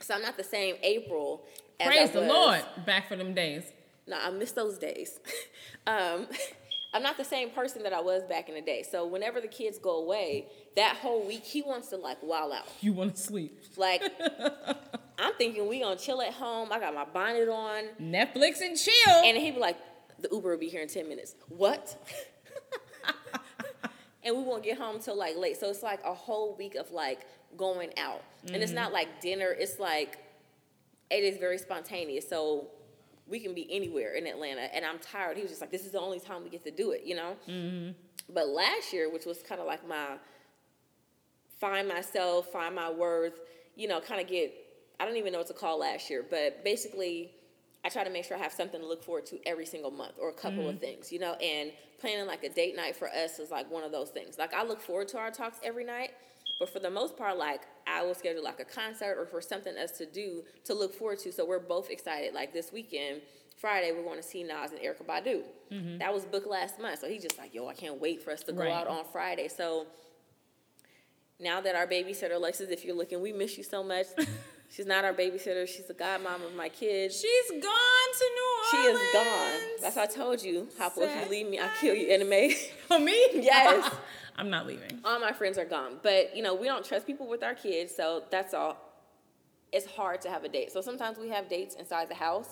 So 0.00 0.14
I'm 0.14 0.22
not 0.22 0.36
the 0.36 0.44
same 0.44 0.76
April. 0.82 1.44
As 1.78 1.86
Praise 1.86 2.10
I 2.10 2.12
the. 2.12 2.20
Lord. 2.22 2.64
Back 2.86 3.08
for 3.08 3.16
them 3.16 3.34
days. 3.34 3.64
No, 4.06 4.18
I 4.20 4.30
miss 4.30 4.52
those 4.52 4.78
days. 4.78 5.20
um, 5.86 6.26
I'm 6.94 7.02
not 7.02 7.16
the 7.16 7.24
same 7.24 7.50
person 7.50 7.82
that 7.84 7.92
I 7.92 8.00
was 8.00 8.22
back 8.24 8.48
in 8.48 8.54
the 8.54 8.60
day. 8.60 8.82
So 8.82 9.06
whenever 9.06 9.40
the 9.40 9.48
kids 9.48 9.78
go 9.78 9.98
away, 10.02 10.46
that 10.76 10.96
whole 10.96 11.26
week 11.26 11.44
he 11.44 11.62
wants 11.62 11.88
to 11.88 11.96
like 11.96 12.18
wild 12.22 12.52
out. 12.52 12.66
You 12.80 12.92
want 12.92 13.16
to 13.16 13.22
sleep. 13.22 13.58
Like 13.76 14.02
I'm 15.18 15.34
thinking 15.34 15.68
we 15.68 15.80
gonna 15.80 15.96
chill 15.96 16.20
at 16.22 16.32
home. 16.32 16.70
I 16.72 16.80
got 16.80 16.94
my 16.94 17.04
bonnet 17.04 17.48
on, 17.48 17.84
Netflix 18.00 18.60
and 18.60 18.76
chill. 18.76 19.22
and 19.24 19.36
he'd 19.36 19.54
be 19.54 19.60
like, 19.60 19.76
"The 20.18 20.28
Uber 20.32 20.50
will 20.50 20.58
be 20.58 20.68
here 20.68 20.82
in 20.82 20.88
ten 20.88 21.08
minutes." 21.08 21.34
What? 21.48 21.96
and 24.24 24.36
we 24.36 24.42
won't 24.42 24.62
get 24.62 24.78
home 24.78 24.98
till 25.00 25.16
like 25.16 25.36
late. 25.36 25.58
So 25.58 25.68
it's 25.68 25.82
like 25.82 26.00
a 26.04 26.14
whole 26.14 26.56
week 26.56 26.74
of 26.74 26.90
like 26.90 27.26
going 27.56 27.90
out, 27.98 28.22
and 28.46 28.56
it's 28.56 28.72
mm-hmm. 28.72 28.76
not 28.76 28.92
like 28.92 29.20
dinner. 29.20 29.54
It's 29.56 29.78
like 29.78 30.18
it 31.10 31.22
is 31.22 31.38
very 31.38 31.58
spontaneous. 31.58 32.28
So 32.28 32.68
we 33.26 33.38
can 33.38 33.54
be 33.54 33.72
anywhere 33.72 34.14
in 34.14 34.26
Atlanta, 34.26 34.74
and 34.74 34.84
I'm 34.84 34.98
tired. 34.98 35.36
He 35.36 35.42
was 35.42 35.50
just 35.50 35.60
like, 35.60 35.70
"This 35.70 35.84
is 35.84 35.92
the 35.92 36.00
only 36.00 36.20
time 36.20 36.42
we 36.42 36.50
get 36.50 36.64
to 36.64 36.70
do 36.70 36.92
it," 36.92 37.02
you 37.04 37.14
know. 37.14 37.36
Mm-hmm. 37.48 37.92
But 38.32 38.48
last 38.48 38.92
year, 38.92 39.12
which 39.12 39.26
was 39.26 39.42
kind 39.42 39.60
of 39.60 39.66
like 39.66 39.86
my 39.86 40.16
find 41.62 41.86
myself, 41.86 42.48
find 42.48 42.74
my 42.74 42.90
worth, 42.90 43.38
you 43.76 43.86
know, 43.86 44.00
kind 44.00 44.20
of 44.20 44.26
get. 44.26 44.52
I 44.98 45.06
don't 45.06 45.16
even 45.16 45.32
know 45.32 45.38
what 45.38 45.46
to 45.46 45.54
call 45.54 45.78
last 45.78 46.10
year, 46.10 46.24
but 46.28 46.64
basically, 46.64 47.30
I 47.84 47.88
try 47.88 48.04
to 48.04 48.10
make 48.10 48.24
sure 48.24 48.36
I 48.36 48.40
have 48.40 48.52
something 48.52 48.80
to 48.80 48.86
look 48.86 49.02
forward 49.02 49.26
to 49.26 49.38
every 49.46 49.66
single 49.66 49.90
month 49.90 50.14
or 50.20 50.28
a 50.30 50.34
couple 50.34 50.68
of 50.68 50.76
mm-hmm. 50.76 50.84
things, 50.84 51.12
you 51.12 51.20
know. 51.20 51.34
And 51.34 51.72
planning 52.00 52.26
like 52.26 52.42
a 52.42 52.48
date 52.48 52.76
night 52.76 52.96
for 52.96 53.08
us 53.08 53.38
is 53.38 53.50
like 53.50 53.70
one 53.70 53.84
of 53.84 53.92
those 53.92 54.10
things. 54.10 54.38
Like 54.38 54.52
I 54.52 54.64
look 54.64 54.80
forward 54.80 55.08
to 55.08 55.18
our 55.18 55.30
talks 55.30 55.58
every 55.62 55.84
night, 55.84 56.10
but 56.58 56.68
for 56.68 56.80
the 56.80 56.90
most 56.90 57.16
part, 57.16 57.38
like 57.38 57.62
I 57.86 58.02
will 58.02 58.14
schedule 58.14 58.42
like 58.42 58.60
a 58.60 58.64
concert 58.64 59.16
or 59.18 59.26
for 59.26 59.40
something 59.40 59.76
else 59.76 59.92
to 59.92 60.06
do 60.06 60.42
to 60.64 60.74
look 60.74 60.92
forward 60.94 61.20
to. 61.20 61.32
So 61.32 61.46
we're 61.46 61.60
both 61.60 61.90
excited. 61.90 62.34
Like 62.34 62.52
this 62.52 62.72
weekend, 62.72 63.22
Friday, 63.56 63.92
we're 63.92 64.02
going 64.02 64.16
to 64.16 64.22
see 64.22 64.42
Nas 64.42 64.72
and 64.72 64.80
Erykah 64.80 65.06
Badu. 65.06 65.42
Mm-hmm. 65.72 65.98
That 65.98 66.12
was 66.12 66.24
booked 66.24 66.48
last 66.48 66.80
month, 66.80 66.98
so 67.00 67.08
he's 67.08 67.22
just 67.22 67.38
like, 67.38 67.54
yo, 67.54 67.68
I 67.68 67.74
can't 67.74 68.00
wait 68.00 68.20
for 68.22 68.32
us 68.32 68.42
to 68.44 68.52
go 68.52 68.62
Right. 68.62 68.72
out 68.72 68.88
on 68.88 69.04
Friday. 69.12 69.48
So 69.48 69.86
now 71.42 71.60
that 71.60 71.74
our 71.74 71.86
babysitter, 71.86 72.34
Alexis, 72.34 72.70
if 72.70 72.84
you're 72.84 72.96
looking, 72.96 73.20
we 73.20 73.32
miss 73.32 73.58
you 73.58 73.64
so 73.64 73.82
much. 73.82 74.06
She's 74.70 74.86
not 74.86 75.04
our 75.04 75.12
babysitter. 75.12 75.68
She's 75.68 75.86
the 75.86 75.94
godmom 75.94 76.46
of 76.46 76.54
my 76.56 76.70
kids. 76.70 77.20
She's 77.20 77.50
gone 77.50 77.60
to 77.60 78.30
New 78.34 78.48
Orleans. 78.56 78.70
She 78.70 78.76
is 78.78 79.12
gone. 79.12 79.60
That's 79.82 79.96
what 79.96 80.10
I 80.10 80.12
told 80.14 80.42
you. 80.42 80.66
Hopper, 80.78 81.02
if 81.02 81.24
you 81.24 81.30
leave 81.30 81.48
me, 81.50 81.58
I'll 81.58 81.68
kill 81.78 81.94
you, 81.94 82.08
anime. 82.10 82.54
For 82.88 82.98
me? 82.98 83.26
Yes. 83.34 83.94
I'm 84.34 84.48
not 84.48 84.66
leaving. 84.66 84.98
all 85.04 85.20
my 85.20 85.32
friends 85.32 85.58
are 85.58 85.66
gone. 85.66 85.98
But, 86.02 86.34
you 86.34 86.42
know, 86.42 86.54
we 86.54 86.66
don't 86.66 86.82
trust 86.82 87.06
people 87.06 87.28
with 87.28 87.42
our 87.42 87.54
kids, 87.54 87.94
so 87.94 88.22
that's 88.30 88.54
all. 88.54 88.78
It's 89.72 89.84
hard 89.86 90.22
to 90.22 90.30
have 90.30 90.44
a 90.44 90.48
date. 90.48 90.72
So 90.72 90.80
sometimes 90.80 91.18
we 91.18 91.28
have 91.28 91.50
dates 91.50 91.74
inside 91.74 92.08
the 92.08 92.14
house 92.14 92.48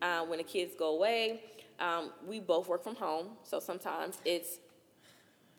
uh, 0.00 0.24
when 0.24 0.38
the 0.38 0.44
kids 0.44 0.74
go 0.78 0.96
away. 0.96 1.42
Um, 1.78 2.10
we 2.26 2.40
both 2.40 2.68
work 2.68 2.82
from 2.82 2.94
home, 2.94 3.28
so 3.42 3.60
sometimes 3.60 4.18
it's 4.24 4.58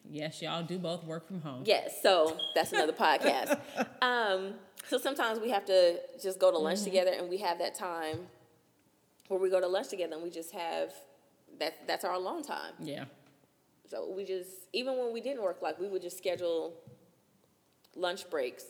Yes, 0.09 0.41
y'all 0.41 0.63
do 0.63 0.77
both 0.77 1.03
work 1.03 1.27
from 1.27 1.41
home. 1.41 1.63
Yes, 1.65 2.01
so 2.01 2.37
that's 2.55 2.71
another 2.73 2.93
podcast. 2.93 3.59
Um, 4.01 4.55
so 4.87 4.97
sometimes 4.97 5.39
we 5.39 5.51
have 5.51 5.63
to 5.65 5.99
just 6.21 6.39
go 6.39 6.49
to 6.49 6.57
lunch 6.57 6.81
together, 6.81 7.11
and 7.15 7.29
we 7.29 7.37
have 7.37 7.59
that 7.59 7.75
time 7.75 8.27
where 9.27 9.39
we 9.39 9.49
go 9.49 9.59
to 9.61 9.67
lunch 9.67 9.89
together, 9.89 10.15
and 10.15 10.23
we 10.23 10.31
just 10.31 10.51
have 10.51 10.91
that. 11.59 11.87
That's 11.87 12.03
our 12.03 12.13
alone 12.13 12.41
time. 12.41 12.73
Yeah. 12.79 13.05
So 13.87 14.11
we 14.15 14.25
just 14.25 14.49
even 14.73 14.97
when 14.97 15.13
we 15.13 15.21
didn't 15.21 15.43
work, 15.43 15.61
like 15.61 15.79
we 15.79 15.87
would 15.87 16.01
just 16.01 16.17
schedule 16.17 16.73
lunch 17.95 18.27
breaks, 18.29 18.65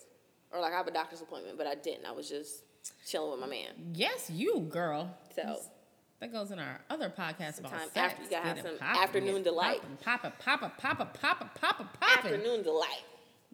or 0.52 0.60
like 0.60 0.74
I 0.74 0.78
have 0.78 0.88
a 0.88 0.92
doctor's 0.92 1.22
appointment, 1.22 1.58
but 1.58 1.66
I 1.66 1.76
didn't. 1.76 2.06
I 2.06 2.12
was 2.12 2.28
just 2.28 2.64
chilling 3.08 3.32
with 3.32 3.40
my 3.40 3.48
man. 3.48 3.94
Yes, 3.94 4.30
you 4.30 4.60
girl. 4.70 5.16
So 5.36 5.60
That 6.22 6.32
goes 6.32 6.52
in 6.52 6.60
our 6.60 6.80
other 6.90 7.10
podcast 7.10 7.60
about 7.60 7.72
sex. 7.72 7.98
after 7.98 8.24
you 8.24 8.30
gotta 8.30 8.48
have 8.50 8.62
some 8.62 8.78
poppin', 8.78 9.04
afternoon 9.04 9.44
delight. 9.44 9.82
poppin', 9.82 9.98
Papa, 10.04 10.34
papa, 10.40 10.72
papa, 10.78 11.10
papa, 11.20 11.50
papa, 11.60 11.90
poppin'. 12.00 12.34
afternoon 12.34 12.62
delight. 12.64 13.02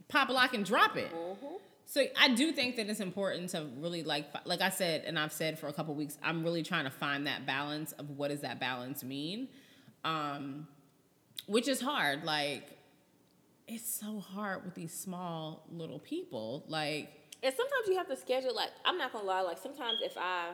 Pop, 0.10 0.28
lock, 0.30 0.54
and 0.54 0.66
drop 0.66 0.98
it. 0.98 1.12
Mm-hmm. 1.14 1.46
So 1.86 2.04
I 2.20 2.28
do 2.36 2.52
think 2.52 2.76
that 2.76 2.90
it's 2.90 3.00
important 3.00 3.50
to 3.52 3.66
really 3.78 4.04
like, 4.04 4.26
like 4.46 4.60
I 4.60 4.68
said, 4.70 5.06
and 5.06 5.18
I've 5.18 5.32
said 5.32 5.58
for 5.58 5.68
a 5.70 5.74
couple 5.74 5.96
weeks, 5.96 6.18
I'm 6.22 6.44
really 6.44 6.62
trying 6.62 6.84
to 6.84 6.92
find 6.92 7.26
that 7.28 7.46
balance 7.46 7.94
of 7.94 8.10
what 8.10 8.28
does 8.32 8.42
that 8.42 8.60
balance 8.60 9.02
mean, 9.02 9.48
um, 10.04 10.68
which 11.46 11.70
is 11.70 11.80
hard. 11.80 12.26
Like, 12.26 12.78
it's 13.70 13.88
so 13.90 14.20
hard 14.20 14.66
with 14.66 14.76
these 14.76 14.94
small 14.94 15.64
little 15.72 16.00
people. 16.00 16.66
Like, 16.68 17.10
And 17.42 17.54
sometimes 17.56 17.88
you 17.88 17.96
have 17.98 18.08
to 18.10 18.18
schedule 18.18 18.54
like 18.54 18.72
I'm 18.84 18.98
not 18.98 19.14
gonna 19.14 19.26
lie, 19.26 19.42
like 19.42 19.58
sometimes 19.58 20.00
if 20.04 20.18
I 20.18 20.50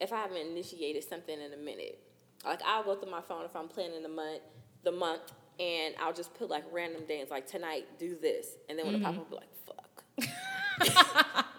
if 0.00 0.12
I 0.12 0.22
haven't 0.22 0.38
initiated 0.38 1.04
something 1.04 1.40
in 1.40 1.52
a 1.52 1.56
minute, 1.56 1.98
like 2.44 2.60
I'll 2.66 2.84
go 2.84 2.96
through 2.96 3.10
my 3.10 3.20
phone 3.20 3.44
if 3.44 3.54
I'm 3.54 3.68
planning 3.68 4.02
the 4.02 4.08
month 4.08 4.40
the 4.82 4.92
month 4.92 5.32
and 5.58 5.94
I'll 6.00 6.14
just 6.14 6.32
put 6.34 6.48
like 6.48 6.64
random 6.72 7.04
days 7.06 7.28
like 7.30 7.46
tonight 7.46 7.84
do 7.98 8.16
this 8.20 8.56
and 8.68 8.78
then 8.78 8.86
when 8.86 8.94
it 8.94 9.02
pop 9.02 9.14
up 9.14 9.18
I'll 9.18 9.24
be 9.26 9.36
like 9.36 9.54
fuck. 9.66 11.46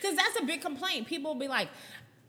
Because 0.00 0.16
that's 0.16 0.40
a 0.40 0.44
big 0.44 0.60
complaint. 0.60 1.06
People 1.06 1.32
will 1.32 1.40
be 1.40 1.48
like, 1.48 1.68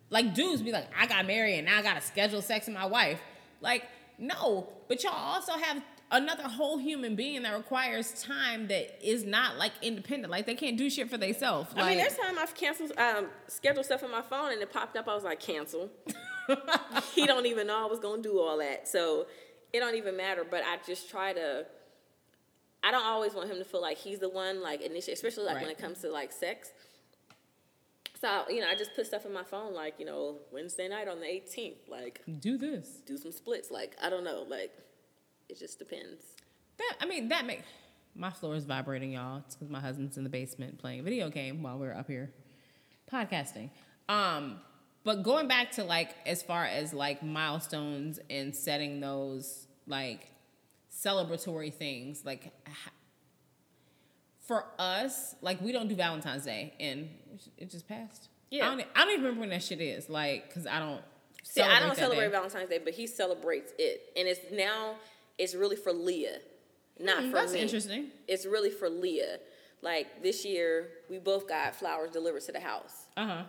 like 0.09 0.33
dudes 0.33 0.61
be 0.61 0.71
like, 0.71 0.87
I 0.97 1.07
got 1.07 1.25
married 1.25 1.57
and 1.57 1.67
now 1.67 1.79
I 1.79 1.81
gotta 1.81 2.01
schedule 2.01 2.41
sex 2.41 2.67
with 2.67 2.75
my 2.75 2.85
wife. 2.85 3.21
Like, 3.61 3.83
no, 4.17 4.67
but 4.87 5.03
y'all 5.03 5.13
also 5.13 5.53
have 5.53 5.81
another 6.11 6.43
whole 6.43 6.77
human 6.77 7.15
being 7.15 7.43
that 7.43 7.55
requires 7.55 8.21
time 8.21 8.67
that 8.67 8.99
is 9.01 9.23
not 9.23 9.57
like 9.57 9.71
independent. 9.81 10.29
Like 10.29 10.45
they 10.45 10.55
can't 10.55 10.77
do 10.77 10.89
shit 10.89 11.09
for 11.09 11.17
themselves. 11.17 11.73
Like, 11.73 11.85
I 11.85 11.89
mean 11.89 11.97
there's 11.97 12.17
time 12.17 12.37
I've 12.37 12.53
canceled 12.53 12.91
um 12.97 13.27
scheduled 13.47 13.85
stuff 13.85 14.03
on 14.03 14.11
my 14.11 14.21
phone 14.21 14.51
and 14.51 14.61
it 14.61 14.71
popped 14.71 14.97
up, 14.97 15.07
I 15.07 15.15
was 15.15 15.23
like, 15.23 15.39
cancel. 15.39 15.89
he 17.15 17.25
don't 17.25 17.45
even 17.45 17.67
know 17.67 17.83
I 17.83 17.85
was 17.85 17.99
gonna 17.99 18.21
do 18.21 18.39
all 18.39 18.57
that. 18.57 18.87
So 18.87 19.27
it 19.73 19.79
don't 19.79 19.95
even 19.95 20.17
matter. 20.17 20.45
But 20.49 20.63
I 20.63 20.77
just 20.85 21.09
try 21.09 21.33
to 21.33 21.65
I 22.83 22.91
don't 22.91 23.05
always 23.05 23.33
want 23.33 23.49
him 23.49 23.57
to 23.57 23.65
feel 23.65 23.81
like 23.81 23.97
he's 23.97 24.19
the 24.19 24.29
one 24.29 24.61
like 24.61 24.81
initiate 24.81 25.15
especially 25.15 25.45
like 25.45 25.61
when 25.61 25.69
it 25.69 25.77
comes 25.77 25.99
to 25.99 26.11
like 26.11 26.31
sex. 26.31 26.71
So, 28.19 28.43
you 28.49 28.61
know, 28.61 28.67
I 28.67 28.75
just 28.75 28.93
put 28.95 29.07
stuff 29.07 29.25
in 29.25 29.33
my 29.33 29.43
phone 29.43 29.73
like, 29.73 29.95
you 29.97 30.05
know, 30.05 30.35
Wednesday 30.51 30.87
night 30.87 31.07
on 31.07 31.19
the 31.19 31.25
eighteenth, 31.25 31.77
like 31.89 32.21
do 32.39 32.57
this. 32.57 33.01
do 33.07 33.17
some 33.17 33.31
splits. 33.31 33.71
Like, 33.71 33.95
I 34.01 34.11
don't 34.11 34.23
know, 34.23 34.45
like 34.47 34.71
it 35.51 35.59
just 35.59 35.77
depends. 35.77 36.23
That 36.77 36.93
I 37.01 37.05
mean, 37.05 37.29
that 37.29 37.45
makes 37.45 37.63
my 38.15 38.31
floor 38.31 38.55
is 38.55 38.65
vibrating, 38.65 39.11
y'all. 39.11 39.41
It's 39.45 39.55
because 39.55 39.69
my 39.69 39.79
husband's 39.79 40.17
in 40.17 40.23
the 40.23 40.29
basement 40.29 40.79
playing 40.79 41.01
a 41.01 41.03
video 41.03 41.29
game 41.29 41.61
while 41.61 41.77
we're 41.77 41.93
up 41.93 42.07
here 42.07 42.31
podcasting. 43.11 43.69
Um, 44.09 44.59
but 45.03 45.23
going 45.23 45.47
back 45.47 45.71
to 45.73 45.83
like 45.83 46.15
as 46.25 46.41
far 46.41 46.65
as 46.65 46.93
like 46.93 47.21
milestones 47.21 48.19
and 48.29 48.55
setting 48.55 48.99
those 48.99 49.67
like 49.87 50.31
celebratory 50.91 51.73
things, 51.73 52.23
like 52.25 52.53
for 54.41 54.65
us, 54.79 55.35
like 55.41 55.61
we 55.61 55.71
don't 55.71 55.87
do 55.87 55.95
Valentine's 55.95 56.45
Day, 56.45 56.73
and 56.79 57.09
it 57.57 57.69
just 57.69 57.87
passed. 57.87 58.29
Yeah. 58.49 58.67
I 58.67 58.75
don't, 58.75 58.87
I 58.95 58.99
don't 59.05 59.13
even 59.13 59.23
remember 59.23 59.39
when 59.41 59.49
that 59.51 59.63
shit 59.63 59.79
is, 59.79 60.09
like, 60.09 60.49
because 60.49 60.67
I 60.67 60.79
don't. 60.79 61.01
See, 61.43 61.61
I 61.61 61.79
don't 61.79 61.95
celebrate 61.95 62.25
day. 62.25 62.31
Valentine's 62.31 62.69
Day, 62.69 62.79
but 62.83 62.93
he 62.93 63.07
celebrates 63.07 63.73
it. 63.79 64.11
And 64.15 64.27
it's 64.27 64.51
now 64.51 64.95
it's 65.41 65.55
really 65.55 65.75
for 65.75 65.91
Leah. 65.91 66.39
Not 66.99 67.23
Hmm, 67.23 67.29
for 67.31 67.35
that's 67.37 67.53
me. 67.53 67.59
interesting. 67.59 68.01
It's 68.27 68.45
really 68.45 68.69
for 68.69 68.89
Leah. 68.89 69.39
Like 69.81 70.21
this 70.21 70.45
year, 70.45 70.89
we 71.09 71.17
both 71.17 71.47
got 71.47 71.75
flowers 71.75 72.11
delivered 72.11 72.43
to 72.43 72.51
the 72.51 72.59
house. 72.59 73.07
Uh 73.17 73.25
huh. 73.25 73.43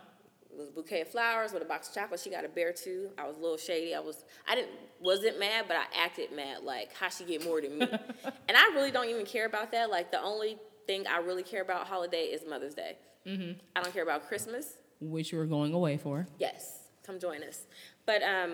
It 0.51 0.57
was 0.57 0.69
a 0.69 0.71
bouquet 0.71 1.01
of 1.01 1.07
flowers 1.07 1.51
with 1.53 1.61
a 1.61 1.65
box 1.65 1.89
of 1.89 1.95
chocolate. 1.95 2.19
She 2.19 2.29
got 2.29 2.45
a 2.45 2.49
bear 2.49 2.73
too. 2.73 3.09
I 3.17 3.27
was 3.27 3.37
a 3.37 3.39
little 3.39 3.57
shady. 3.57 3.93
I 3.95 3.99
was 3.99 4.25
I 4.47 4.55
didn't 4.55 4.71
wasn't 4.99 5.39
mad, 5.39 5.65
but 5.67 5.77
I 5.77 5.83
acted 6.05 6.31
mad. 6.31 6.63
Like 6.63 6.93
how 6.93 7.09
she 7.09 7.23
get 7.25 7.43
more 7.43 7.61
than 7.61 7.77
me, 7.77 7.87
and 8.47 8.57
I 8.57 8.65
really 8.75 8.91
don't 8.91 9.09
even 9.09 9.25
care 9.25 9.45
about 9.45 9.71
that. 9.71 9.89
Like 9.91 10.11
the 10.11 10.21
only 10.21 10.57
thing 10.87 11.05
I 11.07 11.17
really 11.19 11.43
care 11.43 11.61
about 11.61 11.87
holiday 11.87 12.25
is 12.25 12.41
Mother's 12.47 12.73
Day. 12.73 12.97
Mm-hmm. 13.27 13.51
I 13.75 13.81
don't 13.81 13.93
care 13.93 14.03
about 14.03 14.27
Christmas. 14.27 14.77
Which 14.99 15.31
you 15.31 15.37
were 15.37 15.45
going 15.45 15.73
away 15.73 15.97
for. 15.97 16.25
Yes, 16.39 16.89
come 17.05 17.19
join 17.19 17.43
us. 17.43 17.59
But 18.05 18.21
um, 18.23 18.53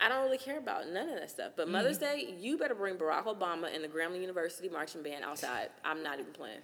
I 0.00 0.08
don't 0.08 0.24
really 0.24 0.38
care 0.38 0.58
about 0.58 0.88
none 0.88 1.08
of 1.08 1.16
that 1.16 1.30
stuff. 1.30 1.52
But 1.56 1.68
Mother's 1.68 1.98
mm-hmm. 1.98 2.18
Day, 2.18 2.34
you 2.38 2.58
better 2.58 2.74
bring 2.74 2.96
Barack 2.96 3.24
Obama 3.24 3.74
and 3.74 3.82
the 3.82 3.88
Grambling 3.88 4.20
University 4.20 4.68
marching 4.68 5.02
band 5.02 5.24
outside. 5.24 5.70
I'm 5.84 6.02
not 6.02 6.20
even 6.20 6.32
playing. 6.32 6.58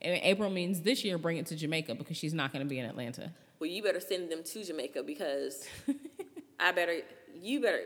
And 0.00 0.18
April 0.22 0.48
means 0.48 0.82
this 0.82 1.04
year 1.04 1.18
bring 1.18 1.36
it 1.36 1.46
to 1.46 1.56
Jamaica 1.56 1.96
because 1.96 2.16
she's 2.16 2.34
not 2.34 2.52
going 2.52 2.64
to 2.64 2.68
be 2.68 2.78
in 2.78 2.86
Atlanta. 2.86 3.32
well, 3.58 3.68
you 3.68 3.82
better 3.82 4.00
send 4.00 4.30
them 4.30 4.42
to 4.42 4.64
Jamaica 4.64 5.02
because 5.02 5.68
I 6.60 6.72
better, 6.72 7.00
you 7.34 7.60
better, 7.60 7.82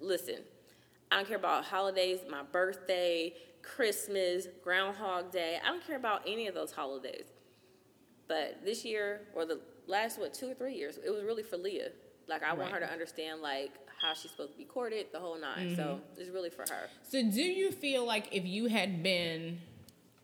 listen, 0.00 0.36
I 1.10 1.16
don't 1.16 1.26
care 1.26 1.36
about 1.36 1.64
holidays, 1.64 2.20
my 2.30 2.42
birthday, 2.42 3.34
Christmas, 3.62 4.46
Groundhog 4.62 5.32
Day. 5.32 5.58
I 5.64 5.68
don't 5.68 5.84
care 5.86 5.96
about 5.96 6.22
any 6.26 6.46
of 6.46 6.54
those 6.54 6.72
holidays. 6.72 7.26
But 8.28 8.64
this 8.64 8.84
year, 8.84 9.22
or 9.34 9.44
the 9.44 9.60
last, 9.86 10.18
what, 10.18 10.34
two 10.34 10.50
or 10.50 10.54
three 10.54 10.74
years, 10.74 10.98
it 11.04 11.10
was 11.10 11.22
really 11.22 11.42
for 11.42 11.56
Leah. 11.56 11.90
Like, 12.26 12.42
I 12.42 12.54
want 12.54 12.72
her 12.72 12.80
to 12.80 12.90
understand, 12.90 13.42
like, 13.42 13.72
how 14.04 14.14
she's 14.14 14.30
supposed 14.30 14.52
to 14.52 14.58
be 14.58 14.64
courted, 14.64 15.06
the 15.12 15.18
whole 15.18 15.38
9 15.38 15.76
So 15.76 15.82
Mm-hmm. 15.82 16.20
it's 16.20 16.30
really 16.30 16.50
for 16.50 16.62
her. 16.70 16.88
So 17.02 17.22
do 17.22 17.42
you 17.42 17.70
feel 17.72 18.04
like 18.06 18.28
if 18.32 18.44
you 18.44 18.66
had 18.66 19.02
been 19.02 19.58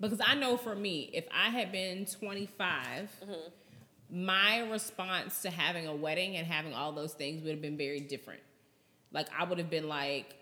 because 0.00 0.20
I 0.26 0.34
know 0.34 0.56
for 0.56 0.74
me, 0.74 1.10
if 1.12 1.26
I 1.30 1.50
had 1.50 1.72
been 1.72 2.06
25, 2.06 3.10
my 4.10 4.60
response 4.70 5.42
to 5.42 5.50
having 5.50 5.86
a 5.86 5.94
wedding 5.94 6.36
and 6.36 6.46
having 6.46 6.72
all 6.74 6.92
those 6.92 7.12
things 7.12 7.42
would 7.42 7.50
have 7.50 7.60
been 7.60 7.76
very 7.76 8.00
different. 8.00 8.40
Like 9.12 9.28
I 9.38 9.44
would 9.44 9.58
have 9.58 9.68
been 9.70 9.88
like, 9.88 10.34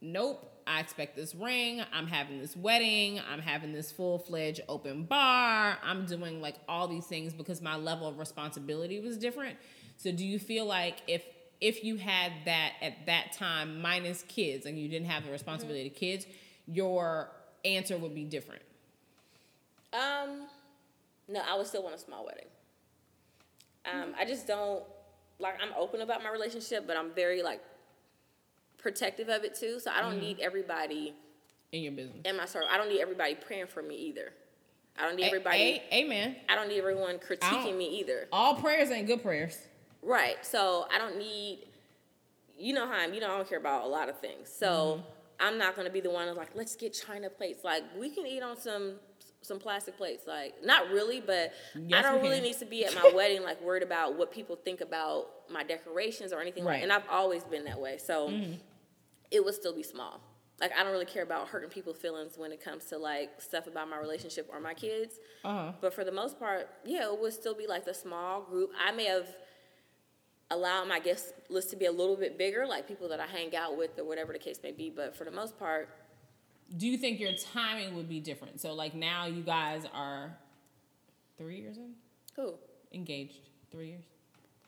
nope, 0.00 0.50
I 0.66 0.80
expect 0.80 1.14
this 1.14 1.34
ring. 1.34 1.82
I'm 1.92 2.06
having 2.06 2.40
this 2.40 2.56
wedding. 2.56 3.20
I'm 3.30 3.40
having 3.40 3.72
this 3.72 3.92
full-fledged 3.92 4.62
open 4.68 5.04
bar. 5.04 5.76
I'm 5.84 6.06
doing 6.06 6.40
like 6.40 6.56
all 6.68 6.88
these 6.88 7.04
things 7.06 7.32
because 7.34 7.60
my 7.60 7.76
level 7.76 8.08
of 8.08 8.18
responsibility 8.18 8.98
was 9.00 9.18
different. 9.18 9.58
So 9.98 10.10
do 10.10 10.24
you 10.24 10.38
feel 10.38 10.64
like 10.64 10.96
if 11.06 11.22
if 11.62 11.84
you 11.84 11.96
had 11.96 12.32
that 12.44 12.72
at 12.82 13.06
that 13.06 13.32
time 13.32 13.80
minus 13.80 14.22
kids 14.24 14.66
and 14.66 14.76
you 14.78 14.88
didn't 14.88 15.06
have 15.06 15.24
the 15.24 15.30
responsibility 15.30 15.88
to 15.88 15.94
kids, 15.94 16.26
your 16.66 17.30
answer 17.64 17.96
would 17.96 18.14
be 18.14 18.24
different? 18.24 18.62
Um, 19.92 20.46
no, 21.28 21.40
I 21.48 21.56
would 21.56 21.66
still 21.68 21.84
want 21.84 21.94
a 21.94 21.98
small 21.98 22.26
wedding. 22.26 22.46
Um, 23.90 24.12
I 24.18 24.24
just 24.24 24.46
don't 24.46 24.82
like. 25.38 25.54
I'm 25.62 25.72
open 25.78 26.00
about 26.00 26.22
my 26.24 26.30
relationship, 26.30 26.86
but 26.86 26.96
I'm 26.96 27.12
very 27.12 27.42
like 27.42 27.60
protective 28.78 29.28
of 29.28 29.44
it 29.44 29.54
too. 29.54 29.78
So 29.78 29.90
I 29.92 30.00
don't 30.02 30.20
need 30.20 30.40
everybody 30.40 31.14
in 31.70 31.82
your 31.82 31.92
business. 31.92 32.22
in 32.24 32.36
my 32.36 32.46
circle. 32.46 32.68
I 32.70 32.76
don't 32.76 32.88
need 32.88 33.00
everybody 33.00 33.36
praying 33.36 33.68
for 33.68 33.82
me 33.82 33.94
either. 33.96 34.32
I 34.98 35.06
don't 35.06 35.16
need 35.16 35.24
A- 35.24 35.26
everybody. 35.26 35.80
a- 35.90 35.94
amen. 35.94 36.36
I 36.48 36.56
don't 36.56 36.68
need 36.68 36.78
everyone 36.78 37.18
critiquing 37.18 37.76
me 37.76 38.00
either. 38.00 38.28
All 38.32 38.56
prayers 38.56 38.90
ain't 38.90 39.06
good 39.06 39.22
prayers. 39.22 39.56
Right. 40.02 40.44
So 40.44 40.86
I 40.92 40.98
don't 40.98 41.18
need. 41.18 41.66
You 42.58 42.74
know 42.74 42.86
how 42.86 42.94
I'm. 42.94 43.14
You 43.14 43.20
know 43.20 43.32
I 43.32 43.36
don't 43.36 43.48
care 43.48 43.58
about 43.58 43.84
a 43.84 43.88
lot 43.88 44.08
of 44.08 44.18
things. 44.20 44.48
So 44.48 44.66
Mm-hmm. 44.98 45.06
I'm 45.40 45.58
not 45.58 45.74
gonna 45.74 45.90
be 45.90 46.00
the 46.00 46.10
one 46.10 46.28
who's 46.28 46.36
like, 46.36 46.50
let's 46.54 46.76
get 46.76 46.92
china 46.92 47.28
plates. 47.28 47.64
Like 47.64 47.82
we 47.98 48.10
can 48.10 48.26
eat 48.26 48.42
on 48.42 48.56
some 48.56 48.94
some 49.40 49.58
plastic 49.58 49.96
plates. 49.96 50.24
Like 50.26 50.54
not 50.64 50.90
really, 50.90 51.20
but 51.20 51.52
Yes, 51.74 52.04
I 52.04 52.12
don't 52.12 52.22
really 52.22 52.40
need 52.40 52.58
to 52.58 52.64
be 52.64 52.84
at 52.84 52.94
my 52.94 53.10
wedding 53.14 53.42
like 53.42 53.60
worried 53.60 53.82
about 53.82 54.16
what 54.16 54.30
people 54.30 54.54
think 54.54 54.80
about 54.80 55.26
my 55.50 55.64
decorations 55.64 56.32
or 56.32 56.40
anything 56.40 56.64
Right. 56.64 56.74
like. 56.74 56.82
And 56.84 56.92
I've 56.92 57.08
always 57.10 57.42
been 57.42 57.64
that 57.64 57.80
way. 57.80 57.98
So 57.98 58.32
it 59.32 59.44
would 59.44 59.54
still 59.54 59.74
be 59.74 59.82
small. 59.82 60.20
Like 60.60 60.70
I 60.78 60.84
don't 60.84 60.92
really 60.92 61.06
care 61.06 61.24
about 61.24 61.48
hurting 61.48 61.70
people's 61.70 61.96
feelings 61.96 62.38
when 62.38 62.52
it 62.52 62.62
comes 62.62 62.84
to 62.86 62.98
like 62.98 63.40
stuff 63.42 63.66
about 63.66 63.88
my 63.88 63.98
relationship 63.98 64.48
or 64.52 64.60
my 64.60 64.74
kids. 64.74 65.16
Uh-huh. 65.44 65.72
But 65.80 65.92
for 65.92 66.04
the 66.04 66.12
most 66.12 66.38
part, 66.38 66.68
yeah, 66.84 67.06
it 67.12 67.18
would 67.20 67.32
still 67.32 67.54
be 67.54 67.66
like 67.66 67.84
the 67.84 67.94
small 67.94 68.42
group. 68.42 68.70
I 68.80 68.92
may 68.92 69.06
have 69.06 69.26
allowed 70.52 70.88
my 70.88 71.00
guest 71.00 71.34
list 71.48 71.70
to 71.70 71.76
be 71.76 71.86
a 71.86 71.92
little 71.92 72.16
bit 72.16 72.38
bigger, 72.38 72.66
like 72.66 72.86
people 72.88 73.08
that 73.08 73.20
I 73.20 73.26
hang 73.26 73.54
out 73.56 73.76
with 73.76 73.98
or 73.98 74.04
whatever 74.04 74.32
the 74.32 74.38
case 74.38 74.60
may 74.62 74.72
be. 74.72 74.90
But 74.90 75.14
for 75.16 75.24
the 75.24 75.30
most 75.30 75.58
part, 75.58 75.88
Do 76.76 76.86
you 76.86 76.96
think 76.96 77.20
your 77.20 77.32
timing 77.52 77.94
would 77.96 78.08
be 78.08 78.20
different? 78.20 78.60
So 78.60 78.72
like 78.74 78.94
now 78.94 79.26
you 79.26 79.42
guys 79.42 79.84
are 79.92 80.36
three 81.38 81.56
years 81.60 81.76
in? 81.76 81.92
who? 82.36 82.54
Engaged. 82.92 83.48
Three 83.70 83.88
years. 83.88 84.04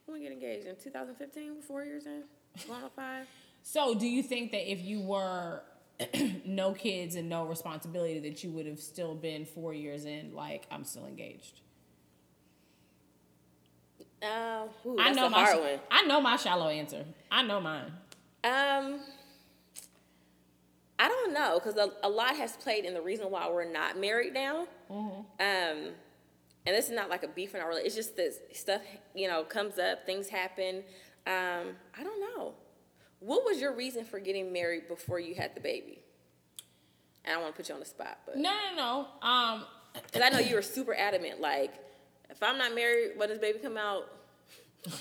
When 0.07 0.19
we 0.19 0.23
get 0.23 0.33
engaged 0.33 0.67
in 0.67 0.77
2015, 0.77 1.63
four 1.63 1.83
years 1.85 2.05
in, 2.07 2.25
going 2.67 2.83
on 2.83 2.91
five. 2.91 3.27
So 3.67 3.95
do 3.95 4.07
you 4.07 4.23
think 4.23 4.53
that 4.53 4.71
if 4.71 4.83
you 4.83 5.01
were 5.01 5.63
no 6.45 6.75
kids 6.75 7.15
and 7.17 7.31
no 7.31 7.47
responsibility 7.47 8.19
that 8.19 8.45
you 8.45 8.51
would 8.51 8.67
have 8.67 8.79
still 8.79 9.15
been 9.15 9.47
four 9.47 9.73
years 9.73 10.05
in, 10.05 10.35
like 10.35 10.67
I'm 10.71 10.85
still 10.85 11.07
engaged? 11.07 11.63
Uh, 14.25 14.67
ooh, 14.87 14.97
I 14.99 15.13
know 15.13 15.29
my 15.29 15.55
one. 15.55 15.81
I 15.91 16.03
know 16.03 16.21
my 16.21 16.37
shallow 16.37 16.69
answer. 16.69 17.05
I 17.31 17.43
know 17.43 17.61
mine. 17.61 17.93
Um, 18.43 19.01
I 20.99 21.09
don't 21.09 21.35
know 21.35 21.61
because 21.63 21.77
a, 21.77 21.91
a 22.03 22.09
lot 22.09 22.37
has 22.37 22.57
played 22.57 22.85
in 22.85 22.95
the 22.95 23.03
reason 23.03 23.31
why 23.31 23.51
we're 23.51 23.71
not 23.71 23.99
married 23.99 24.35
now. 24.35 24.67
Mm-hmm. 24.91 25.21
Um, 25.21 25.93
and 26.67 26.75
this 26.75 26.87
is 26.87 26.93
not 26.93 27.11
like 27.11 27.23
a 27.23 27.29
beef 27.29 27.55
in 27.55 27.61
our 27.61 27.69
relationship. 27.69 27.99
It's 27.99 28.07
just 28.07 28.17
that 28.17 28.57
stuff, 28.57 28.83
you 29.15 29.29
know, 29.29 29.45
comes 29.45 29.79
up, 29.79 30.07
things 30.07 30.29
happen. 30.29 30.83
Um, 31.27 31.77
I 31.99 32.03
don't 32.03 32.21
know. 32.21 32.55
What 33.21 33.45
was 33.45 33.61
your 33.61 33.75
reason 33.75 34.05
for 34.05 34.19
getting 34.19 34.53
married 34.53 34.89
before 34.89 35.19
you 35.19 35.35
had 35.35 35.55
the 35.55 35.61
baby? 35.61 36.03
And 37.25 37.33
I 37.33 37.35
don't 37.35 37.43
want 37.43 37.55
to 37.55 37.57
put 37.57 37.69
you 37.69 37.75
on 37.75 37.81
the 37.81 37.87
spot, 37.87 38.19
but 38.27 38.37
No, 38.37 38.53
no, 38.77 39.07
no. 39.23 39.29
Um, 39.29 39.65
because 39.95 40.23
I 40.23 40.29
know 40.31 40.39
you 40.39 40.55
were 40.55 40.63
super 40.63 40.95
adamant, 40.95 41.41
like 41.41 41.73
if 42.35 42.43
I'm 42.43 42.59
not 42.59 42.75
married 42.75 43.13
when 43.17 43.29
this 43.29 43.39
baby 43.39 43.59
come 43.61 43.77
out, 43.77 44.05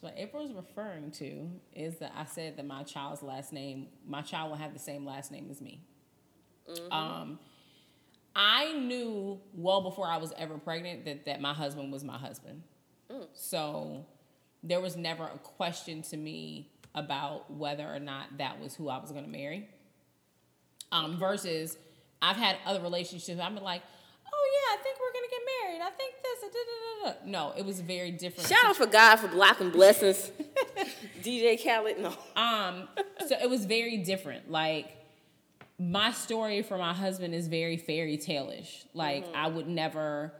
So 0.00 0.06
what 0.06 0.14
April's 0.16 0.52
referring 0.52 1.10
to 1.12 1.50
is 1.74 1.96
that 1.96 2.12
I 2.16 2.24
said 2.24 2.56
that 2.56 2.66
my 2.66 2.84
child's 2.84 3.22
last 3.22 3.52
name, 3.52 3.88
my 4.08 4.22
child 4.22 4.50
will 4.50 4.56
have 4.56 4.72
the 4.72 4.78
same 4.78 5.04
last 5.04 5.30
name 5.30 5.48
as 5.50 5.60
me. 5.60 5.82
Um, 6.90 7.38
I 8.34 8.72
knew 8.72 9.38
well 9.54 9.82
before 9.82 10.06
I 10.06 10.16
was 10.16 10.32
ever 10.38 10.56
pregnant 10.56 11.04
that 11.04 11.26
that 11.26 11.42
my 11.42 11.52
husband 11.52 11.92
was 11.92 12.02
my 12.02 12.16
husband. 12.16 12.62
So 13.34 14.06
there 14.62 14.80
was 14.80 14.96
never 14.96 15.24
a 15.24 15.38
question 15.38 16.00
to 16.02 16.16
me 16.16 16.70
about 16.94 17.52
whether 17.52 17.86
or 17.86 17.98
not 17.98 18.38
that 18.38 18.58
was 18.58 18.74
who 18.74 18.88
I 18.88 18.98
was 18.98 19.12
going 19.12 19.24
to 19.24 19.30
marry. 19.30 19.68
Um, 20.92 21.18
versus 21.18 21.76
I've 22.22 22.36
had 22.36 22.56
other 22.64 22.80
relationships. 22.80 23.38
I've 23.38 23.54
been 23.54 23.62
like, 23.62 23.82
oh 24.32 24.50
yeah, 24.52 24.78
I 24.78 24.82
think 24.82 24.96
we're 24.98 25.12
gonna 25.12 25.30
get 25.30 25.39
married. 25.64 25.80
I 25.82 25.90
think 25.90 26.14
this. 26.22 26.40
Da, 26.40 26.48
da, 26.48 27.12
da. 27.12 27.30
No, 27.30 27.52
it 27.56 27.64
was 27.64 27.80
very 27.80 28.10
different. 28.10 28.48
shout 28.48 28.64
out 28.64 28.76
for 28.76 28.86
God 28.86 29.16
for 29.16 29.28
blocking 29.28 29.70
blessings. 29.70 30.30
DJ 31.22 31.62
Khaled, 31.62 31.98
no. 31.98 32.14
Um, 32.40 32.88
so 33.26 33.36
it 33.40 33.48
was 33.48 33.64
very 33.64 33.98
different. 33.98 34.50
Like 34.50 34.96
my 35.78 36.12
story 36.12 36.62
for 36.62 36.76
my 36.76 36.92
husband 36.92 37.34
is 37.34 37.48
very 37.48 37.76
fairy 37.76 38.18
tale-ish. 38.18 38.84
Like 38.94 39.26
I 39.34 39.48
would 39.48 39.66
never 39.66 40.32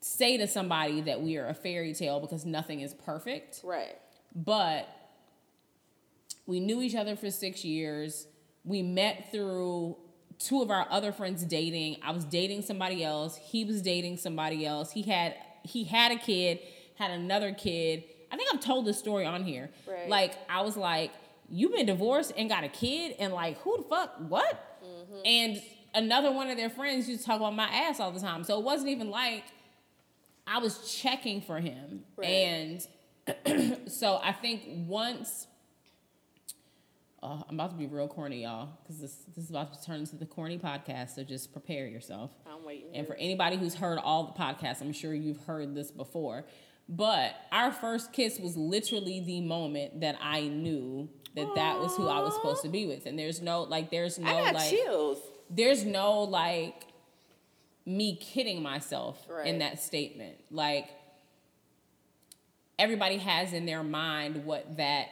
say 0.00 0.36
to 0.36 0.46
somebody 0.46 1.00
that 1.02 1.20
we 1.20 1.36
are 1.36 1.48
a 1.48 1.54
fairy 1.54 1.94
tale 1.94 2.20
because 2.20 2.44
nothing 2.44 2.80
is 2.80 2.94
perfect. 2.94 3.60
Right. 3.64 3.96
But 4.34 4.88
we 6.46 6.60
knew 6.60 6.80
each 6.80 6.94
other 6.94 7.16
for 7.16 7.30
six 7.30 7.64
years. 7.64 8.26
We 8.64 8.82
met 8.82 9.32
through 9.32 9.96
two 10.38 10.62
of 10.62 10.70
our 10.70 10.86
other 10.90 11.12
friends 11.12 11.44
dating. 11.44 11.96
I 12.02 12.12
was 12.12 12.24
dating 12.24 12.62
somebody 12.62 13.04
else. 13.04 13.36
He 13.36 13.64
was 13.64 13.82
dating 13.82 14.18
somebody 14.18 14.66
else. 14.66 14.92
He 14.92 15.02
had 15.02 15.34
he 15.62 15.84
had 15.84 16.12
a 16.12 16.16
kid, 16.16 16.60
had 16.96 17.10
another 17.10 17.52
kid. 17.52 18.04
I 18.30 18.36
think 18.36 18.52
I've 18.52 18.60
told 18.60 18.86
this 18.86 18.98
story 18.98 19.24
on 19.24 19.42
here. 19.42 19.70
Right. 19.86 20.08
Like 20.08 20.34
I 20.48 20.62
was 20.62 20.76
like, 20.76 21.12
"You've 21.48 21.72
been 21.72 21.86
divorced 21.86 22.32
and 22.36 22.48
got 22.48 22.64
a 22.64 22.68
kid, 22.68 23.16
and 23.18 23.32
like, 23.32 23.58
who 23.58 23.78
the 23.78 23.84
fuck? 23.84 24.14
What?" 24.28 24.80
Mm-hmm. 24.84 25.20
And 25.24 25.62
another 25.94 26.32
one 26.32 26.48
of 26.50 26.56
their 26.56 26.70
friends 26.70 27.08
used 27.08 27.22
to 27.22 27.26
talk 27.26 27.36
about 27.36 27.54
my 27.54 27.68
ass 27.68 28.00
all 28.00 28.12
the 28.12 28.20
time. 28.20 28.44
So 28.44 28.58
it 28.58 28.64
wasn't 28.64 28.90
even 28.90 29.10
like 29.10 29.44
I 30.46 30.58
was 30.58 30.96
checking 31.00 31.40
for 31.40 31.58
him. 31.58 32.04
Right. 32.16 32.26
And 32.26 33.88
so 33.90 34.20
I 34.22 34.32
think 34.32 34.62
once 34.86 35.46
uh, 37.26 37.42
I'm 37.48 37.54
about 37.56 37.70
to 37.70 37.76
be 37.76 37.86
real 37.86 38.08
corny, 38.08 38.42
y'all, 38.42 38.68
because 38.82 39.00
this 39.00 39.14
this 39.34 39.44
is 39.44 39.50
about 39.50 39.72
to 39.74 39.84
turn 39.84 40.00
into 40.00 40.16
the 40.16 40.26
corny 40.26 40.58
podcast. 40.58 41.14
So 41.16 41.24
just 41.24 41.52
prepare 41.52 41.86
yourself. 41.86 42.30
I'm 42.46 42.64
waiting. 42.64 42.94
And 42.94 43.06
for 43.06 43.14
anybody 43.16 43.56
who's 43.56 43.74
heard 43.74 43.98
all 43.98 44.24
the 44.24 44.32
podcasts, 44.32 44.80
I'm 44.80 44.92
sure 44.92 45.12
you've 45.14 45.44
heard 45.44 45.74
this 45.74 45.90
before. 45.90 46.44
But 46.88 47.34
our 47.50 47.72
first 47.72 48.12
kiss 48.12 48.38
was 48.38 48.56
literally 48.56 49.20
the 49.20 49.40
moment 49.40 50.00
that 50.02 50.16
I 50.22 50.42
knew 50.42 51.08
that 51.34 51.48
that 51.56 51.80
was 51.80 51.94
who 51.96 52.08
I 52.08 52.20
was 52.20 52.34
supposed 52.34 52.62
to 52.62 52.68
be 52.68 52.86
with. 52.86 53.06
And 53.06 53.18
there's 53.18 53.42
no 53.42 53.62
like, 53.64 53.90
there's 53.90 54.18
no 54.18 54.32
like, 54.42 54.70
chills. 54.70 55.18
there's 55.50 55.84
no 55.84 56.22
like 56.22 56.84
me 57.84 58.16
kidding 58.16 58.62
myself 58.62 59.20
Right. 59.28 59.46
in 59.48 59.58
that 59.58 59.82
statement. 59.82 60.36
Like 60.50 60.88
everybody 62.78 63.16
has 63.18 63.52
in 63.52 63.66
their 63.66 63.82
mind 63.82 64.44
what 64.44 64.76
that 64.76 65.08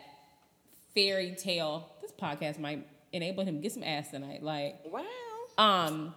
fairy 0.95 1.35
tale. 1.37 1.91
This 2.05 2.13
podcast 2.21 2.59
might 2.59 2.87
enable 3.13 3.45
him 3.45 3.57
to 3.57 3.61
get 3.63 3.73
some 3.73 3.83
ass 3.83 4.11
tonight. 4.11 4.43
Like 4.43 4.77
Wow. 4.91 5.05
um 5.57 6.15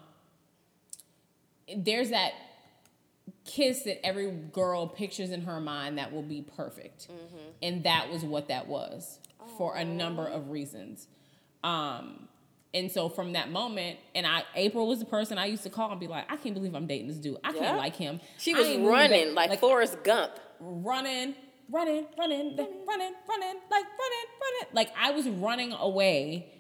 there's 1.76 2.10
that 2.10 2.34
kiss 3.46 3.84
that 3.84 4.06
every 4.06 4.32
girl 4.32 4.88
pictures 4.88 5.32
in 5.32 5.42
her 5.42 5.60
mind 5.62 5.98
that 5.98 6.12
will 6.14 6.22
be 6.24 6.42
perfect 6.42 7.08
and 7.62 7.84
that 7.84 8.10
was 8.12 8.24
what 8.24 8.48
that 8.50 8.68
was 8.68 9.20
for 9.58 9.76
a 9.76 9.84
number 9.86 10.26
of 10.26 10.50
reasons 10.50 11.08
um 11.64 12.28
And 12.74 12.92
so 12.92 13.08
from 13.10 13.34
that 13.34 13.50
moment, 13.50 13.98
and 14.14 14.28
I 14.28 14.44
April 14.56 14.88
was 14.88 15.00
the 15.00 15.06
person 15.06 15.38
I 15.38 15.46
used 15.46 15.64
to 15.64 15.70
call 15.70 15.90
and 15.92 16.00
be 16.00 16.08
like, 16.08 16.30
I 16.32 16.36
can't 16.36 16.54
believe 16.54 16.76
I'm 16.76 16.86
dating 16.86 17.08
this 17.08 17.18
dude. 17.18 17.38
I 17.44 17.52
Yeah. 17.54 17.60
can't 17.62 17.78
like 17.78 17.96
him. 17.96 18.20
She 18.38 18.54
was 18.54 18.68
running 18.78 19.34
back." 19.36 19.50
like, 19.50 19.60
Forrest 19.60 20.04
Gump. 20.04 20.34
running, 20.60 21.34
running, 21.70 22.06
running, 22.18 22.56
running, 22.58 22.84
running, 22.88 23.14
running, 23.28 23.60
like 23.70 23.86
running, 23.86 24.28
running. 24.42 24.74
Like 24.74 24.92
I 25.00 25.12
was 25.12 25.28
running 25.28 25.74
away 25.74 26.54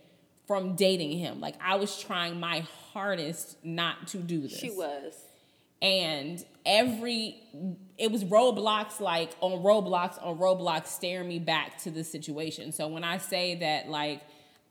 from 0.47 0.75
dating 0.75 1.17
him. 1.17 1.39
Like 1.39 1.55
I 1.61 1.75
was 1.75 1.99
trying 1.99 2.39
my 2.39 2.65
hardest 2.93 3.63
not 3.63 4.07
to 4.09 4.17
do 4.17 4.41
this. 4.41 4.57
She 4.57 4.71
was. 4.71 5.13
And 5.81 6.43
every 6.65 7.35
it 7.97 8.11
was 8.11 8.23
roadblocks 8.23 8.99
like 8.99 9.31
on 9.41 9.63
roadblocks 9.63 10.21
on 10.23 10.37
roadblocks 10.37 10.87
staring 10.87 11.27
me 11.27 11.39
back 11.39 11.77
to 11.83 11.91
the 11.91 12.03
situation. 12.03 12.71
So 12.71 12.87
when 12.87 13.03
I 13.03 13.17
say 13.17 13.55
that 13.55 13.89
like 13.89 14.21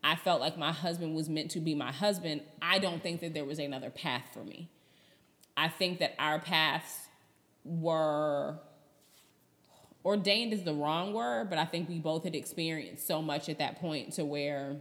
I 0.03 0.15
felt 0.15 0.41
like 0.41 0.57
my 0.57 0.71
husband 0.71 1.15
was 1.15 1.29
meant 1.29 1.51
to 1.51 1.59
be 1.59 1.75
my 1.75 1.91
husband, 1.91 2.41
I 2.61 2.79
don't 2.79 3.01
think 3.01 3.21
that 3.21 3.33
there 3.33 3.45
was 3.45 3.59
another 3.59 3.89
path 3.89 4.23
for 4.33 4.43
me. 4.43 4.69
I 5.55 5.69
think 5.69 5.99
that 5.99 6.13
our 6.19 6.39
paths 6.39 7.07
were 7.65 8.59
ordained 10.07 10.53
is 10.53 10.63
the 10.63 10.73
wrong 10.73 11.13
word, 11.13 11.49
but 11.49 11.59
I 11.59 11.65
think 11.65 11.89
we 11.89 11.99
both 11.99 12.23
had 12.23 12.33
experienced 12.33 13.05
so 13.05 13.21
much 13.21 13.49
at 13.49 13.59
that 13.59 13.81
point 13.81 14.13
to 14.13 14.23
where 14.23 14.77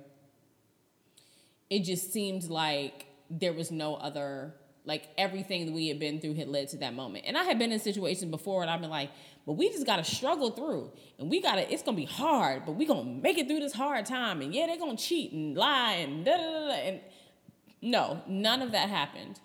it 1.69 1.81
just 1.81 2.13
seemed 2.13 2.45
like 2.45 3.07
there 3.29 3.53
was 3.53 3.73
no 3.73 3.97
other 3.97 4.55
like 4.85 5.09
everything 5.19 5.67
that 5.67 5.73
we 5.73 5.89
had 5.89 5.99
been 5.99 6.21
through 6.21 6.35
had 6.35 6.47
led 6.47 6.69
to 6.69 6.77
that 6.77 6.95
moment. 6.95 7.25
And 7.27 7.37
I 7.37 7.43
had 7.43 7.59
been 7.59 7.73
in 7.73 7.81
situations 7.81 8.31
before 8.31 8.63
and 8.63 8.71
I've 8.71 8.81
been 8.81 8.89
like, 8.89 9.11
but 9.45 9.55
we 9.55 9.69
just 9.69 9.85
gotta 9.85 10.05
struggle 10.05 10.53
through. 10.53 10.93
And 11.19 11.29
we 11.29 11.43
gotta, 11.43 11.71
it's 11.73 11.83
gonna 11.83 11.97
be 11.97 12.05
hard, 12.05 12.65
but 12.65 12.77
we 12.77 12.87
gonna 12.87 13.03
make 13.03 13.37
it 13.37 13.49
through 13.49 13.59
this 13.59 13.73
hard 13.73 14.07
time. 14.07 14.41
And 14.43 14.55
yeah, 14.55 14.67
they're 14.67 14.79
gonna 14.79 14.97
cheat 14.97 15.33
and 15.33 15.57
lie 15.57 15.95
and 15.95 16.25
da 16.25 16.37
da 16.37 16.69
da. 16.69 16.71
And 16.71 17.01
no, 17.83 18.23
none 18.29 18.63
of 18.63 18.71
that 18.71 18.89
happened. 18.89 19.41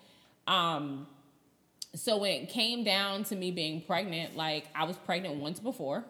Um, 0.46 1.08
so 1.96 2.18
when 2.18 2.32
it 2.32 2.50
came 2.50 2.84
down 2.84 3.24
to 3.26 3.36
me 3.36 3.52
being 3.52 3.82
pregnant, 3.82 4.36
like 4.38 4.66
I 4.76 4.86
was 4.86 4.98
pregnant 4.98 5.36
once 5.36 5.60
before 5.60 6.06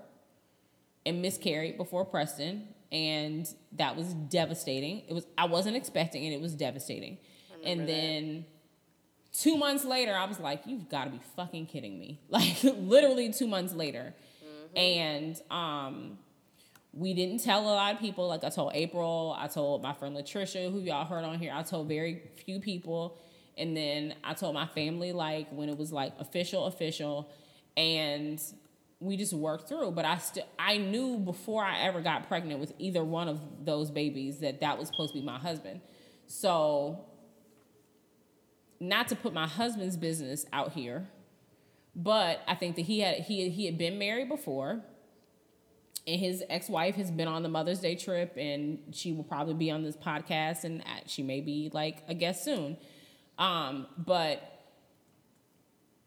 and 1.06 1.22
miscarried 1.22 1.78
before 1.78 2.06
Preston, 2.06 2.68
and 2.92 3.48
that 3.74 3.96
was 3.96 4.14
devastating. 4.14 5.04
It 5.08 5.14
was 5.14 5.26
I 5.38 5.46
wasn't 5.46 5.76
expecting 5.76 6.24
it. 6.26 6.34
It 6.34 6.42
was 6.42 6.54
devastating. 6.54 7.18
And 7.64 7.82
remember 7.82 7.86
that. 7.86 7.98
then 7.98 8.46
two 9.34 9.58
months 9.58 9.86
later, 9.86 10.14
I 10.14 10.26
was 10.26 10.40
like, 10.40 10.62
"You've 10.66 10.90
got 10.90 11.06
to 11.06 11.12
be 11.12 11.20
fucking 11.36 11.68
kidding 11.68 12.00
me!" 12.00 12.20
Like 12.30 12.64
literally 12.64 13.32
two 13.34 13.48
months 13.48 13.74
later, 13.74 14.14
and 14.76 15.40
um, 15.50 16.18
we 16.94 17.14
didn't 17.14 17.40
tell 17.40 17.62
a 17.62 17.74
lot 17.74 17.96
of 17.96 18.00
people. 18.00 18.28
Like 18.28 18.44
I 18.44 18.50
told 18.50 18.72
April, 18.76 19.36
I 19.38 19.48
told 19.48 19.82
my 19.82 19.94
friend 19.94 20.16
Latricia, 20.16 20.72
who 20.72 20.80
y'all 20.80 21.06
heard 21.06 21.24
on 21.24 21.40
here. 21.40 21.54
I 21.56 21.64
told 21.64 21.88
very 21.88 22.22
few 22.46 22.60
people, 22.60 23.18
and 23.62 23.78
then 23.78 24.16
I 24.24 24.34
told 24.34 24.56
my 24.56 24.66
family 24.68 25.14
like 25.14 25.48
when 25.52 25.70
it 25.70 25.78
was 25.78 25.94
like 25.94 26.14
official, 26.20 26.66
official, 26.66 27.32
and 27.78 28.42
we 29.00 29.18
just 29.18 29.34
worked 29.34 29.70
through. 29.70 29.92
But 29.92 30.06
I 30.06 30.18
still 30.18 30.46
I 30.60 30.78
knew 30.78 31.18
before 31.18 31.64
I 31.64 31.80
ever 31.82 32.02
got 32.02 32.28
pregnant 32.28 32.60
with 32.60 32.74
either 32.80 33.04
one 33.04 33.28
of 33.28 33.40
those 33.64 33.92
babies 33.92 34.40
that 34.40 34.60
that 34.62 34.78
was 34.78 34.88
supposed 34.88 35.14
to 35.14 35.20
be 35.20 35.26
my 35.26 35.38
husband. 35.38 35.82
So 36.28 37.06
not 38.80 39.08
to 39.10 39.16
put 39.16 39.34
my 39.34 39.48
husband's 39.48 39.96
business 39.96 40.46
out 40.52 40.74
here, 40.74 41.08
but 41.96 42.42
I 42.48 42.56
think 42.56 42.76
that 42.78 42.84
he 42.84 43.00
had 43.00 43.18
he 43.18 43.50
he 43.50 43.66
had 43.66 43.78
been 43.78 43.98
married 44.00 44.28
before, 44.28 44.82
and 46.08 46.20
his 46.20 46.44
ex 46.50 46.68
wife 46.68 46.96
has 46.96 47.12
been 47.12 47.28
on 47.28 47.44
the 47.44 47.50
Mother's 47.50 47.80
Day 47.80 47.96
trip, 47.96 48.34
and 48.38 48.80
she 48.92 49.14
will 49.14 49.24
probably 49.24 49.54
be 49.54 49.70
on 49.72 49.84
this 49.84 49.96
podcast, 49.96 50.64
and 50.64 50.82
uh, 50.82 51.02
she 51.06 51.22
may 51.22 51.42
be 51.42 51.70
like 51.74 52.04
a 52.08 52.14
guest 52.14 52.44
soon. 52.44 52.78
Um, 53.42 53.88
but 53.98 54.40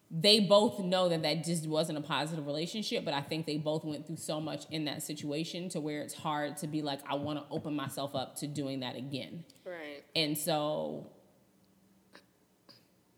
they 0.09 0.39
both 0.39 0.79
know 0.79 1.09
that 1.09 1.23
that 1.23 1.43
just 1.43 1.67
wasn't 1.67 1.99
a 1.99 2.01
positive 2.01 2.47
relationship, 2.47 3.05
but 3.05 3.13
I 3.13 3.21
think 3.21 3.45
they 3.45 3.57
both 3.57 3.85
went 3.85 4.07
through 4.07 4.19
so 4.19 4.41
much 4.41 4.67
in 4.71 4.85
that 4.85 5.03
situation 5.03 5.69
to 5.71 5.81
where 5.81 6.03
it's 6.03 6.15
hard 6.15 6.57
to 6.59 6.69
be 6.69 6.81
like, 6.81 7.01
I 7.11 7.17
want 7.17 7.41
to 7.41 7.45
open 7.51 7.75
myself 7.75 8.15
up 8.15 8.37
to 8.37 8.47
doing 8.47 8.81
that 8.81 8.95
again. 8.95 9.43
Right. 9.67 10.05
And 10.15 10.39
so 10.39 11.09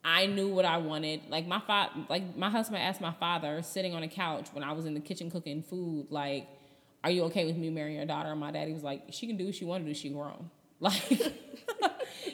I 0.02 0.24
knew 0.24 0.48
what 0.48 0.64
I 0.64 0.78
wanted. 0.78 1.28
Like 1.28 1.46
my 1.46 1.60
father, 1.60 2.06
like 2.08 2.38
my 2.38 2.48
husband 2.48 2.82
asked 2.82 3.02
my 3.02 3.12
father 3.12 3.60
sitting 3.60 3.94
on 3.94 4.02
a 4.02 4.08
couch 4.08 4.48
when 4.52 4.64
I 4.64 4.72
was 4.72 4.86
in 4.86 4.94
the 4.94 5.00
kitchen 5.00 5.30
cooking 5.30 5.62
food, 5.62 6.06
like, 6.08 6.48
"Are 7.04 7.10
you 7.10 7.24
okay 7.24 7.44
with 7.44 7.56
me 7.56 7.68
marrying 7.68 7.96
your 7.96 8.06
daughter?" 8.06 8.30
And 8.30 8.40
my 8.40 8.52
daddy 8.52 8.72
was 8.72 8.82
like, 8.82 9.02
"She 9.10 9.26
can 9.26 9.36
do 9.36 9.46
what 9.46 9.54
she 9.54 9.66
want 9.66 9.84
to 9.84 9.90
do. 9.90 9.94
She 9.94 10.08
grown." 10.08 10.48
Like 10.80 11.02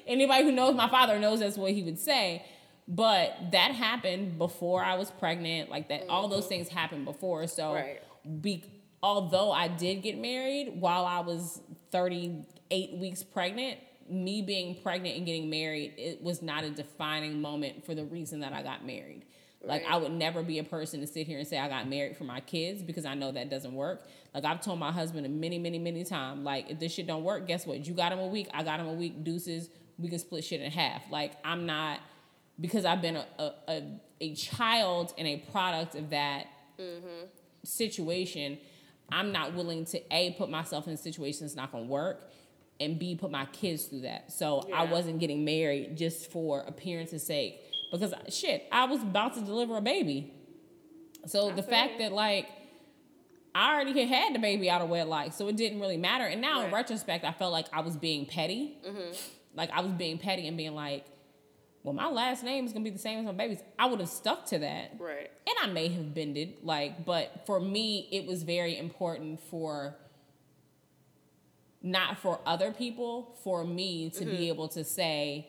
anybody 0.06 0.44
who 0.44 0.52
knows 0.52 0.74
my 0.74 0.88
father 0.88 1.18
knows 1.18 1.40
that's 1.40 1.56
what 1.56 1.72
he 1.72 1.82
would 1.82 1.98
say. 1.98 2.44
But 2.88 3.36
that 3.52 3.72
happened 3.72 4.38
before 4.38 4.82
I 4.82 4.96
was 4.96 5.10
pregnant. 5.10 5.70
Like 5.70 5.88
that, 5.88 6.08
all 6.08 6.28
those 6.28 6.46
things 6.46 6.68
happened 6.68 7.04
before. 7.04 7.46
So, 7.46 7.74
Right. 7.74 8.00
be, 8.42 8.64
although 9.02 9.52
I 9.52 9.68
did 9.68 10.02
get 10.02 10.18
married 10.18 10.80
while 10.80 11.06
I 11.06 11.20
was 11.20 11.60
38 11.92 12.94
weeks 12.94 13.22
pregnant, 13.22 13.78
me 14.10 14.42
being 14.42 14.82
pregnant 14.82 15.16
and 15.16 15.24
getting 15.24 15.48
married, 15.48 15.94
it 15.96 16.22
was 16.22 16.42
not 16.42 16.64
a 16.64 16.70
defining 16.70 17.40
moment 17.40 17.86
for 17.86 17.94
the 17.94 18.04
reason 18.04 18.40
that 18.40 18.52
I 18.52 18.62
got 18.62 18.84
married. 18.84 19.22
Like 19.64 19.82
Right. 19.82 19.92
I 19.92 19.96
would 19.96 20.12
never 20.12 20.42
be 20.42 20.58
a 20.58 20.64
person 20.64 21.00
to 21.00 21.06
sit 21.06 21.26
here 21.26 21.38
and 21.38 21.46
say 21.46 21.58
I 21.58 21.68
got 21.68 21.88
married 21.88 22.16
for 22.16 22.24
my 22.24 22.40
kids 22.40 22.82
because 22.82 23.04
I 23.04 23.14
know 23.14 23.30
that 23.32 23.48
doesn't 23.48 23.72
work. 23.74 24.02
Like 24.34 24.44
I've 24.44 24.60
told 24.60 24.78
my 24.78 24.90
husband 24.90 25.40
many, 25.40 25.58
many, 25.58 25.78
many 25.78 26.04
times, 26.04 26.44
like 26.44 26.70
if 26.70 26.78
this 26.80 26.92
shit 26.92 27.06
don't 27.06 27.22
work, 27.22 27.46
guess 27.46 27.66
what? 27.66 27.86
You 27.86 27.94
got 27.94 28.12
him 28.12 28.18
a 28.18 28.26
week, 28.26 28.48
I 28.52 28.62
got 28.62 28.80
him 28.80 28.88
a 28.88 28.92
week, 28.92 29.22
deuces, 29.24 29.68
we 29.98 30.08
can 30.08 30.18
split 30.18 30.44
shit 30.44 30.60
in 30.60 30.70
half. 30.70 31.02
Like 31.10 31.32
I'm 31.44 31.66
not 31.66 32.00
because 32.60 32.84
I've 32.84 33.02
been 33.02 33.16
a 33.16 33.26
a, 33.38 33.52
a, 33.68 34.00
a 34.20 34.34
child 34.34 35.14
and 35.16 35.28
a 35.28 35.38
product 35.52 35.94
of 35.94 36.10
that 36.10 36.46
mm-hmm. 36.78 37.26
situation, 37.62 38.58
I'm 39.10 39.32
not 39.32 39.54
willing 39.54 39.84
to 39.86 40.00
A, 40.14 40.32
put 40.32 40.50
myself 40.50 40.86
in 40.86 40.94
a 40.94 40.96
situation 40.96 41.46
that's 41.46 41.56
not 41.56 41.70
gonna 41.70 41.84
work, 41.84 42.30
and 42.80 42.98
B, 42.98 43.14
put 43.14 43.30
my 43.30 43.46
kids 43.46 43.84
through 43.84 44.02
that. 44.02 44.32
So 44.32 44.68
I 44.74 44.84
wasn't 44.84 45.20
getting 45.20 45.44
married 45.44 45.96
just 45.96 46.30
for 46.30 46.60
appearance's 46.60 47.24
sake. 47.24 47.60
Because 47.92 48.14
shit, 48.28 48.66
I 48.72 48.86
was 48.86 49.02
about 49.02 49.34
to 49.34 49.40
deliver 49.40 49.76
a 49.76 49.82
baby. 49.82 50.32
So 51.26 51.52
the 51.52 51.62
fact 51.62 51.94
you. 51.94 51.98
that 52.00 52.12
like 52.12 52.48
I 53.54 53.74
already 53.74 53.98
had 54.00 54.08
had 54.08 54.34
the 54.34 54.38
baby 54.38 54.70
out 54.70 54.80
of 54.80 54.88
wedlock, 54.88 55.34
so 55.34 55.46
it 55.48 55.56
didn't 55.56 55.78
really 55.78 55.98
matter. 55.98 56.24
And 56.24 56.40
now 56.40 56.64
in 56.64 56.72
retrospect, 56.72 57.24
I 57.24 57.32
felt 57.32 57.52
like 57.52 57.66
I 57.72 57.80
was 57.80 57.96
being 57.96 58.26
petty. 58.26 58.78
Mm-hmm. 58.86 59.12
Like 59.54 59.70
I 59.70 59.82
was 59.82 59.92
being 59.92 60.18
petty 60.18 60.48
and 60.48 60.56
being 60.56 60.74
like, 60.74 61.04
well, 61.82 61.92
my 61.92 62.08
last 62.08 62.42
name 62.44 62.64
is 62.64 62.72
gonna 62.72 62.84
be 62.84 62.90
the 62.90 62.98
same 62.98 63.18
as 63.18 63.26
my 63.26 63.32
baby's. 63.32 63.60
I 63.78 63.86
would 63.86 64.00
have 64.00 64.08
stuck 64.08 64.46
to 64.46 64.58
that 64.60 64.92
Right. 64.98 65.30
and 65.46 65.56
I 65.62 65.66
may 65.66 65.88
have 65.88 66.14
bended, 66.14 66.54
like, 66.62 67.04
but 67.04 67.42
for 67.44 67.60
me, 67.60 68.08
it 68.10 68.26
was 68.26 68.42
very 68.42 68.78
important 68.78 69.40
for 69.50 69.96
not 71.82 72.18
for 72.18 72.40
other 72.46 72.72
people, 72.72 73.36
for 73.42 73.64
me 73.64 74.10
to 74.10 74.24
be 74.24 74.32
mm-hmm. 74.32 74.42
able 74.44 74.68
to 74.68 74.84
say, 74.84 75.48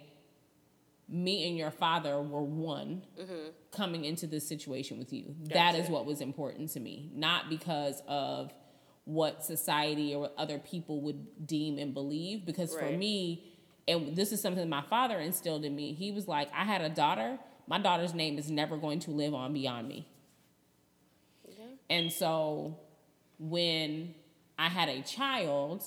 me 1.14 1.48
and 1.48 1.56
your 1.56 1.70
father 1.70 2.20
were 2.20 2.42
one 2.42 3.04
mm-hmm. 3.20 3.50
coming 3.72 4.04
into 4.04 4.26
this 4.26 4.48
situation 4.48 4.98
with 4.98 5.14
you. 5.14 5.36
That 5.54 5.76
is 5.76 5.88
what 5.88 6.08
was 6.08 6.22
important 6.22 6.72
to 6.72 6.80
me, 6.80 7.12
not 7.14 7.50
because 7.50 8.02
of 8.08 8.52
what 9.06 9.44
society 9.46 10.16
or 10.16 10.22
what 10.22 10.34
other 10.38 10.58
people 10.58 11.02
would 11.02 11.46
deem 11.46 11.78
and 11.78 11.94
believe. 11.94 12.46
Because 12.48 12.74
for 12.74 12.90
me, 12.90 13.54
and 13.88 14.16
this 14.16 14.32
is 14.32 14.42
something 14.42 14.68
my 14.68 14.82
father 14.90 15.20
instilled 15.20 15.66
in 15.66 15.76
me, 15.76 15.94
he 15.94 16.12
was 16.12 16.28
like, 16.28 16.50
I 16.52 16.64
had 16.64 16.82
a 16.82 16.90
daughter. 16.90 17.38
My 17.68 17.78
daughter's 17.78 18.16
name 18.16 18.40
is 18.40 18.50
never 18.50 18.76
going 18.76 19.00
to 19.02 19.12
live 19.12 19.36
on 19.36 19.54
beyond 19.54 19.88
me. 19.88 20.08
And 21.90 22.12
so 22.12 22.80
when 23.38 24.16
I 24.58 24.70
had 24.70 24.90
a 24.90 25.04
child, 25.04 25.84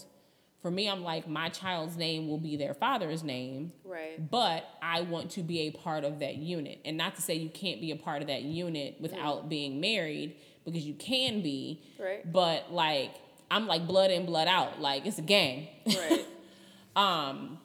for 0.67 0.71
me, 0.73 0.91
I'm 0.91 1.05
like, 1.05 1.29
my 1.29 1.49
child's 1.49 1.97
name 1.97 2.27
will 2.27 2.39
be 2.39 2.57
their 2.57 2.75
father's 2.75 3.23
name, 3.23 3.73
Right. 3.85 4.19
but 4.29 4.64
I 4.83 5.03
want 5.03 5.31
to 5.33 5.43
be 5.43 5.61
a 5.61 5.71
part 5.71 6.03
of 6.03 6.19
that 6.19 6.39
unit. 6.39 6.81
And 6.85 6.97
not 6.97 7.14
to 7.14 7.23
say 7.23 7.35
you 7.37 7.49
can't 7.51 7.81
be 7.81 7.93
a 7.93 7.97
part 7.97 8.21
of 8.21 8.27
that 8.27 8.43
unit 8.43 8.97
without 8.99 9.49
being 9.49 9.81
married, 9.81 10.35
because 10.64 10.85
you 10.85 10.95
can 10.95 11.41
be. 11.41 11.85
Right. 12.01 12.33
But 12.33 12.73
like, 12.73 13.12
I'm 13.49 13.69
like 13.69 13.87
blood 13.87 14.11
in, 14.11 14.27
blood 14.27 14.49
out. 14.49 14.81
Like, 14.81 15.07
it's 15.07 15.19
a 15.19 15.23
gang. 15.23 15.69
Right. 15.87 16.25
Um, 16.97 17.59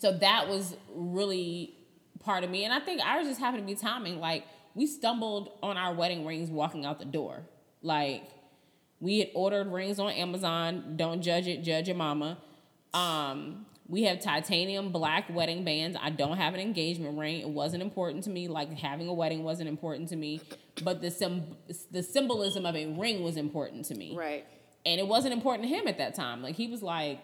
so 0.00 0.10
that 0.18 0.48
was 0.48 0.74
really 0.94 1.74
part 2.20 2.42
of 2.42 2.48
me. 2.50 2.64
And 2.64 2.72
I 2.72 2.80
think 2.80 3.00
ours 3.04 3.26
just 3.26 3.38
happened 3.38 3.62
to 3.68 3.74
be 3.74 3.78
timing. 3.78 4.18
Like, 4.18 4.44
we 4.74 4.86
stumbled 4.86 5.50
on 5.62 5.76
our 5.76 5.92
wedding 5.94 6.24
rings 6.26 6.48
walking 6.50 6.86
out 6.86 6.98
the 6.98 7.04
door. 7.04 7.42
Like, 7.82 8.24
we 9.04 9.18
had 9.18 9.28
ordered 9.34 9.68
rings 9.70 9.98
on 9.98 10.10
Amazon. 10.10 10.94
Don't 10.96 11.20
judge 11.20 11.46
it, 11.46 11.62
judge 11.62 11.88
your 11.88 11.96
mama. 11.96 12.38
Um, 12.94 13.66
we 13.86 14.04
have 14.04 14.20
titanium 14.20 14.90
black 14.92 15.24
wedding 15.28 15.62
bands. 15.62 15.96
I 16.00 16.08
don't 16.08 16.38
have 16.38 16.54
an 16.54 16.60
engagement 16.60 17.18
ring. 17.18 17.40
It 17.40 17.48
wasn't 17.48 17.82
important 17.82 18.24
to 18.24 18.30
me. 18.30 18.48
Like 18.48 18.72
having 18.78 19.06
a 19.08 19.12
wedding 19.12 19.44
wasn't 19.44 19.68
important 19.68 20.08
to 20.08 20.16
me, 20.16 20.40
but 20.82 21.02
the 21.02 21.10
sim- 21.10 21.56
the 21.90 22.02
symbolism 22.02 22.64
of 22.64 22.74
a 22.74 22.86
ring 22.86 23.22
was 23.22 23.36
important 23.36 23.84
to 23.86 23.94
me 23.94 24.16
right. 24.16 24.46
and 24.86 24.98
it 24.98 25.06
wasn't 25.06 25.34
important 25.34 25.68
to 25.68 25.74
him 25.74 25.86
at 25.86 25.98
that 25.98 26.14
time. 26.14 26.42
Like 26.42 26.54
he 26.56 26.66
was 26.68 26.82
like, 26.82 27.20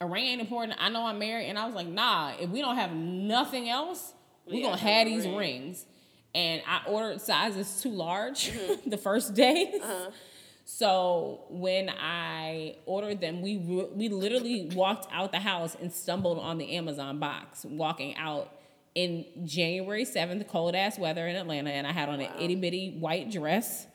a 0.00 0.06
ring 0.06 0.24
ain't 0.26 0.40
important. 0.40 0.76
I 0.80 0.88
know 0.90 1.06
I'm 1.06 1.18
married, 1.18 1.46
and 1.48 1.58
I 1.58 1.66
was 1.66 1.74
like, 1.74 1.86
nah. 1.88 2.32
If 2.40 2.50
we 2.50 2.60
don't 2.60 2.76
have 2.76 2.92
nothing 2.92 3.68
else, 3.68 4.12
we 4.46 4.54
We 4.56 4.62
gonna 4.62 4.76
have 4.76 4.88
have 4.88 5.06
these 5.06 5.24
ring. 5.26 5.36
rings. 5.36 5.86
And 6.34 6.62
I 6.66 6.88
ordered 6.88 7.20
sizes 7.20 7.80
too 7.82 7.90
large 7.90 8.50
Mm-hmm. 8.50 8.90
the 8.94 8.96
first 8.96 9.34
day. 9.34 9.72
Uh-huh. 9.82 10.10
So 10.64 11.44
when 11.48 11.90
I 11.90 12.76
ordered 12.86 13.20
them, 13.20 13.42
we 13.42 13.56
we 13.56 14.08
literally 14.08 14.70
walked 14.74 15.12
out 15.12 15.32
the 15.32 15.40
house 15.40 15.76
and 15.80 15.92
stumbled 15.92 16.38
on 16.38 16.58
the 16.58 16.76
Amazon 16.76 17.18
box. 17.18 17.64
Walking 17.64 18.16
out 18.16 18.50
in 18.94 19.24
January 19.44 20.04
seventh, 20.04 20.46
cold 20.48 20.74
ass 20.74 20.98
weather 20.98 21.26
in 21.26 21.36
Atlanta, 21.36 21.70
and 21.70 21.86
I 21.86 21.92
had 21.92 22.08
on 22.08 22.20
an 22.20 22.30
itty 22.40 22.54
bitty 22.54 22.96
white 22.98 23.30
dress, 23.30 23.86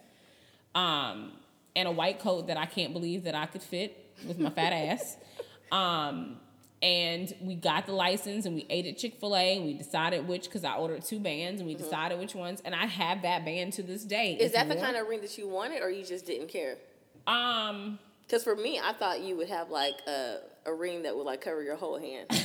um, 0.75 1.31
and 1.75 1.87
a 1.87 1.91
white 1.91 2.19
coat 2.19 2.47
that 2.47 2.57
I 2.57 2.65
can't 2.65 2.93
believe 2.93 3.23
that 3.23 3.35
I 3.35 3.45
could 3.45 3.61
fit 3.61 4.05
with 4.27 4.39
my 4.39 4.49
fat 4.49 4.73
ass. 4.73 5.17
Um, 5.69 6.37
and 6.81 7.33
we 7.41 7.55
got 7.55 7.85
the 7.85 7.93
license 7.93 8.45
and 8.45 8.55
we 8.55 8.65
ate 8.69 8.85
at 8.85 8.97
Chick 8.97 9.19
Fil 9.19 9.35
A 9.35 9.57
and 9.57 9.65
we 9.65 9.73
decided 9.73 10.27
which 10.27 10.43
because 10.43 10.63
I 10.63 10.75
ordered 10.75 11.03
two 11.03 11.19
bands 11.19 11.59
and 11.59 11.67
we 11.67 11.75
decided 11.75 12.19
which 12.19 12.35
ones 12.35 12.61
and 12.63 12.75
I 12.75 12.85
have 12.85 13.23
that 13.23 13.45
band 13.45 13.73
to 13.73 13.83
this 13.83 14.03
day. 14.03 14.37
Is 14.39 14.51
that 14.51 14.69
the 14.69 14.75
kind 14.75 14.95
of 14.95 15.07
ring 15.07 15.21
that 15.21 15.37
you 15.37 15.47
wanted, 15.47 15.81
or 15.81 15.89
you 15.89 16.05
just 16.05 16.25
didn't 16.25 16.49
care? 16.49 16.77
um? 17.25 17.99
Because 18.27 18.43
for 18.43 18.57
me, 18.57 18.77
I 18.77 18.91
thought 18.91 19.21
you 19.21 19.37
would 19.37 19.47
have 19.47 19.69
like 19.69 20.01
a, 20.05 20.39
a 20.65 20.73
ring 20.73 21.03
that 21.03 21.15
would 21.15 21.25
like 21.25 21.39
cover 21.39 21.63
your 21.63 21.77
whole 21.77 21.97
hand. 21.97 22.27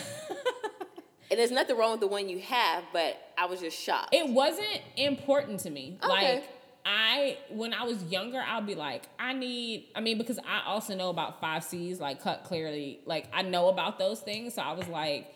and 1.31 1.41
there's 1.41 1.51
nothing 1.51 1.77
wrong 1.77 1.91
with 1.91 2.01
the 2.01 2.07
one 2.07 2.29
you 2.29 2.39
have, 2.39 2.85
but 2.93 3.17
I 3.37 3.47
was 3.47 3.59
just 3.59 3.77
shocked. 3.77 4.15
It 4.15 4.29
wasn't 4.29 4.81
important 4.97 5.59
to 5.61 5.71
me. 5.71 5.99
Okay. 6.01 6.09
Like 6.37 6.49
I 6.85 7.39
when 7.51 7.73
I 7.73 7.85
was 7.85 8.03
younger, 8.05 8.43
I'll 8.45 8.63
be 8.63 8.75
like, 8.75 9.05
I 9.19 9.33
need 9.33 9.89
I 9.95 10.01
mean, 10.01 10.19
because 10.19 10.39
I 10.39 10.63
also 10.67 10.95
know 10.95 11.11
about 11.11 11.41
five 11.41 11.65
C's, 11.65 12.01
like 12.01 12.23
cut 12.23 12.45
clearly. 12.45 13.01
Like 13.07 13.27
I 13.33 13.43
know 13.43 13.69
about 13.69 13.99
those 13.99 14.21
things. 14.21 14.55
So 14.55 14.63
I 14.63 14.73
was 14.73 14.89
like, 14.89 15.33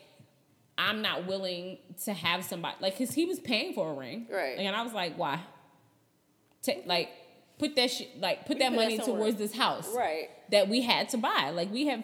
I'm 0.77 1.01
not 1.01 1.25
willing 1.25 1.77
to 2.03 2.13
have 2.13 2.43
somebody 2.43 2.75
like 2.81 2.97
cause 2.97 3.13
he 3.13 3.25
was 3.25 3.39
paying 3.39 3.73
for 3.73 3.91
a 3.91 3.93
ring. 3.93 4.27
Right. 4.29 4.57
And 4.57 4.75
I 4.75 4.83
was 4.83 4.93
like, 4.93 5.17
why? 5.17 5.41
Take 6.61 6.85
like 6.85 7.09
put 7.59 7.75
that 7.77 7.91
shit 7.91 8.19
like 8.19 8.45
put 8.45 8.59
that 8.59 8.69
put 8.69 8.77
money 8.77 8.97
somewhere. 8.97 9.17
towards 9.17 9.37
this 9.37 9.55
house 9.55 9.89
right. 9.95 10.29
that 10.51 10.67
we 10.67 10.81
had 10.81 11.09
to 11.09 11.17
buy. 11.17 11.51
Like 11.53 11.71
we 11.71 11.87
have 11.87 12.03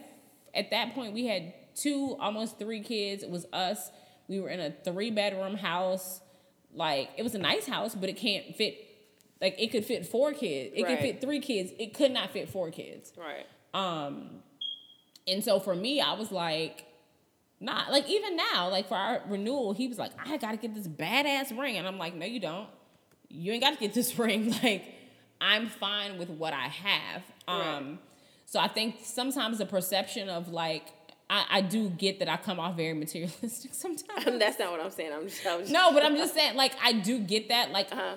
at 0.54 0.72
that 0.72 0.94
point 0.94 1.14
we 1.14 1.28
had 1.28 1.54
two, 1.76 2.16
almost 2.20 2.60
three 2.60 2.82
kids. 2.82 3.24
It 3.24 3.30
was 3.30 3.46
us. 3.52 3.92
We 4.28 4.40
were 4.40 4.50
in 4.50 4.62
a 4.62 4.72
three 4.72 5.12
bedroom 5.12 5.56
house. 5.56 6.22
Like 6.74 7.10
it 7.18 7.24
was 7.24 7.36
a 7.36 7.40
nice 7.40 7.68
house, 7.68 7.94
but 7.94 8.10
it 8.10 8.16
can't 8.16 8.56
fit 8.56 8.93
like 9.44 9.62
it 9.62 9.72
could 9.72 9.86
fit 9.86 10.08
four 10.08 10.34
kids. 10.34 10.74
It 10.76 10.82
Right. 10.84 10.90
could 10.98 11.00
fit 11.00 11.22
three 11.22 11.40
kids. 11.40 11.72
It 11.78 11.94
could 11.94 12.12
not 12.12 12.32
fit 12.32 12.50
four 12.50 12.72
kids. 12.72 13.14
Right. 13.16 13.46
Um 13.76 14.42
and 15.28 15.44
so 15.44 15.60
for 15.60 15.76
me, 15.76 16.02
I 16.02 16.14
was 16.14 16.32
like, 16.32 16.86
not 17.60 17.92
like 17.92 18.10
even 18.10 18.36
now, 18.36 18.70
like 18.70 18.88
for 18.88 18.96
our 18.96 19.22
renewal, 19.28 19.74
he 19.74 19.88
was 19.88 19.98
like, 20.00 20.12
I 20.26 20.38
gotta 20.38 20.58
get 20.58 20.74
this 20.74 20.88
badass 20.88 21.58
ring. 21.58 21.78
And 21.78 21.88
I'm 21.88 21.98
like, 21.98 22.16
no, 22.16 22.26
you 22.26 22.40
don't. 22.40 22.68
You 23.30 23.52
ain't 23.54 23.62
gotta 23.62 23.78
get 23.78 23.94
this 23.94 24.18
ring. 24.26 24.54
Like, 24.64 24.84
I'm 25.40 25.68
fine 25.68 26.18
with 26.18 26.30
what 26.30 26.54
I 26.54 26.68
have. 26.68 27.22
Right. 27.48 27.76
Um, 27.78 28.00
so 28.46 28.60
I 28.60 28.68
think 28.68 28.98
sometimes 29.04 29.58
the 29.60 29.66
perception 29.66 30.30
of 30.30 30.50
like 30.50 30.86
I, 31.30 31.46
I 31.50 31.62
do 31.62 31.90
get 31.90 32.20
that 32.20 32.28
I 32.30 32.38
come 32.38 32.60
off 32.60 32.76
very 32.76 32.94
materialistic 33.04 33.74
sometimes. 33.74 34.26
That's 34.40 34.60
not 34.60 34.72
what 34.72 34.82
I'm 34.82 34.92
saying. 34.92 35.12
I'm 35.14 35.28
just, 35.28 35.46
I 35.46 35.56
was 35.56 35.72
no, 35.72 35.92
but 35.94 36.04
I'm 36.06 36.16
just 36.18 36.34
saying, 36.34 36.56
like, 36.56 36.74
I 36.84 36.92
do 36.94 37.18
get 37.20 37.48
that. 37.50 37.72
Like, 37.72 37.92
Uh-huh. 37.92 38.16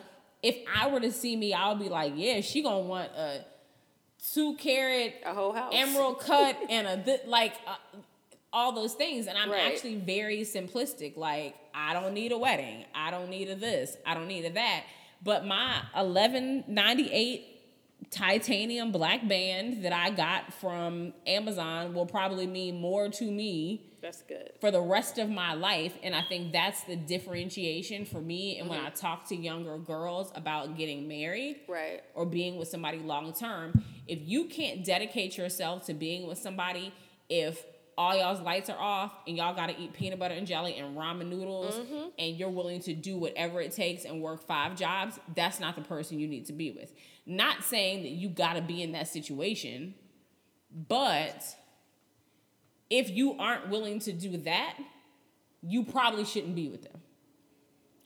If 0.49 0.57
I 0.81 0.89
were 0.89 1.01
to 1.01 1.13
see 1.13 1.35
me, 1.37 1.53
I'll 1.55 1.77
be 1.77 1.89
like, 1.89 2.13
yeah, 2.17 2.41
she 2.41 2.63
gonna 2.63 2.81
want 2.81 3.11
a 3.13 3.45
two 4.33 4.57
carat 4.57 5.15
a 5.25 5.33
whole 5.35 5.53
house. 5.53 5.73
emerald 5.75 6.21
cut 6.31 6.57
and 6.69 6.87
a 6.87 6.97
th- 7.05 7.21
like 7.27 7.55
uh, 7.67 7.77
all 8.53 8.73
those 8.73 8.95
things. 8.95 9.27
And 9.27 9.37
i'm 9.39 9.51
Right. 9.51 9.73
actually 9.73 9.97
very 9.97 10.41
simplistic. 10.41 11.17
Like 11.17 11.55
i 11.75 11.93
don't 11.93 12.15
need 12.15 12.33
a 12.33 12.39
wedding. 12.39 12.85
I 12.95 13.11
don't 13.11 13.29
need 13.31 13.49
a 13.51 13.55
this. 13.55 13.97
I 14.07 14.15
don't 14.15 14.29
need 14.29 14.45
a 14.45 14.51
that. 14.53 14.85
But 15.23 15.45
my 15.47 15.81
1198 15.95 17.56
titanium 18.11 18.93
black 18.93 19.27
band 19.27 19.85
that 19.85 19.93
i 19.93 20.11
got 20.11 20.53
from 20.55 21.13
amazon 21.27 21.93
will 21.93 22.07
probably 22.07 22.47
mean 22.47 22.81
more 22.81 23.09
to 23.09 23.25
me 23.25 23.85
That's 24.01 24.23
good. 24.23 24.53
for 24.61 24.71
the 24.71 24.81
rest 24.81 25.19
of 25.19 25.29
my 25.29 25.55
life 25.55 25.99
and 26.05 26.15
i 26.15 26.23
think 26.23 26.53
that's 26.53 26.85
the 26.85 26.95
differentiation 26.95 28.05
for 28.05 28.21
me 28.21 28.59
and 28.59 28.69
when 28.69 28.79
mm-hmm. 28.79 28.87
i 28.87 28.91
talk 28.91 29.27
to 29.29 29.35
younger 29.35 29.77
girls 29.79 30.31
about 30.37 30.77
getting 30.77 31.09
married 31.09 31.57
Right. 31.69 32.03
or 32.15 32.25
being 32.27 32.57
with 32.57 32.69
somebody 32.69 32.99
long 32.99 33.33
term, 33.33 33.83
if 34.07 34.21
you 34.23 34.45
can't 34.47 34.85
dedicate 34.85 35.37
yourself 35.37 35.87
to 35.87 35.95
being 35.95 36.27
with 36.27 36.39
somebody, 36.39 36.93
if 37.29 37.65
all 37.99 38.17
y'all's 38.17 38.41
lights 38.41 38.69
are 38.69 38.79
off 38.79 39.13
and 39.27 39.37
y'all 39.37 39.55
gotta 39.55 39.75
eat 39.81 39.93
peanut 39.93 40.19
butter 40.19 40.35
and 40.35 40.47
jelly 40.47 40.77
and 40.77 40.97
ramen 40.97 41.29
noodles 41.29 41.75
mm-hmm. 41.75 42.09
and 42.19 42.37
you're 42.37 42.51
willing 42.51 42.81
to 42.81 42.95
do 42.95 43.17
whatever 43.17 43.61
it 43.61 43.73
takes 43.73 44.05
and 44.05 44.21
work 44.21 44.47
five 44.47 44.77
jobs, 44.77 45.19
that's 45.35 45.61
not 45.61 45.77
the 45.77 45.83
person 45.83 46.19
you 46.19 46.29
need 46.29 46.47
to 46.47 46.53
be 46.53 46.71
with. 46.71 46.93
Not 47.25 47.65
saying 47.65 48.03
that 48.03 48.11
you 48.11 48.29
gotta 48.29 48.61
be 48.61 48.83
in 48.83 48.93
that 48.93 49.09
situation, 49.09 49.95
but 50.71 51.57
if 52.91 53.11
you 53.11 53.37
aren't 53.39 53.69
willing 53.71 53.99
to 54.01 54.13
do 54.13 54.37
that, 54.39 54.77
you 55.63 55.85
probably 55.85 56.25
shouldn't 56.25 56.55
be 56.55 56.69
with 56.69 56.83
them. 56.83 57.01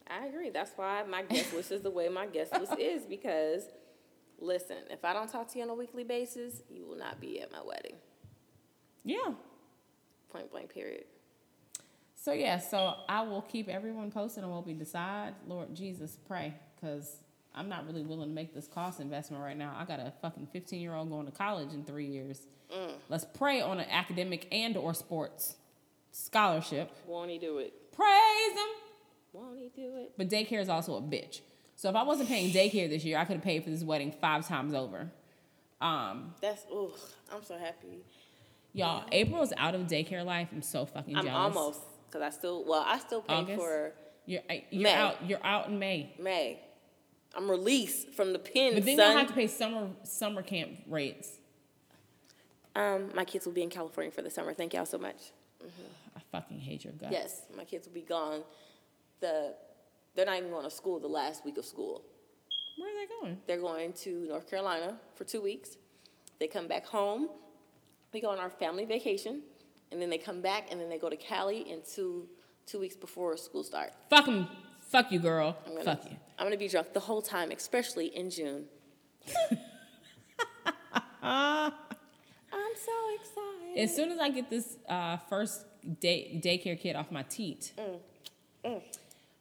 I 0.09 0.25
agree. 0.25 0.49
That's 0.49 0.71
why 0.75 1.03
my 1.03 1.23
guest 1.23 1.53
list 1.53 1.71
is 1.71 1.81
the 1.81 1.89
way 1.89 2.09
my 2.09 2.27
guest 2.27 2.53
list 2.53 2.73
is 2.79 3.03
because, 3.03 3.63
listen, 4.39 4.77
if 4.89 5.05
I 5.05 5.13
don't 5.13 5.29
talk 5.29 5.49
to 5.51 5.57
you 5.57 5.63
on 5.63 5.69
a 5.69 5.75
weekly 5.75 6.03
basis, 6.03 6.61
you 6.69 6.85
will 6.85 6.97
not 6.97 7.19
be 7.21 7.41
at 7.41 7.51
my 7.51 7.61
wedding. 7.63 7.95
Yeah. 9.03 9.33
Point 10.31 10.51
blank. 10.51 10.73
Period. 10.73 11.05
So 12.15 12.33
yeah, 12.33 12.59
so 12.59 12.95
I 13.09 13.21
will 13.21 13.41
keep 13.41 13.67
everyone 13.67 14.11
posted 14.11 14.43
on 14.43 14.51
what 14.51 14.65
we 14.65 14.73
decide. 14.73 15.33
Lord 15.47 15.73
Jesus, 15.73 16.17
pray, 16.27 16.53
because 16.75 17.17
I'm 17.55 17.67
not 17.67 17.87
really 17.87 18.03
willing 18.03 18.29
to 18.29 18.35
make 18.35 18.53
this 18.53 18.67
cost 18.67 18.99
investment 18.99 19.43
right 19.43 19.57
now. 19.57 19.75
I 19.77 19.85
got 19.85 19.99
a 19.99 20.13
fucking 20.21 20.47
15 20.53 20.79
year 20.79 20.93
old 20.93 21.09
going 21.09 21.25
to 21.25 21.31
college 21.31 21.73
in 21.73 21.83
three 21.83 22.05
years. 22.05 22.47
Let's 23.09 23.25
pray 23.25 23.59
on 23.61 23.79
an 23.79 23.89
academic 23.89 24.47
and 24.51 24.77
or 24.77 24.93
sports 24.93 25.55
scholarship. 26.11 26.91
Won't 27.05 27.29
he 27.29 27.37
do 27.37 27.57
it? 27.57 27.91
Praise 27.91 28.51
him. 28.53 28.69
Won't 29.33 29.57
he 29.57 29.69
do 29.75 29.95
it? 29.97 30.13
But 30.17 30.29
daycare 30.29 30.61
is 30.61 30.69
also 30.69 30.95
a 30.95 31.01
bitch. 31.01 31.41
So 31.75 31.89
if 31.89 31.95
I 31.95 32.03
wasn't 32.03 32.29
paying 32.29 32.51
daycare 32.53 32.89
this 32.89 33.03
year, 33.03 33.17
I 33.17 33.25
could 33.25 33.37
have 33.37 33.43
paid 33.43 33.63
for 33.63 33.69
this 33.69 33.83
wedding 33.83 34.13
five 34.21 34.47
times 34.47 34.73
over. 34.73 35.11
Um, 35.81 36.35
That's 36.39 36.63
ooh. 36.71 36.91
I'm 37.33 37.43
so 37.43 37.57
happy. 37.57 38.03
Y'all, 38.73 39.05
April 39.11 39.41
is 39.41 39.53
out 39.57 39.75
of 39.75 39.81
daycare 39.81 40.25
life. 40.25 40.49
I'm 40.51 40.61
so 40.61 40.85
fucking 40.85 41.15
jealous. 41.15 41.29
I'm 41.29 41.35
almost 41.57 41.81
because 42.07 42.21
I 42.21 42.29
still 42.29 42.65
well 42.65 42.83
I 42.85 42.99
still 42.99 43.21
pay 43.21 43.33
August? 43.35 43.59
for 43.59 43.93
You're 44.25 44.41
you're 44.69 44.83
May. 44.83 44.93
out. 44.93 45.17
You're 45.27 45.45
out 45.45 45.67
in 45.67 45.79
May. 45.79 46.13
May. 46.19 46.59
I'm 47.35 47.49
released 47.49 48.09
from 48.13 48.33
the 48.33 48.39
pen. 48.39 48.73
But 48.73 48.85
then 48.85 48.97
son. 48.97 49.09
you'll 49.09 49.19
have 49.19 49.27
to 49.27 49.33
pay 49.33 49.47
summer 49.47 49.89
summer 50.03 50.41
camp 50.41 50.71
rates. 50.87 51.29
Um, 52.75 53.09
my 53.15 53.25
kids 53.25 53.45
will 53.45 53.53
be 53.53 53.63
in 53.63 53.69
California 53.69 54.11
for 54.11 54.21
the 54.21 54.29
summer. 54.29 54.53
Thank 54.53 54.73
y'all 54.73 54.85
so 54.85 54.97
much. 54.97 55.31
I 56.15 56.19
fucking 56.31 56.59
hate 56.59 56.83
your 56.83 56.93
guts. 56.93 57.11
Yes, 57.11 57.41
my 57.55 57.65
kids 57.65 57.87
will 57.87 57.93
be 57.93 58.01
gone. 58.01 58.43
The 59.19 59.53
they're 60.15 60.25
not 60.25 60.37
even 60.37 60.49
going 60.49 60.63
to 60.63 60.71
school 60.71 60.99
the 60.99 61.07
last 61.07 61.45
week 61.45 61.57
of 61.57 61.65
school. 61.65 62.03
Where 62.77 62.89
are 62.89 62.93
they 62.93 63.13
going? 63.21 63.37
They're 63.47 63.61
going 63.61 63.93
to 63.93 64.27
North 64.27 64.49
Carolina 64.49 64.97
for 65.15 65.23
two 65.23 65.41
weeks. 65.41 65.77
They 66.39 66.47
come 66.47 66.67
back 66.67 66.85
home. 66.85 67.29
We 68.13 68.19
go 68.21 68.29
on 68.29 68.39
our 68.39 68.49
family 68.49 68.85
vacation, 68.85 69.41
and 69.91 70.01
then 70.01 70.09
they 70.09 70.17
come 70.17 70.41
back, 70.41 70.67
and 70.71 70.79
then 70.79 70.89
they 70.89 70.97
go 70.97 71.09
to 71.09 71.15
Cali 71.15 71.61
in 71.69 71.81
two 71.89 72.27
two 72.65 72.79
weeks 72.79 72.95
before 72.95 73.35
school 73.37 73.63
start. 73.63 73.91
Fuck 74.09 74.27
'em. 74.27 74.47
Fuck 74.81 75.11
you, 75.11 75.19
girl. 75.19 75.57
I'm 75.65 75.71
gonna, 75.73 75.83
Fuck 75.85 76.05
you. 76.11 76.17
I'm 76.37 76.45
gonna 76.45 76.57
be 76.57 76.67
drunk 76.67 76.93
the 76.93 76.99
whole 76.99 77.21
time, 77.21 77.51
especially 77.51 78.07
in 78.07 78.29
June. 78.29 78.65
I'm 81.23 81.71
so 82.75 82.91
excited. 83.15 83.77
As 83.77 83.95
soon 83.95 84.11
as 84.11 84.19
I 84.19 84.29
get 84.29 84.49
this 84.49 84.77
uh, 84.89 85.17
first 85.29 85.65
day 85.99 86.39
daycare 86.43 86.79
kid 86.79 86.95
off 86.95 87.11
my 87.11 87.23
teat, 87.23 87.71
Mm. 88.63 88.81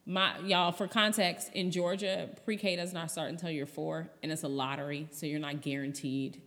my 0.06 0.38
y'all 0.40 0.72
for 0.72 0.86
context 0.88 1.50
in 1.54 1.70
Georgia, 1.70 2.30
pre-K 2.44 2.76
does 2.76 2.92
not 2.94 3.10
start 3.10 3.28
until 3.30 3.50
you're 3.50 3.66
four, 3.66 4.08
and 4.22 4.30
it's 4.32 4.44
a 4.44 4.48
lottery, 4.48 5.08
so 5.10 5.26
you're 5.26 5.38
not 5.40 5.60
guaranteed. 5.60 6.40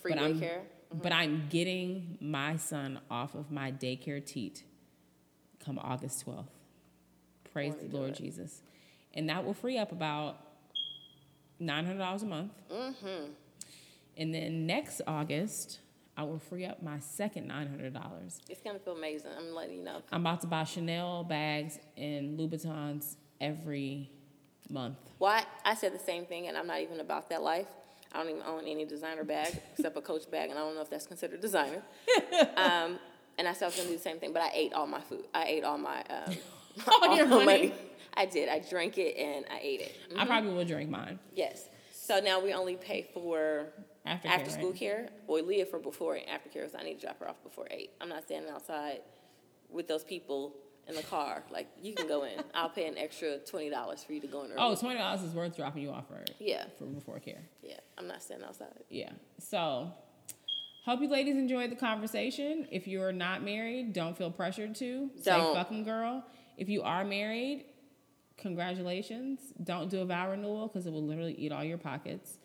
Free 0.00 0.12
but 0.14 0.22
I'm, 0.22 0.40
daycare. 0.92 1.02
But 1.02 1.12
I'm 1.12 1.48
getting 1.48 2.18
my 2.20 2.56
son 2.56 3.00
off 3.10 3.34
of 3.34 3.50
my 3.50 3.72
daycare 3.72 4.24
teat 4.24 4.64
come 5.64 5.78
August 5.78 6.26
12th. 6.26 6.46
Praise 7.52 7.74
the 7.76 7.96
Lord? 7.96 8.14
Jesus. 8.14 8.62
And 9.14 9.28
that 9.28 9.44
will 9.44 9.54
free 9.54 9.78
up 9.78 9.92
about 9.92 10.38
$900 11.60 12.22
a 12.22 12.26
month. 12.26 12.52
Mm-hmm. 12.70 13.30
And 14.16 14.34
then 14.34 14.66
next 14.66 15.00
August, 15.06 15.80
I 16.16 16.24
will 16.24 16.38
free 16.38 16.64
up 16.66 16.82
my 16.82 16.98
second 16.98 17.50
$900. 17.50 18.40
It's 18.48 18.60
gonna 18.60 18.78
feel 18.78 18.96
amazing. 18.96 19.30
I'm 19.36 19.54
letting 19.54 19.76
you 19.76 19.84
know. 19.84 20.02
I'm 20.10 20.20
about 20.20 20.40
to 20.42 20.46
buy 20.46 20.64
Chanel 20.64 21.24
bags 21.24 21.78
and 21.96 22.38
Louboutins 22.38 23.16
every 23.40 24.10
month. 24.68 24.98
Why 25.18 25.44
I 25.64 25.74
said 25.74 25.94
the 25.94 25.98
same 25.98 26.26
thing, 26.26 26.48
and 26.48 26.56
I'm 26.56 26.66
not 26.66 26.80
even 26.80 27.00
about 27.00 27.30
that 27.30 27.42
life. 27.42 27.68
I 28.12 28.18
don't 28.18 28.30
even 28.30 28.42
own 28.42 28.64
any 28.66 28.84
designer 28.84 29.24
bag 29.24 29.58
except 29.76 29.96
a 29.96 30.00
Coach 30.00 30.30
bag, 30.30 30.50
and 30.50 30.58
I 30.58 30.62
don't 30.62 30.74
know 30.74 30.82
if 30.82 30.90
that's 30.90 31.06
considered 31.06 31.40
designer. 31.40 31.82
um, 32.56 32.98
and 33.38 33.48
I 33.48 33.52
said 33.52 33.64
I 33.64 33.66
was 33.68 33.76
gonna 33.76 33.88
do 33.88 33.96
the 33.96 34.02
same 34.02 34.18
thing, 34.18 34.32
but 34.32 34.42
I 34.42 34.50
ate 34.52 34.72
all 34.72 34.86
my 34.86 35.00
food. 35.00 35.24
I 35.34 35.44
ate 35.44 35.64
all 35.64 35.78
my 35.78 36.02
um, 36.10 36.36
All 36.86 37.16
your 37.16 37.26
my 37.26 37.44
money. 37.44 37.74
I 38.14 38.26
did. 38.26 38.48
I 38.48 38.60
drank 38.60 38.98
it 38.98 39.16
and 39.16 39.44
I 39.50 39.58
ate 39.62 39.80
it. 39.80 39.96
I 40.16 40.26
probably 40.26 40.52
will 40.52 40.64
drink 40.64 40.90
mine. 40.90 41.18
Yes. 41.34 41.68
So 41.92 42.20
now 42.20 42.40
we 42.40 42.52
only 42.52 42.76
pay 42.76 43.08
for 43.14 43.72
Aftercare, 44.06 44.26
after 44.26 44.50
school 44.50 44.70
right? 44.70 44.78
care 44.78 45.08
or 45.26 45.40
Leah 45.40 45.66
for 45.66 45.78
before 45.78 46.16
and 46.16 46.28
after 46.28 46.48
care. 46.48 46.68
So 46.68 46.78
I 46.78 46.82
need 46.82 46.96
to 46.96 47.06
drop 47.06 47.20
her 47.20 47.28
off 47.28 47.42
before 47.42 47.66
eight. 47.70 47.90
I'm 48.00 48.08
not 48.08 48.24
standing 48.24 48.50
outside 48.50 49.00
with 49.70 49.88
those 49.88 50.04
people 50.04 50.54
in 50.88 50.94
the 50.94 51.02
car. 51.02 51.42
Like 51.50 51.68
you 51.80 51.94
can 51.94 52.08
go 52.08 52.24
in. 52.24 52.42
I'll 52.54 52.68
pay 52.68 52.86
an 52.86 52.98
extra 52.98 53.38
twenty 53.38 53.70
dollars 53.70 54.02
for 54.04 54.12
you 54.12 54.20
to 54.20 54.26
go 54.26 54.44
in 54.44 54.50
early. 54.52 54.58
Oh, 54.58 54.74
twenty 54.74 54.98
dollars 54.98 55.22
is 55.22 55.34
worth 55.34 55.56
dropping 55.56 55.82
you 55.82 55.90
off 55.90 56.08
for 56.08 56.22
yeah, 56.38 56.64
for 56.78 56.84
before 56.84 57.18
care. 57.20 57.42
yeah. 57.62 57.76
I'm 57.98 58.06
not 58.06 58.22
standing 58.22 58.46
outside. 58.46 58.68
Yeah. 58.88 59.10
So, 59.38 59.92
hope 60.84 61.00
you 61.00 61.08
ladies 61.08 61.36
enjoyed 61.36 61.70
the 61.70 61.76
conversation. 61.76 62.66
If 62.70 62.88
you're 62.88 63.12
not 63.12 63.42
married, 63.42 63.92
don't 63.92 64.16
feel 64.16 64.30
pressured 64.30 64.74
to. 64.76 65.10
Say 65.16 65.30
Don't. 65.30 65.54
fucking 65.54 65.84
girl. 65.84 66.24
If 66.56 66.68
you 66.68 66.82
are 66.82 67.04
married, 67.04 67.64
congratulations. 68.36 69.40
Don't 69.62 69.88
do 69.90 70.00
a 70.00 70.04
vow 70.04 70.30
renewal 70.30 70.68
because 70.68 70.86
it 70.86 70.92
will 70.92 71.04
literally 71.04 71.34
eat 71.34 71.52
all 71.52 71.64
your 71.64 71.78
pockets. 71.78 72.38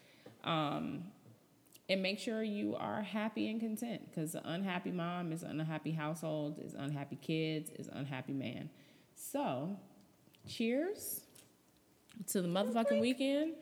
Um, 0.43 1.03
and 1.89 2.01
make 2.01 2.19
sure 2.19 2.43
you 2.43 2.75
are 2.75 3.01
happy 3.01 3.49
and 3.49 3.59
content 3.59 4.01
because 4.09 4.35
an 4.35 4.41
unhappy 4.45 4.91
mom 4.91 5.31
is 5.31 5.43
an 5.43 5.59
unhappy 5.59 5.91
household, 5.91 6.59
is 6.63 6.73
unhappy 6.73 7.17
kids, 7.21 7.69
is 7.71 7.87
unhappy 7.91 8.33
man. 8.33 8.69
So, 9.15 9.77
cheers 10.47 11.21
to 12.27 12.41
the 12.41 12.47
motherfucking 12.47 12.99
weekend. 12.99 13.53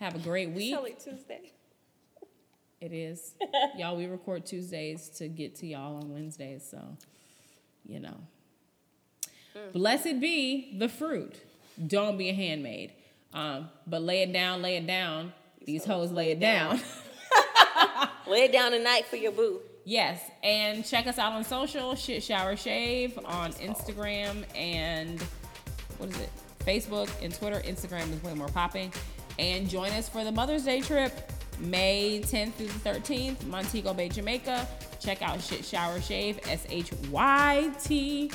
Have 0.00 0.14
a 0.14 0.18
great 0.18 0.50
week. 0.50 0.74
Shelly 0.74 0.96
Tuesday. 1.02 1.52
It 2.80 2.92
is. 2.92 3.34
y'all, 3.78 3.96
we 3.96 4.06
record 4.06 4.44
Tuesdays 4.44 5.08
to 5.10 5.28
get 5.28 5.54
to 5.56 5.66
y'all 5.66 5.96
on 5.96 6.12
Wednesdays, 6.12 6.66
so 6.68 6.80
you 7.86 8.00
know. 8.00 8.16
Blessed 9.72 10.20
be 10.20 10.76
the 10.78 10.88
fruit. 10.88 11.36
Don't 11.86 12.16
be 12.18 12.30
a 12.30 12.34
handmaid. 12.34 12.92
Um, 13.32 13.68
but 13.86 14.02
lay 14.02 14.22
it 14.22 14.32
down, 14.32 14.62
lay 14.62 14.76
it 14.76 14.86
down. 14.86 15.32
These 15.64 15.84
hoes 15.84 16.10
lay 16.10 16.30
it 16.32 16.40
down. 16.40 16.80
Lay 18.28 18.48
down 18.48 18.72
tonight 18.72 19.06
for 19.06 19.16
your 19.16 19.32
boo. 19.32 19.60
yes, 19.84 20.20
and 20.42 20.84
check 20.84 21.06
us 21.06 21.18
out 21.18 21.32
on 21.32 21.44
social, 21.44 21.94
shit 21.96 22.22
shower 22.22 22.56
shave 22.56 23.18
on 23.24 23.52
Instagram 23.54 24.44
and 24.56 25.20
what 25.98 26.08
is 26.10 26.18
it? 26.20 26.30
Facebook 26.60 27.10
and 27.22 27.34
Twitter. 27.34 27.60
Instagram 27.60 28.12
is 28.12 28.22
way 28.22 28.34
more 28.34 28.48
popping. 28.48 28.92
And 29.38 29.68
join 29.68 29.90
us 29.92 30.08
for 30.08 30.24
the 30.24 30.30
Mother's 30.32 30.64
Day 30.64 30.80
trip, 30.80 31.32
May 31.58 32.20
10th 32.24 32.52
through 32.54 32.68
the 32.68 32.88
13th, 32.88 33.44
Montego 33.46 33.92
Bay, 33.94 34.08
Jamaica. 34.08 34.68
Check 35.00 35.22
out 35.22 35.40
Shit 35.40 35.64
Shower 35.64 36.00
Shave, 36.00 36.38
S 36.48 36.64
H 36.70 36.92
Y 37.10 37.70
T, 37.82 38.28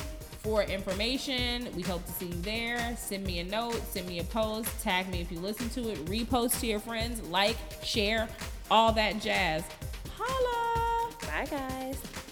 for 0.44 0.64
information. 0.64 1.70
We 1.76 1.82
hope 1.84 2.06
to 2.06 2.12
see 2.12 2.26
you 2.28 2.42
there. 2.42 2.96
Send 2.98 3.26
me 3.26 3.40
a 3.40 3.44
note, 3.44 3.82
send 3.90 4.08
me 4.08 4.20
a 4.20 4.24
post, 4.26 4.70
tag 4.82 5.08
me 5.10 5.22
if 5.22 5.32
you 5.32 5.40
listen 5.40 5.70
to 5.70 5.90
it, 5.92 6.04
repost 6.06 6.60
to 6.62 6.68
your 6.68 6.80
friends, 6.80 7.22
like, 7.30 7.58
share, 7.84 8.28
all 8.70 8.92
that 8.94 9.22
jazz. 9.22 9.64
Holla! 10.18 11.12
Bye 11.22 11.46
guys. 11.46 12.27